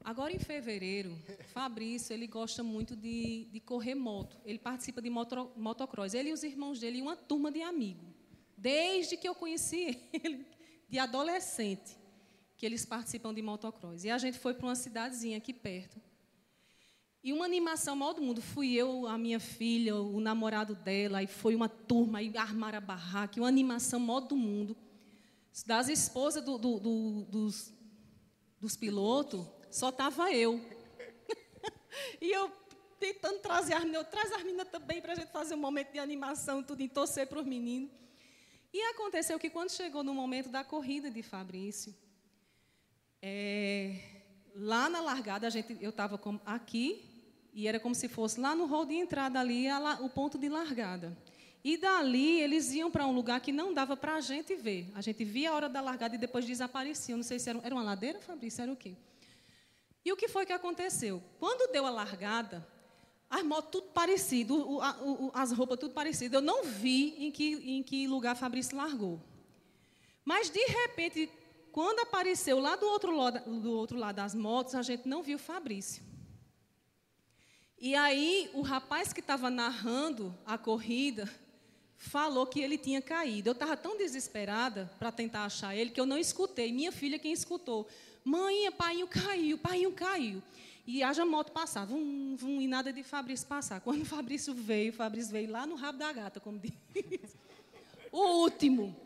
Agora 0.03 0.33
em 0.35 0.39
fevereiro, 0.39 1.15
Fabrício, 1.53 2.15
ele 2.15 2.27
gosta 2.27 2.63
muito 2.63 2.97
de, 2.97 3.45
de 3.53 3.61
correr 3.61 3.95
moto. 3.95 4.41
Ele 4.47 4.59
participa 4.59 5.03
de 5.03 5.11
moto, 5.11 5.53
motocross. 5.57 6.15
Ele 6.15 6.31
e 6.31 6.33
os 6.33 6.43
irmãos 6.43 6.81
dele 6.81 6.99
e 6.99 7.03
uma 7.03 7.15
turma 7.15 7.53
de 7.53 7.61
amigos. 7.61 8.09
Desde 8.57 9.15
que 9.15 9.29
eu 9.29 9.35
conheci 9.35 10.09
ele, 10.25 10.47
de 10.89 10.99
adolescente, 10.99 11.99
que 12.57 12.65
eles 12.65 12.87
participam 12.87 13.35
de 13.35 13.43
motocross. 13.43 14.05
E 14.05 14.11
a 14.11 14.17
gente 14.17 14.39
foi 14.39 14.55
para 14.55 14.67
uma 14.67 14.75
cidadezinha 14.75 15.37
aqui 15.37 15.53
perto. 15.53 16.01
E 17.25 17.33
uma 17.33 17.47
animação 17.47 17.97
maior 17.97 18.13
do 18.13 18.21
mundo. 18.21 18.43
Fui 18.43 18.75
eu, 18.75 19.07
a 19.07 19.17
minha 19.17 19.41
filha, 19.41 19.97
o 19.97 20.21
namorado 20.21 20.75
dela, 20.75 21.23
e 21.23 21.27
foi 21.27 21.55
uma 21.55 21.71
turma, 21.71 22.21
e 22.21 22.37
armaram 22.37 22.77
a 22.77 22.81
barraca, 22.83 23.39
e 23.39 23.41
uma 23.41 23.49
animação 23.49 23.99
maior 23.99 24.21
do 24.21 24.37
mundo. 24.37 24.77
Das 25.65 25.89
esposas 25.89 26.45
do, 26.45 26.59
do, 26.59 26.79
do, 26.79 27.25
dos, 27.25 27.73
dos 28.61 28.77
pilotos, 28.77 29.47
só 29.71 29.89
estava 29.89 30.31
eu. 30.33 30.61
e 32.21 32.31
eu 32.31 32.53
tentando 33.01 33.39
trazer 33.39 33.73
as 33.73 33.85
meninas, 33.85 34.07
traz 34.09 34.31
as 34.31 34.43
meninas 34.43 34.69
também 34.69 35.01
para 35.01 35.15
a 35.15 35.17
gente 35.17 35.33
fazer 35.33 35.55
um 35.55 35.59
momento 35.59 35.93
de 35.93 35.99
animação, 35.99 36.63
tudo, 36.63 36.83
em 36.83 36.89
torcer 36.89 37.27
para 37.27 37.41
os 37.41 37.47
meninos. 37.47 37.91
E 38.71 38.83
aconteceu 38.91 39.39
que 39.39 39.49
quando 39.49 39.71
chegou 39.71 40.05
no 40.05 40.13
momento 40.13 40.51
da 40.51 40.63
corrida 40.63 41.11
de 41.11 41.23
Fabrício, 41.23 41.95
é, 43.23 43.99
lá 44.55 44.91
na 44.91 45.01
largada, 45.01 45.47
a 45.47 45.51
gente, 45.51 45.79
eu 45.81 45.89
estava 45.89 46.21
aqui, 46.45 47.14
e 47.55 47.69
era 47.69 47.79
como 47.79 47.95
se 47.95 48.09
fosse 48.09 48.41
lá 48.41 48.55
no 48.55 48.67
hall 48.67 48.85
de 48.85 48.95
entrada 48.95 49.39
ali, 49.39 49.67
o 50.01 50.09
ponto 50.09 50.37
de 50.37 50.49
largada. 50.49 51.17
E 51.63 51.79
dali 51.79 52.41
eles 52.43 52.73
iam 52.73 52.91
para 52.91 53.07
um 53.07 53.13
lugar 53.13 53.41
que 53.41 53.53
não 53.53 53.73
dava 53.73 53.97
para 53.97 54.17
a 54.17 54.21
gente 54.21 54.55
ver. 54.55 54.91
A 54.95 55.01
gente 55.01 55.25
via 55.25 55.51
a 55.51 55.55
hora 55.55 55.69
da 55.69 55.81
largada 55.81 56.15
e 56.15 56.19
depois 56.19 56.45
desapareciam. 56.45 57.17
Não 57.17 57.23
sei 57.23 57.39
se 57.39 57.49
era, 57.49 57.61
era 57.63 57.75
uma 57.75 57.83
ladeira, 57.83 58.21
Fabrício, 58.21 58.61
era 58.61 58.71
o 58.71 58.77
quê? 58.77 58.95
E 60.05 60.13
o 60.13 60.17
que 60.17 60.29
foi 60.29 60.45
que 60.45 60.53
aconteceu? 60.53 61.23
Quando 61.39 61.73
deu 61.73 61.87
a 61.87 61.91
largada, 61.91 62.67
as 63.31 63.43
motos 63.43 63.71
tudo 63.71 63.87
parecido, 63.93 64.79
as 65.33 65.53
roupas 65.53 65.79
tudo 65.79 65.95
parecido. 65.95 66.37
Eu 66.37 66.43
não 66.43 66.65
vi 66.65 67.15
em 67.25 67.31
que, 67.31 67.55
em 67.55 67.83
que 67.83 68.07
lugar 68.07 68.37
Fabrício 68.37 68.77
largou. 68.77 69.19
Mas, 70.23 70.51
de 70.51 70.65
repente, 70.67 71.31
quando 71.73 72.01
apareceu 72.01 72.61
lá 72.61 72.77
do 72.77 72.87
outro, 72.87 73.17
lado, 73.17 73.61
do 73.61 73.73
outro 73.73 73.99
lado 73.99 74.17
das 74.17 74.35
motos, 74.35 74.75
a 74.75 74.83
gente 74.83 75.09
não 75.09 75.23
viu 75.23 75.39
Fabrício. 75.39 76.03
E 77.85 77.95
aí, 77.95 78.49
o 78.55 78.63
rapaz 78.63 79.13
que 79.13 79.21
estava 79.21 79.51
narrando 79.51 80.35
a 80.47 80.57
corrida 80.57 81.31
falou 81.99 82.47
que 82.47 82.59
ele 82.59 82.79
tinha 82.79 83.03
caído. 83.03 83.51
Eu 83.51 83.53
estava 83.53 83.77
tão 83.77 83.99
desesperada 83.99 84.91
para 84.99 85.13
tentar 85.13 85.45
achar 85.45 85.77
ele 85.77 85.91
que 85.91 86.01
eu 86.01 86.07
não 86.07 86.17
escutei. 86.17 86.73
Minha 86.73 86.91
filha 86.91 87.19
quem 87.19 87.31
escutou. 87.31 87.87
Mãe, 88.25 88.73
pai 88.73 89.07
caiu, 89.07 89.59
pai 89.59 89.83
caiu. 89.95 90.43
E 90.87 91.03
haja 91.03 91.27
moto 91.27 91.53
passar, 91.53 91.85
vum, 91.85 92.35
vum, 92.35 92.59
e 92.59 92.67
nada 92.67 92.91
de 92.91 93.03
Fabrício 93.03 93.47
passar. 93.47 93.83
Quando 93.83 94.01
o 94.01 94.07
Fabrício 94.07 94.55
veio, 94.55 94.91
Fabrício 94.91 95.31
veio 95.31 95.51
lá 95.51 95.67
no 95.67 95.75
rabo 95.75 95.99
da 95.99 96.11
gata, 96.11 96.41
como 96.41 96.59
diz. 96.59 97.37
O 98.11 98.45
último. 98.45 98.97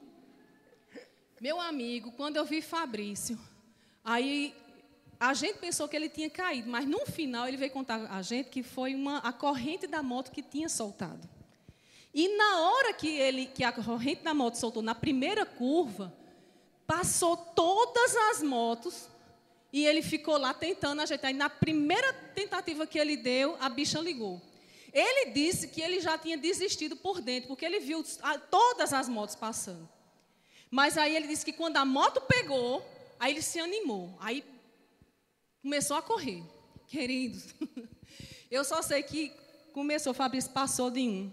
Meu 1.40 1.60
amigo, 1.60 2.12
quando 2.12 2.36
eu 2.36 2.44
vi 2.44 2.62
Fabrício, 2.62 3.36
aí 4.04 4.54
a 5.20 5.34
gente 5.34 5.58
pensou 5.58 5.88
que 5.88 5.96
ele 5.96 6.08
tinha 6.08 6.30
caído, 6.30 6.70
mas 6.70 6.86
no 6.86 7.04
final 7.06 7.48
ele 7.48 7.56
veio 7.56 7.72
contar 7.72 8.06
a 8.10 8.22
gente 8.22 8.50
que 8.50 8.62
foi 8.62 8.94
uma, 8.94 9.18
a 9.18 9.32
corrente 9.32 9.86
da 9.86 10.02
moto 10.02 10.30
que 10.30 10.42
tinha 10.42 10.68
soltado. 10.68 11.28
E 12.14 12.36
na 12.36 12.60
hora 12.60 12.92
que, 12.94 13.08
ele, 13.08 13.46
que 13.46 13.64
a 13.64 13.72
corrente 13.72 14.22
da 14.22 14.32
moto 14.32 14.54
soltou, 14.54 14.82
na 14.82 14.94
primeira 14.94 15.44
curva, 15.44 16.12
passou 16.86 17.36
todas 17.36 18.16
as 18.30 18.42
motos 18.42 19.08
e 19.72 19.84
ele 19.84 20.02
ficou 20.02 20.38
lá 20.38 20.54
tentando 20.54 21.02
ajeitar. 21.02 21.30
E 21.30 21.34
na 21.34 21.50
primeira 21.50 22.12
tentativa 22.12 22.86
que 22.86 22.98
ele 22.98 23.16
deu, 23.16 23.56
a 23.60 23.68
bicha 23.68 24.00
ligou. 24.00 24.40
Ele 24.92 25.32
disse 25.32 25.68
que 25.68 25.82
ele 25.82 26.00
já 26.00 26.16
tinha 26.16 26.38
desistido 26.38 26.96
por 26.96 27.20
dentro, 27.20 27.48
porque 27.48 27.64
ele 27.64 27.78
viu 27.78 28.04
todas 28.50 28.92
as 28.92 29.08
motos 29.08 29.34
passando. 29.34 29.88
Mas 30.70 30.96
aí 30.96 31.14
ele 31.14 31.26
disse 31.26 31.44
que 31.44 31.52
quando 31.52 31.76
a 31.76 31.84
moto 31.84 32.20
pegou, 32.22 32.84
aí 33.20 33.32
ele 33.32 33.42
se 33.42 33.60
animou. 33.60 34.16
Aí 34.18 34.42
começou 35.62 35.96
a 35.96 36.02
correr. 36.02 36.42
Queridos, 36.86 37.54
eu 38.50 38.64
só 38.64 38.80
sei 38.82 39.02
que 39.02 39.32
começou, 39.72 40.14
Fabrício 40.14 40.50
passou 40.50 40.90
de 40.90 41.00
um, 41.00 41.32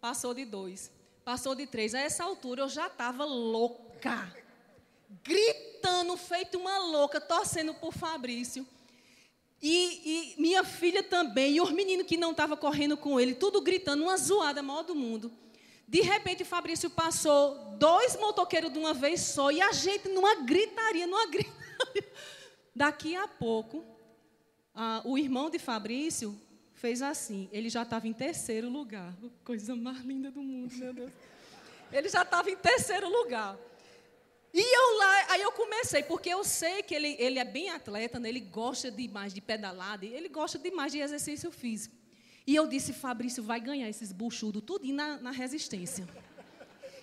passou 0.00 0.34
de 0.34 0.44
dois, 0.44 0.90
passou 1.24 1.54
de 1.54 1.66
três. 1.66 1.94
A 1.94 2.00
essa 2.00 2.24
altura 2.24 2.62
eu 2.62 2.68
já 2.68 2.88
estava 2.88 3.24
louca, 3.24 4.34
gritando, 5.22 6.16
feito 6.16 6.58
uma 6.58 6.78
louca, 6.78 7.20
torcendo 7.20 7.74
por 7.74 7.92
Fabrício. 7.92 8.66
E, 9.62 10.34
e 10.36 10.40
minha 10.40 10.64
filha 10.64 11.04
também, 11.04 11.54
e 11.54 11.60
os 11.60 11.70
meninos 11.70 12.04
que 12.04 12.16
não 12.16 12.32
estavam 12.32 12.56
correndo 12.56 12.96
com 12.96 13.20
ele, 13.20 13.32
tudo 13.32 13.60
gritando, 13.60 14.02
uma 14.02 14.16
zoada 14.16 14.60
maior 14.60 14.82
do 14.82 14.94
mundo. 14.94 15.32
De 15.86 16.00
repente, 16.00 16.44
Fabrício 16.44 16.90
passou 16.90 17.76
dois 17.78 18.16
motoqueiros 18.16 18.72
de 18.72 18.78
uma 18.78 18.92
vez 18.92 19.20
só 19.20 19.52
e 19.52 19.60
a 19.60 19.70
gente 19.70 20.08
numa 20.08 20.36
gritaria, 20.36 21.06
numa 21.06 21.26
gritaria. 21.26 21.52
Daqui 22.74 23.14
a 23.14 23.28
pouco, 23.28 23.84
a, 24.74 25.02
o 25.04 25.18
irmão 25.18 25.50
de 25.50 25.58
Fabrício 25.58 26.38
fez 26.74 27.02
assim. 27.02 27.48
Ele 27.52 27.68
já 27.68 27.82
estava 27.82 28.08
em 28.08 28.12
terceiro 28.12 28.68
lugar. 28.68 29.14
Coisa 29.44 29.76
mais 29.76 30.00
linda 30.00 30.30
do 30.30 30.42
mundo, 30.42 30.74
meu 30.74 30.92
Deus. 30.92 31.12
Ele 31.92 32.08
já 32.08 32.22
estava 32.22 32.50
em 32.50 32.56
terceiro 32.56 33.08
lugar. 33.08 33.58
E 34.54 34.60
eu 34.60 34.98
lá, 34.98 35.32
aí 35.32 35.40
eu 35.40 35.52
comecei, 35.52 36.02
porque 36.02 36.28
eu 36.28 36.44
sei 36.44 36.82
que 36.82 36.94
ele, 36.94 37.16
ele 37.18 37.38
é 37.38 37.44
bem 37.44 37.70
atleta, 37.70 38.20
né? 38.20 38.28
ele 38.28 38.40
gosta 38.40 38.90
demais 38.90 39.32
de 39.32 39.40
pedalada, 39.40 40.04
ele 40.04 40.28
gosta 40.28 40.58
demais 40.58 40.92
de 40.92 40.98
exercício 40.98 41.50
físico. 41.50 41.94
E 42.46 42.54
eu 42.54 42.66
disse, 42.66 42.92
Fabrício, 42.92 43.42
vai 43.42 43.60
ganhar 43.60 43.88
esses 43.88 44.12
buchudos, 44.12 44.62
tudo 44.66 44.86
na, 44.92 45.16
na 45.18 45.30
resistência. 45.30 46.06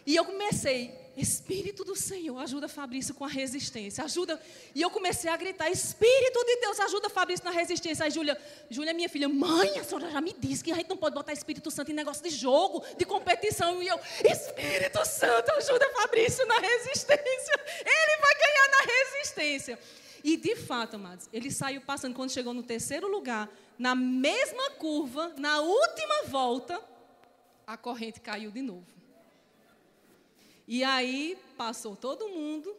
E 0.06 0.16
eu 0.16 0.26
comecei, 0.26 0.94
Espírito 1.20 1.84
do 1.84 1.98
Senhor, 1.98 2.38
ajuda 2.40 2.70
Fabrício 2.70 3.14
com 3.14 3.26
a 3.26 3.28
resistência, 3.28 4.04
ajuda. 4.06 4.42
E 4.74 4.82
eu 4.82 4.90
comecei 4.90 5.30
a 5.30 5.36
gritar, 5.36 5.70
Espírito 5.70 6.46
de 6.46 6.56
Deus, 6.62 6.80
ajuda 6.80 7.10
Fabrício 7.10 7.44
na 7.44 7.52
resistência. 7.52 8.06
Aí 8.06 8.12
Júlia, 8.12 8.40
Júlia, 8.70 8.94
minha 8.94 9.10
filha, 9.10 9.28
mãe, 9.28 9.78
a 9.78 9.84
senhora 9.84 10.10
já 10.10 10.22
me 10.22 10.32
disse 10.32 10.64
que 10.64 10.72
a 10.72 10.76
gente 10.76 10.90
não 10.90 10.96
pode 10.96 11.14
botar 11.14 11.34
Espírito 11.34 11.70
Santo 11.70 11.92
em 11.92 11.94
negócio 11.94 12.24
de 12.24 12.30
jogo, 12.30 12.82
de 12.98 13.04
competição. 13.04 13.84
E 13.84 13.88
eu, 13.88 14.00
Espírito 14.24 15.06
Santo, 15.06 15.52
ajuda 15.52 15.90
Fabrício 15.92 16.46
na 16.48 16.58
resistência. 16.58 17.60
Ele 17.82 18.22
vai 18.22 18.36
ganhar 18.36 18.70
na 18.72 18.94
resistência. 18.94 19.80
E 20.24 20.38
de 20.38 20.56
fato, 20.56 20.96
amados, 20.96 21.30
ele 21.34 21.52
saiu 21.52 21.82
passando, 21.82 22.16
quando 22.16 22.32
chegou 22.32 22.54
no 22.54 22.64
terceiro 22.64 23.10
lugar, 23.10 23.50
na 23.78 23.94
mesma 23.94 24.72
curva, 24.72 25.34
na 25.38 25.60
última 25.60 26.24
volta, 26.28 26.82
a 27.68 27.76
corrente 27.76 28.22
caiu 28.22 28.52
de 28.52 28.62
novo. 28.62 28.99
E 30.72 30.84
aí 30.84 31.36
passou 31.58 31.96
todo 31.96 32.30
mundo 32.30 32.78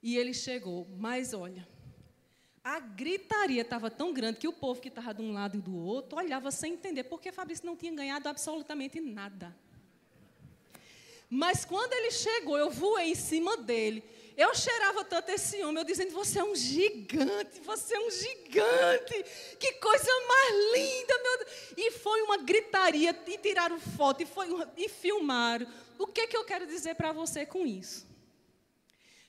e 0.00 0.16
ele 0.16 0.32
chegou. 0.32 0.86
Mas 0.96 1.34
olha, 1.34 1.66
a 2.62 2.78
gritaria 2.78 3.62
estava 3.62 3.90
tão 3.90 4.12
grande 4.12 4.38
que 4.38 4.46
o 4.46 4.52
povo 4.52 4.80
que 4.80 4.86
estava 4.86 5.12
de 5.12 5.20
um 5.20 5.32
lado 5.32 5.58
e 5.58 5.60
do 5.60 5.74
outro 5.76 6.16
olhava 6.16 6.52
sem 6.52 6.74
entender, 6.74 7.02
porque 7.02 7.32
Fabrício 7.32 7.66
não 7.66 7.74
tinha 7.74 7.92
ganhado 7.92 8.28
absolutamente 8.28 9.00
nada. 9.00 9.52
Mas 11.28 11.64
quando 11.64 11.92
ele 11.92 12.12
chegou, 12.12 12.56
eu 12.56 12.70
voei 12.70 13.10
em 13.10 13.14
cima 13.16 13.56
dele. 13.56 14.04
Eu 14.36 14.54
cheirava 14.54 15.04
tanto 15.04 15.28
esse 15.30 15.60
homem, 15.64 15.78
eu 15.78 15.84
dizendo: 15.84 16.12
Você 16.12 16.38
é 16.38 16.44
um 16.44 16.54
gigante, 16.54 17.60
você 17.62 17.96
é 17.96 18.00
um 18.00 18.10
gigante, 18.12 19.24
que 19.58 19.72
coisa 19.72 20.10
mais 20.28 20.54
linda, 20.72 21.18
meu 21.20 21.38
Deus. 21.38 21.50
E 21.76 21.90
foi 21.90 22.22
uma 22.22 22.36
gritaria, 22.36 23.10
e 23.26 23.38
tiraram 23.38 23.80
foto, 23.80 24.22
e, 24.22 24.26
foi, 24.26 24.46
e 24.76 24.88
filmaram. 24.88 25.66
O 26.00 26.06
que, 26.06 26.26
que 26.28 26.36
eu 26.36 26.46
quero 26.46 26.66
dizer 26.66 26.94
para 26.94 27.12
você 27.12 27.44
com 27.44 27.66
isso? 27.66 28.08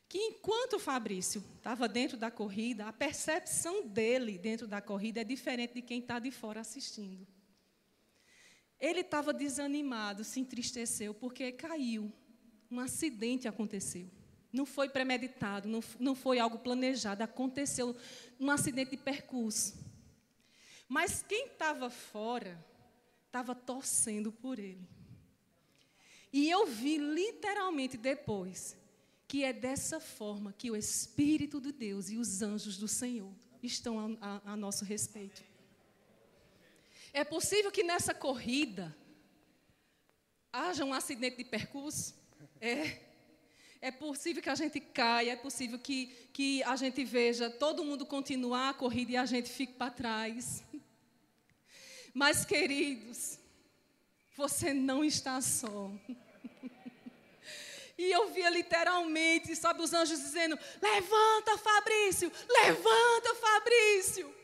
Que 0.08 0.18
enquanto 0.18 0.78
o 0.78 0.80
Fabrício 0.80 1.44
estava 1.58 1.86
dentro 1.86 2.16
da 2.16 2.32
corrida, 2.32 2.88
a 2.88 2.94
percepção 2.94 3.86
dele 3.86 4.38
dentro 4.38 4.70
da 4.70 4.82
corrida 4.82 5.20
é 5.20 5.24
diferente 5.26 5.74
de 5.74 5.82
quem 5.82 6.00
está 6.00 6.18
de 6.18 6.32
fora 6.32 6.62
assistindo. 6.62 7.28
Ele 8.80 9.02
estava 9.02 9.34
desanimado, 9.34 10.24
se 10.24 10.40
entristeceu, 10.40 11.14
porque 11.14 11.52
caiu. 11.52 12.10
Um 12.72 12.80
acidente 12.80 13.50
aconteceu. 13.50 14.10
Não 14.50 14.66
foi 14.66 14.88
premeditado, 14.88 15.68
não, 15.68 15.84
não 16.00 16.16
foi 16.16 16.40
algo 16.40 16.60
planejado, 16.60 17.22
aconteceu 17.22 17.94
um 18.40 18.50
acidente 18.50 18.92
de 18.92 18.98
percurso. 18.98 19.78
Mas 20.88 21.22
quem 21.22 21.48
estava 21.48 21.90
fora 21.90 22.58
estava 23.28 23.54
torcendo 23.54 24.32
por 24.32 24.58
ele. 24.58 25.01
E 26.32 26.50
eu 26.50 26.66
vi 26.66 26.98
literalmente 26.98 27.98
depois 27.98 28.78
que 29.28 29.44
é 29.44 29.54
dessa 29.54 30.00
forma 30.00 30.54
que 30.54 30.70
o 30.70 30.76
Espírito 30.76 31.62
de 31.62 31.72
Deus 31.72 32.10
e 32.10 32.18
os 32.18 32.42
anjos 32.42 32.78
do 32.78 32.88
Senhor 32.88 33.32
estão 33.64 34.18
a, 34.22 34.42
a, 34.46 34.54
a 34.54 34.58
nosso 34.58 34.84
respeito. 34.84 35.42
É 37.14 37.24
possível 37.24 37.72
que 37.72 37.84
nessa 37.84 38.14
corrida 38.14 38.96
haja 40.52 40.84
um 40.84 40.94
acidente 40.94 41.38
de 41.38 41.46
percurso? 41.46 42.14
É. 42.60 43.00
É 43.84 43.90
possível 43.90 44.44
que 44.44 44.50
a 44.50 44.56
gente 44.56 44.80
caia, 44.80 45.32
é 45.32 45.36
possível 45.36 45.80
que, 45.80 46.08
que 46.32 46.62
a 46.64 46.76
gente 46.76 47.04
veja 47.04 47.50
todo 47.50 47.84
mundo 47.84 48.06
continuar 48.06 48.70
a 48.70 48.74
corrida 48.74 49.14
e 49.14 49.18
a 49.18 49.26
gente 49.26 49.50
fique 49.50 49.74
para 49.74 49.90
trás. 49.90 50.64
Mas, 52.14 52.46
queridos, 52.46 53.40
você 54.36 54.74
não 54.74 55.04
está 55.04 55.42
só. 55.42 55.92
E 57.98 58.12
eu 58.12 58.30
via 58.30 58.50
literalmente, 58.50 59.56
sabe, 59.56 59.84
os 59.84 59.94
anjos 59.94 60.20
dizendo: 60.20 60.58
Levanta, 60.82 61.58
Fabrício, 61.58 62.32
levanta, 62.50 63.36
Fabrício. 63.36 64.42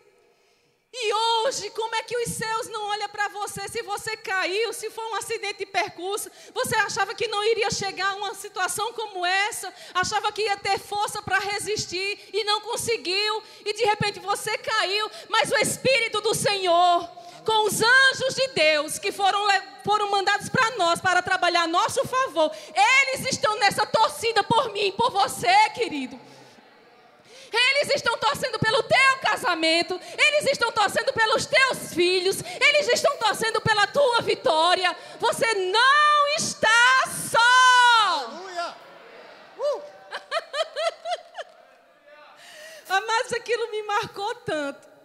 E 0.93 1.13
hoje, 1.13 1.69
como 1.71 1.93
é 1.95 2.03
que 2.03 2.17
os 2.17 2.29
céus 2.31 2.69
não 2.69 2.81
olham 2.85 3.09
para 3.09 3.27
você 3.27 3.67
se 3.67 3.81
você 3.83 4.15
caiu, 4.17 4.71
se 4.73 4.89
foi 4.89 5.05
um 5.05 5.15
acidente 5.15 5.59
de 5.59 5.65
percurso? 5.65 6.31
Você 6.53 6.75
achava 6.75 7.13
que 7.13 7.27
não 7.27 7.43
iria 7.43 7.69
chegar 7.69 8.11
a 8.11 8.15
uma 8.15 8.33
situação 8.33 8.93
como 8.93 9.25
essa? 9.25 9.73
Achava 9.93 10.31
que 10.31 10.43
ia 10.43 10.57
ter 10.57 10.79
força 10.79 11.21
para 11.21 11.39
resistir 11.39 12.29
e 12.33 12.43
não 12.45 12.61
conseguiu? 12.61 13.43
E 13.65 13.73
de 13.73 13.83
repente 13.83 14.19
você 14.19 14.57
caiu, 14.57 15.09
mas 15.29 15.51
o 15.51 15.57
Espírito 15.57 16.21
do 16.21 16.33
Senhor, 16.33 17.09
com 17.47 17.63
os 17.63 17.81
anjos 17.81 18.35
de 18.35 18.47
Deus 18.49 18.99
que 18.99 19.09
foram, 19.09 19.39
foram 19.81 20.11
mandados 20.11 20.49
para 20.49 20.75
nós 20.75 20.99
para 20.99 21.21
trabalhar 21.21 21.61
a 21.61 21.67
nosso 21.67 22.05
favor, 22.05 22.51
eles 22.75 23.25
estão 23.31 23.57
nessa 23.57 23.85
torcida 23.85 24.43
por 24.43 24.73
mim, 24.73 24.91
por 24.91 25.09
você, 25.09 25.69
querido. 25.69 26.19
Eles 27.49 27.95
estão 27.95 28.17
torcendo 28.17 28.59
pelo 28.59 28.83
teu 28.83 29.17
casamento, 29.21 29.97
eles 30.17 30.51
estão 30.51 30.73
torcendo 30.73 31.13
pelos 31.13 31.45
teus 31.45 31.93
filhos, 31.93 32.43
eles 32.59 32.89
estão 32.89 33.15
torcendo 33.15 33.61
pela 33.61 33.87
tua 33.87 34.21
vitória. 34.21 34.93
Você 35.17 35.53
não 35.53 36.27
está 36.35 37.03
só. 37.31 37.39
Aleluia! 38.25 38.75
Uh! 39.57 39.81
Mas 43.07 43.31
aquilo 43.31 43.71
me 43.71 43.83
marcou 43.83 44.35
tanto. 44.35 44.96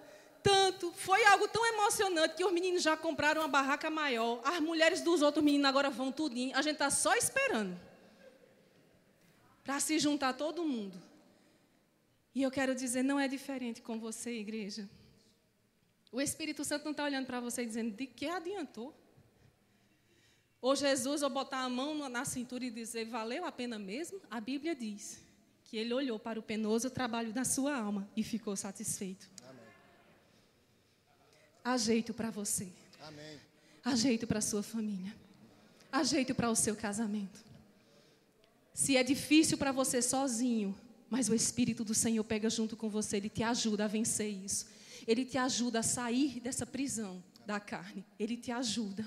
Tanto, 0.42 0.92
foi 0.92 1.24
algo 1.26 1.46
tão 1.48 1.64
emocionante 1.66 2.34
que 2.34 2.44
os 2.44 2.52
meninos 2.52 2.82
já 2.82 2.96
compraram 2.96 3.42
uma 3.42 3.48
barraca 3.48 3.88
maior. 3.88 4.40
As 4.44 4.60
mulheres 4.60 5.00
dos 5.00 5.22
outros 5.22 5.44
meninos 5.44 5.66
agora 5.66 5.88
vão 5.88 6.10
tudinho. 6.10 6.56
A 6.56 6.62
gente 6.62 6.74
está 6.74 6.90
só 6.90 7.14
esperando 7.14 7.78
para 9.62 9.78
se 9.78 9.98
juntar 9.98 10.32
todo 10.32 10.64
mundo. 10.64 11.00
E 12.34 12.42
eu 12.42 12.50
quero 12.50 12.74
dizer, 12.74 13.02
não 13.02 13.20
é 13.20 13.28
diferente 13.28 13.80
com 13.80 14.00
você, 14.00 14.32
igreja. 14.32 14.88
O 16.10 16.20
Espírito 16.20 16.64
Santo 16.64 16.84
não 16.84 16.90
está 16.92 17.04
olhando 17.04 17.26
para 17.26 17.40
você 17.40 17.64
dizendo, 17.64 17.94
de 17.94 18.06
que 18.06 18.26
adiantou? 18.26 18.94
Ou 20.60 20.76
Jesus, 20.76 21.22
ou 21.22 21.30
botar 21.30 21.60
a 21.60 21.68
mão 21.68 22.08
na 22.08 22.24
cintura 22.24 22.64
e 22.64 22.70
dizer, 22.70 23.06
valeu 23.06 23.44
a 23.44 23.52
pena 23.52 23.78
mesmo? 23.78 24.20
A 24.30 24.40
Bíblia 24.40 24.74
diz 24.74 25.22
que 25.64 25.76
ele 25.76 25.94
olhou 25.94 26.18
para 26.18 26.38
o 26.38 26.42
penoso 26.42 26.90
trabalho 26.90 27.32
da 27.32 27.44
sua 27.44 27.76
alma 27.76 28.08
e 28.16 28.22
ficou 28.22 28.54
satisfeito. 28.54 29.31
Ajeito 31.64 32.12
para 32.12 32.30
você. 32.30 32.68
Amém. 33.00 33.38
Ajeito 33.84 34.26
para 34.26 34.38
a 34.38 34.42
sua 34.42 34.62
família. 34.62 35.14
Ajeito 35.90 36.34
para 36.34 36.50
o 36.50 36.56
seu 36.56 36.74
casamento. 36.74 37.44
Se 38.72 38.96
é 38.96 39.02
difícil 39.02 39.58
para 39.58 39.72
você 39.72 40.00
sozinho, 40.00 40.74
mas 41.10 41.28
o 41.28 41.34
Espírito 41.34 41.84
do 41.84 41.94
Senhor 41.94 42.24
pega 42.24 42.48
junto 42.48 42.76
com 42.76 42.88
você, 42.88 43.18
ele 43.18 43.28
te 43.28 43.42
ajuda 43.42 43.84
a 43.84 43.88
vencer 43.88 44.32
isso. 44.32 44.66
Ele 45.06 45.24
te 45.24 45.36
ajuda 45.36 45.80
a 45.80 45.82
sair 45.82 46.40
dessa 46.40 46.64
prisão 46.64 47.22
da 47.44 47.60
carne. 47.60 48.04
Ele 48.18 48.36
te 48.36 48.50
ajuda. 48.50 49.04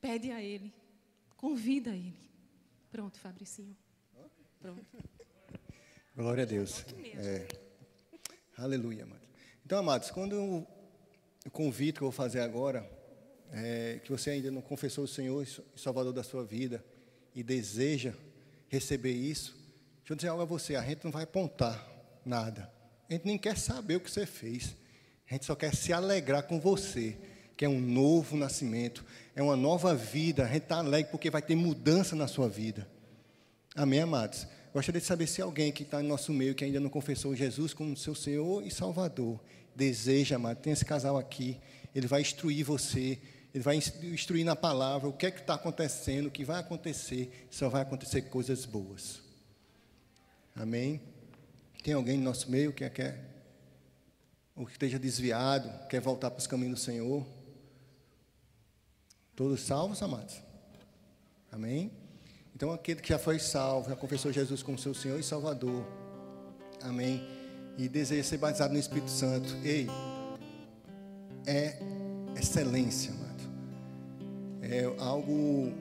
Pede 0.00 0.30
a 0.30 0.42
Ele. 0.42 0.72
Convida 1.36 1.90
Ele. 1.90 2.16
Pronto, 2.90 3.18
Fabricinho. 3.18 3.76
Pronto. 4.58 4.84
Glória 6.16 6.42
a 6.42 6.46
Deus. 6.46 6.84
É. 7.16 7.46
Aleluia, 8.56 9.04
amados. 9.04 9.28
Então, 9.64 9.78
amados, 9.78 10.10
quando 10.10 10.66
o 11.46 11.50
convite 11.50 11.96
que 11.96 12.02
eu 12.02 12.10
vou 12.10 12.12
fazer 12.12 12.40
agora, 12.40 12.88
é, 13.52 14.00
que 14.04 14.10
você 14.10 14.30
ainda 14.30 14.50
não 14.50 14.60
confessou 14.60 15.04
o 15.04 15.08
Senhor 15.08 15.42
e 15.42 15.78
Salvador 15.78 16.12
da 16.12 16.22
sua 16.22 16.44
vida 16.44 16.84
e 17.34 17.42
deseja 17.42 18.14
receber 18.68 19.12
isso, 19.12 19.60
Deixa 20.10 20.14
eu 20.14 20.16
dizer 20.16 20.28
algo 20.30 20.42
a 20.42 20.46
você: 20.46 20.74
a 20.74 20.82
gente 20.82 21.04
não 21.04 21.12
vai 21.12 21.22
apontar 21.22 21.86
nada. 22.26 22.68
A 23.08 23.12
gente 23.12 23.26
nem 23.26 23.38
quer 23.38 23.56
saber 23.56 23.94
o 23.94 24.00
que 24.00 24.10
você 24.10 24.26
fez. 24.26 24.74
A 25.28 25.34
gente 25.34 25.46
só 25.46 25.54
quer 25.54 25.72
se 25.72 25.92
alegrar 25.92 26.42
com 26.42 26.58
você, 26.58 27.16
que 27.56 27.64
é 27.64 27.68
um 27.68 27.80
novo 27.80 28.36
nascimento, 28.36 29.04
é 29.36 29.42
uma 29.42 29.54
nova 29.54 29.94
vida. 29.94 30.44
A 30.44 30.48
gente 30.48 30.64
está 30.64 30.78
alegre 30.78 31.12
porque 31.12 31.30
vai 31.30 31.40
ter 31.40 31.54
mudança 31.54 32.16
na 32.16 32.26
sua 32.26 32.48
vida. 32.48 32.88
Amém, 33.76 34.00
amados? 34.00 34.48
Gostaria 34.74 35.00
de 35.00 35.06
saber 35.06 35.28
se 35.28 35.40
alguém 35.40 35.70
que 35.70 35.84
está 35.84 36.02
no 36.02 36.08
nosso 36.08 36.32
meio, 36.32 36.56
que 36.56 36.64
ainda 36.64 36.80
não 36.80 36.90
confessou 36.90 37.32
Jesus 37.36 37.72
como 37.72 37.96
seu 37.96 38.16
Senhor 38.16 38.66
e 38.66 38.70
Salvador, 38.72 39.40
deseja, 39.80 40.36
amado, 40.36 40.58
tem 40.58 40.72
esse 40.72 40.84
casal 40.84 41.16
aqui, 41.16 41.58
ele 41.94 42.06
vai 42.06 42.20
instruir 42.20 42.64
você 42.64 43.18
Ele 43.52 43.64
vai 43.64 43.76
instruir 43.76 44.44
na 44.44 44.54
palavra 44.54 45.08
o 45.08 45.12
que 45.12 45.26
é 45.26 45.30
que 45.30 45.40
está 45.40 45.54
acontecendo, 45.54 46.26
o 46.26 46.30
que 46.30 46.44
vai 46.44 46.60
acontecer, 46.60 47.48
só 47.50 47.68
vai 47.68 47.82
acontecer 47.82 48.22
coisas 48.22 48.64
boas. 48.64 49.20
Amém? 50.54 51.00
Tem 51.82 51.94
alguém 51.94 52.16
no 52.16 52.24
nosso 52.24 52.48
meio 52.50 52.72
que 52.72 52.88
quer, 52.90 53.18
ou 54.54 54.66
que 54.66 54.72
esteja 54.72 54.98
desviado, 54.98 55.68
quer 55.88 56.00
voltar 56.00 56.30
para 56.30 56.38
os 56.38 56.46
caminhos 56.46 56.78
do 56.78 56.84
Senhor? 56.84 57.26
Todos 59.34 59.60
salvos, 59.62 60.00
amados? 60.00 60.40
Amém? 61.50 61.90
Então, 62.54 62.70
aquele 62.72 63.00
que 63.00 63.08
já 63.08 63.18
foi 63.18 63.38
salvo, 63.40 63.88
já 63.88 63.96
confessou 63.96 64.30
Jesus 64.30 64.62
como 64.62 64.78
seu 64.78 64.94
Senhor 64.94 65.18
e 65.18 65.24
Salvador. 65.24 65.84
Amém? 66.82 67.39
E 67.80 67.88
deseja 67.88 68.22
ser 68.22 68.36
batizado 68.36 68.74
no 68.74 68.78
Espírito 68.78 69.10
Santo. 69.10 69.56
Ei, 69.64 69.88
é 71.46 71.78
excelência, 72.36 73.10
amado. 73.10 73.42
É 74.60 74.84
algo, 74.98 75.72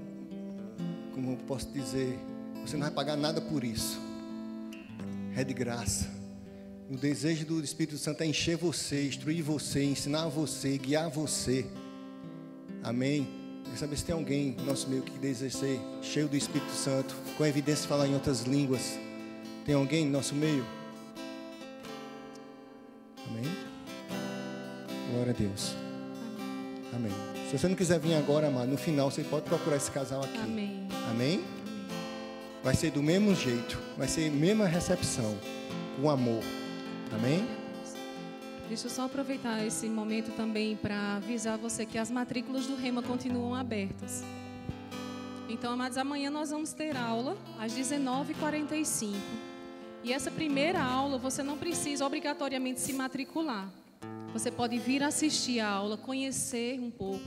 como 1.13 1.31
eu 1.33 1.37
posso 1.45 1.69
dizer, 1.73 2.17
você 2.65 2.77
não 2.77 2.83
vai 2.83 2.91
pagar 2.91 3.17
nada 3.17 3.41
por 3.41 3.65
isso. 3.65 3.99
É 5.35 5.43
de 5.43 5.53
graça. 5.53 6.09
O 6.89 6.95
desejo 6.95 7.45
do 7.45 7.61
Espírito 7.61 7.97
Santo 7.97 8.23
é 8.23 8.27
encher 8.27 8.55
você, 8.55 9.05
instruir 9.05 9.43
você, 9.43 9.83
ensinar 9.83 10.29
você, 10.29 10.77
guiar 10.77 11.09
você. 11.09 11.65
Amém? 12.81 13.27
Quer 13.65 13.77
saber 13.77 13.97
se 13.97 14.05
tem 14.05 14.15
alguém 14.15 14.55
no 14.57 14.67
nosso 14.67 14.87
meio 14.87 15.03
que 15.03 15.19
deseja 15.19 15.57
ser 15.57 15.81
cheio 16.01 16.29
do 16.29 16.37
Espírito 16.37 16.71
Santo, 16.71 17.13
com 17.37 17.45
evidência 17.45 17.81
de 17.81 17.89
falar 17.89 18.07
em 18.07 18.13
outras 18.13 18.43
línguas. 18.43 18.97
Tem 19.65 19.75
alguém 19.75 20.05
no 20.05 20.13
nosso 20.13 20.33
meio? 20.33 20.78
Amém? 23.29 23.45
Glória 25.11 25.31
a 25.31 25.35
Deus. 25.35 25.75
Amém. 26.93 27.11
Se 27.49 27.57
você 27.57 27.67
não 27.67 27.75
quiser 27.75 27.99
vir 27.99 28.15
agora, 28.15 28.47
amado, 28.47 28.67
no 28.67 28.77
final 28.77 29.09
você 29.09 29.23
pode 29.23 29.45
procurar 29.45 29.77
esse 29.77 29.91
casal 29.91 30.23
aqui. 30.23 30.37
Amém. 30.37 30.87
Amém? 31.09 31.43
Vai 32.63 32.75
ser 32.75 32.91
do 32.91 33.01
mesmo 33.01 33.33
jeito, 33.33 33.79
vai 33.97 34.07
ser 34.07 34.29
a 34.29 34.31
mesma 34.31 34.65
recepção, 34.65 35.37
com 35.99 36.09
amor. 36.09 36.43
Amém? 37.13 37.47
Deixa 38.67 38.85
eu 38.85 38.91
só 38.91 39.05
aproveitar 39.05 39.65
esse 39.65 39.87
momento 39.87 40.31
também 40.35 40.75
para 40.75 41.15
avisar 41.15 41.57
você 41.57 41.85
que 41.85 41.97
as 41.97 42.11
matrículas 42.11 42.67
do 42.67 42.75
Rema 42.75 43.01
continuam 43.01 43.55
abertas. 43.55 44.23
Então, 45.49 45.73
amados, 45.73 45.97
amanhã 45.97 46.29
nós 46.29 46.51
vamos 46.51 46.73
ter 46.73 46.95
aula 46.95 47.35
às 47.59 47.73
19h45. 47.73 49.15
E 50.03 50.13
essa 50.13 50.31
primeira 50.31 50.81
aula 50.81 51.17
você 51.17 51.43
não 51.43 51.57
precisa 51.57 52.05
obrigatoriamente 52.05 52.79
se 52.79 52.93
matricular. 52.93 53.69
Você 54.31 54.49
pode 54.49 54.77
vir 54.77 55.03
assistir 55.03 55.59
a 55.59 55.67
aula, 55.67 55.97
conhecer 55.97 56.79
um 56.79 56.89
pouco. 56.89 57.25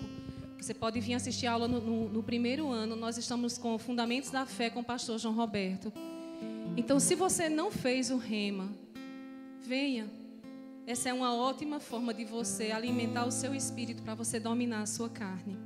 Você 0.59 0.73
pode 0.73 1.01
vir 1.01 1.15
assistir 1.15 1.47
a 1.49 1.53
aula 1.53 1.67
no, 1.67 1.81
no, 1.81 2.09
no 2.09 2.23
primeiro 2.23 2.71
ano. 2.71 2.95
Nós 2.95 3.19
estamos 3.19 3.59
com 3.59 3.77
Fundamentos 3.79 4.31
da 4.31 4.47
Fé 4.47 4.71
com 4.71 4.81
o 4.81 4.85
pastor 4.85 5.19
João 5.19 5.35
Roberto. 5.35 5.93
Então, 6.77 6.99
se 6.99 7.15
você 7.15 7.49
não 7.49 7.71
fez 7.71 8.11
o 8.11 8.17
rema, 8.17 8.71
venha. 9.61 10.09
Essa 10.87 11.11
é 11.11 11.13
uma 11.13 11.35
ótima 11.35 11.79
forma 11.79 12.15
de 12.15 12.25
você 12.25 12.71
alimentar 12.71 13.27
o 13.27 13.31
seu 13.31 13.55
espírito 13.55 14.03
para 14.03 14.15
você 14.15 14.41
dominar 14.41 14.83
a 14.83 14.87
sua 14.87 15.09
carne. 15.09 15.59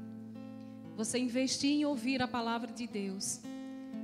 Você 0.96 1.18
investir 1.18 1.70
em 1.70 1.84
ouvir 1.84 2.20
a 2.22 2.28
palavra 2.28 2.72
de 2.72 2.86
Deus. 2.86 3.40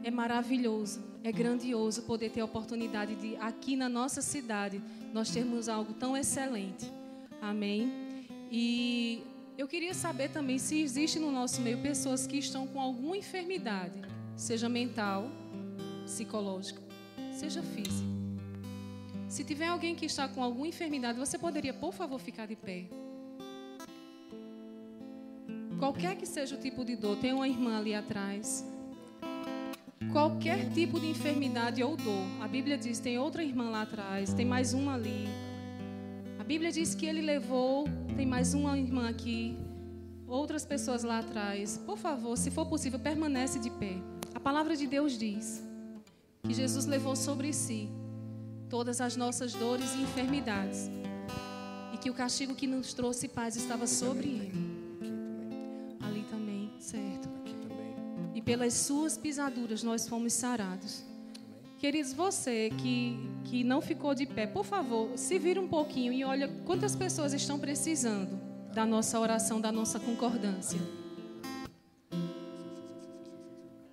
É 0.05 0.11
maravilhoso, 0.11 1.00
é 1.22 1.30
grandioso 1.30 2.03
poder 2.03 2.30
ter 2.30 2.40
a 2.40 2.44
oportunidade 2.44 3.14
de, 3.14 3.36
aqui 3.36 3.76
na 3.76 3.88
nossa 3.88 4.20
cidade, 4.20 4.82
nós 5.12 5.30
termos 5.30 5.68
algo 5.68 5.94
tão 5.94 6.16
excelente. 6.16 6.90
Amém? 7.40 8.26
E 8.50 9.22
eu 9.57 9.68
queria 9.68 9.94
saber 9.94 10.30
também 10.30 10.59
se 10.59 10.80
existe 10.80 11.18
no 11.20 11.30
nosso 11.30 11.61
meio 11.61 11.78
pessoas 11.78 12.26
que 12.26 12.36
estão 12.36 12.66
com 12.66 12.80
alguma 12.80 13.16
enfermidade, 13.16 14.03
seja 14.36 14.68
mental, 14.68 15.30
psicológica, 16.05 16.82
seja 17.32 17.62
física. 17.62 18.11
Se 19.28 19.44
tiver 19.44 19.68
alguém 19.68 19.94
que 19.94 20.05
está 20.05 20.28
com 20.28 20.42
alguma 20.42 20.66
enfermidade, 20.66 21.18
você 21.18 21.38
poderia, 21.38 21.72
por 21.72 21.92
favor, 21.92 22.18
ficar 22.18 22.46
de 22.46 22.57
pé. 22.57 22.86
Qualquer 25.78 26.16
que 26.16 26.26
seja 26.26 26.55
o 26.55 26.59
tipo 26.59 26.84
de 26.84 26.96
dor, 26.96 27.16
tem 27.18 27.32
uma 27.32 27.48
irmã 27.48 27.78
ali 27.78 27.94
atrás. 27.94 28.64
Qualquer 30.11 30.70
tipo 30.70 30.98
de 30.98 31.07
enfermidade 31.07 31.82
ou 31.82 31.96
dor, 31.96 32.26
a 32.40 32.48
Bíblia 32.48 32.76
diz: 32.76 32.98
tem 32.98 33.18
outra 33.18 33.44
irmã 33.44 33.70
lá 33.70 33.82
atrás, 33.82 34.32
tem 34.34 34.44
mais 34.44 34.72
uma 34.72 34.94
ali. 34.94 35.28
A 36.38 36.44
Bíblia 36.44 36.72
diz 36.72 36.94
que 36.94 37.07
ele 37.07 37.20
levou, 37.20 37.84
tem 38.16 38.26
mais 38.26 38.53
uma 38.55 38.78
irmã 38.78 39.09
aqui, 39.09 39.57
outras 40.26 40.64
pessoas 40.64 41.05
lá 41.05 41.20
atrás. 41.20 41.78
Por 41.86 41.96
favor, 41.96 42.36
se 42.36 42.50
for 42.50 42.66
possível, 42.66 42.98
permanece 42.98 43.59
de 43.59 43.70
pé. 43.70 43.96
A 44.34 44.40
palavra 44.40 44.74
de 44.74 44.86
Deus 44.86 45.16
diz 45.16 45.62
que 46.42 46.53
Jesus 46.53 46.86
levou 46.86 47.14
sobre 47.14 47.53
si 47.53 47.88
todas 48.68 49.00
as 49.00 49.16
nossas 49.16 49.53
dores 49.53 49.94
e 49.94 50.00
enfermidades 50.00 50.90
e 51.92 51.98
que 51.98 52.11
o 52.11 52.14
castigo 52.14 52.55
que 52.55 52.66
nos 52.66 52.94
trouxe 52.94 53.28
paz 53.28 53.55
estava 53.55 53.86
sobre 53.86 54.28
ele. 54.28 54.71
Pelas 58.45 58.74
suas 58.74 59.16
pisaduras 59.16 59.82
nós 59.82 60.09
fomos 60.09 60.32
sarados. 60.32 61.05
Queridos, 61.78 62.12
você 62.12 62.70
que, 62.70 63.16
que 63.45 63.64
não 63.64 63.80
ficou 63.80 64.14
de 64.14 64.26
pé, 64.26 64.47
por 64.47 64.64
favor, 64.64 65.16
se 65.16 65.38
vira 65.38 65.61
um 65.61 65.68
pouquinho 65.68 66.12
e 66.12 66.24
olha 66.24 66.49
quantas 66.64 66.95
pessoas 66.95 67.32
estão 67.32 67.59
precisando 67.59 68.40
da 68.72 68.86
nossa 68.86 69.18
oração, 69.18 69.61
da 69.61 69.70
nossa 69.70 69.99
concordância. 69.99 70.78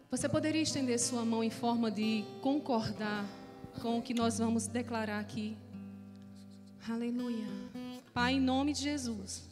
Você 0.09 0.27
poderia 0.27 0.61
estender 0.61 0.99
sua 0.99 1.23
mão 1.23 1.43
em 1.43 1.49
forma 1.49 1.91
de 1.91 2.25
concordar 2.41 3.25
com 3.81 3.99
o 3.99 4.01
que 4.01 4.13
nós 4.13 4.39
vamos 4.39 4.67
declarar 4.67 5.19
aqui? 5.19 5.55
Aleluia. 6.87 7.47
Pai, 8.13 8.33
em 8.33 8.39
nome 8.39 8.73
de 8.73 8.81
Jesus, 8.81 9.47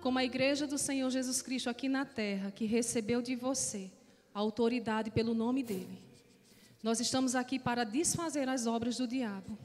como 0.00 0.18
a 0.18 0.24
igreja 0.24 0.66
do 0.66 0.78
Senhor 0.78 1.10
Jesus 1.10 1.42
Cristo 1.42 1.68
aqui 1.68 1.88
na 1.88 2.04
terra, 2.04 2.50
que 2.50 2.66
recebeu 2.66 3.20
de 3.20 3.34
você 3.34 3.90
a 4.34 4.38
autoridade 4.38 5.10
pelo 5.10 5.34
nome 5.34 5.62
dele 5.62 6.10
nós 6.82 6.98
estamos 6.98 7.34
aqui 7.34 7.58
para 7.58 7.84
desfazer 7.84 8.48
as 8.48 8.66
obras 8.66 8.96
do 8.96 9.06
diabo. 9.06 9.58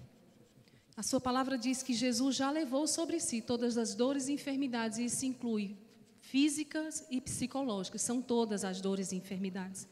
A 0.97 1.03
sua 1.03 1.20
palavra 1.20 1.57
diz 1.57 1.82
que 1.82 1.93
Jesus 1.93 2.36
já 2.36 2.51
levou 2.51 2.88
sobre 2.88 3.20
si 3.20 3.41
todas 3.41 3.78
as 3.78 3.95
dores 3.95 4.28
e 4.28 4.34
enfermidades, 4.34 4.97
e 4.97 5.05
isso 5.05 5.26
inclui 5.26 5.76
físicas 6.20 7.05
e 7.09 7.22
psicológicas, 7.22 8.01
são 8.01 8.22
todas 8.22 8.66
as 8.66 8.82
dores 8.82 9.11
e 9.11 9.16
enfermidades. 9.16 9.88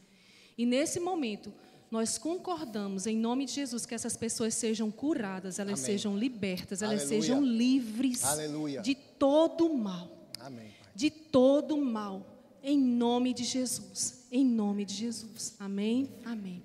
E 0.58 0.66
nesse 0.66 1.00
momento, 1.00 1.52
nós 1.90 2.18
concordamos 2.18 3.06
em 3.06 3.16
nome 3.16 3.46
de 3.46 3.52
Jesus 3.52 3.86
que 3.86 3.94
essas 3.94 4.16
pessoas 4.16 4.52
sejam 4.54 4.90
curadas, 4.90 5.58
elas 5.58 5.80
Amém. 5.80 5.92
sejam 5.92 6.18
libertas, 6.18 6.82
elas 6.82 7.02
Aleluia. 7.02 7.20
sejam 7.22 7.42
livres 7.42 8.24
Aleluia. 8.24 8.82
de 8.82 8.94
todo 8.94 9.72
mal. 9.72 10.10
Amém, 10.40 10.72
de 10.94 11.10
todo 11.10 11.76
mal. 11.78 12.26
Em 12.62 12.78
nome 12.78 13.32
de 13.32 13.44
Jesus. 13.44 14.23
Em 14.36 14.44
nome 14.44 14.84
de 14.84 14.94
Jesus. 14.94 15.54
Amém. 15.60 16.08
Amém. 16.24 16.60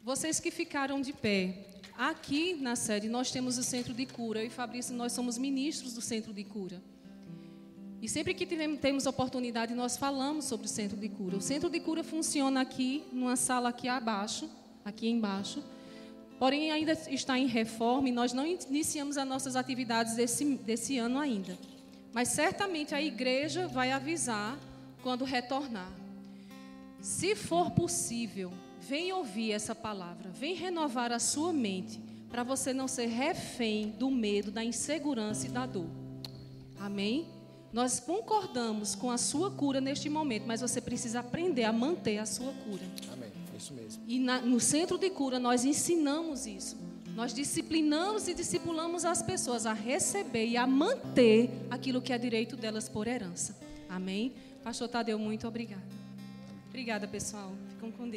Vocês 0.00 0.38
que 0.38 0.52
ficaram 0.52 1.00
de 1.00 1.12
pé, 1.12 1.66
aqui 1.98 2.54
na 2.54 2.76
sede 2.76 3.08
nós 3.08 3.32
temos 3.32 3.58
o 3.58 3.64
centro 3.64 3.92
de 3.92 4.06
cura. 4.06 4.38
Eu 4.40 4.46
e 4.46 4.48
Fabrício, 4.48 4.94
nós 4.94 5.10
somos 5.12 5.36
ministros 5.36 5.94
do 5.94 6.00
centro 6.00 6.32
de 6.32 6.44
cura. 6.44 6.80
E 8.00 8.08
sempre 8.08 8.32
que 8.32 8.46
temos 8.76 9.06
oportunidade, 9.06 9.74
nós 9.74 9.96
falamos 9.96 10.44
sobre 10.44 10.66
o 10.66 10.68
centro 10.68 10.96
de 10.96 11.08
cura. 11.08 11.36
O 11.36 11.40
centro 11.40 11.68
de 11.68 11.80
cura 11.80 12.04
funciona 12.04 12.60
aqui, 12.60 13.02
numa 13.12 13.34
sala 13.34 13.70
aqui 13.70 13.88
abaixo, 13.88 14.48
aqui 14.84 15.08
embaixo. 15.08 15.64
Porém, 16.38 16.70
ainda 16.70 16.92
está 17.10 17.36
em 17.36 17.48
reforma 17.48 18.08
e 18.08 18.12
nós 18.12 18.32
não 18.32 18.46
iniciamos 18.46 19.18
as 19.18 19.26
nossas 19.26 19.56
atividades 19.56 20.14
desse, 20.14 20.44
desse 20.44 20.96
ano 20.98 21.18
ainda. 21.18 21.58
Mas 22.12 22.28
certamente 22.28 22.94
a 22.94 23.02
igreja 23.02 23.66
vai 23.66 23.90
avisar 23.90 24.56
quando 25.02 25.24
retornar. 25.24 26.03
Se 27.04 27.36
for 27.36 27.70
possível, 27.70 28.50
Vem 28.86 29.12
ouvir 29.14 29.52
essa 29.52 29.74
palavra, 29.74 30.30
vem 30.30 30.54
renovar 30.54 31.10
a 31.10 31.18
sua 31.18 31.54
mente, 31.54 31.98
para 32.28 32.42
você 32.42 32.74
não 32.74 32.86
ser 32.86 33.06
refém 33.06 33.94
do 33.98 34.10
medo, 34.10 34.50
da 34.50 34.62
insegurança 34.62 35.46
e 35.46 35.50
da 35.50 35.64
dor. 35.64 35.88
Amém? 36.78 37.26
Nós 37.72 37.98
concordamos 37.98 38.94
com 38.94 39.10
a 39.10 39.16
sua 39.16 39.50
cura 39.50 39.80
neste 39.80 40.10
momento, 40.10 40.44
mas 40.46 40.60
você 40.60 40.82
precisa 40.82 41.20
aprender 41.20 41.64
a 41.64 41.72
manter 41.72 42.18
a 42.18 42.26
sua 42.26 42.52
cura. 42.52 42.82
Amém. 43.10 43.32
Isso 43.56 43.72
mesmo. 43.72 44.02
E 44.06 44.18
na, 44.18 44.42
no 44.42 44.60
centro 44.60 44.98
de 44.98 45.08
cura 45.08 45.38
nós 45.38 45.64
ensinamos 45.64 46.46
isso. 46.46 46.76
Nós 47.14 47.32
disciplinamos 47.32 48.28
e 48.28 48.34
discipulamos 48.34 49.04
as 49.06 49.22
pessoas 49.22 49.64
a 49.64 49.72
receber 49.72 50.46
e 50.46 50.56
a 50.58 50.66
manter 50.66 51.50
aquilo 51.70 52.02
que 52.02 52.12
é 52.12 52.18
direito 52.18 52.54
delas 52.54 52.86
por 52.86 53.06
herança. 53.06 53.56
Amém? 53.88 54.34
Pastor 54.62 54.88
Tadeu, 54.88 55.18
muito 55.18 55.48
obrigada. 55.48 55.93
Obrigada, 56.74 57.06
pessoal. 57.06 57.52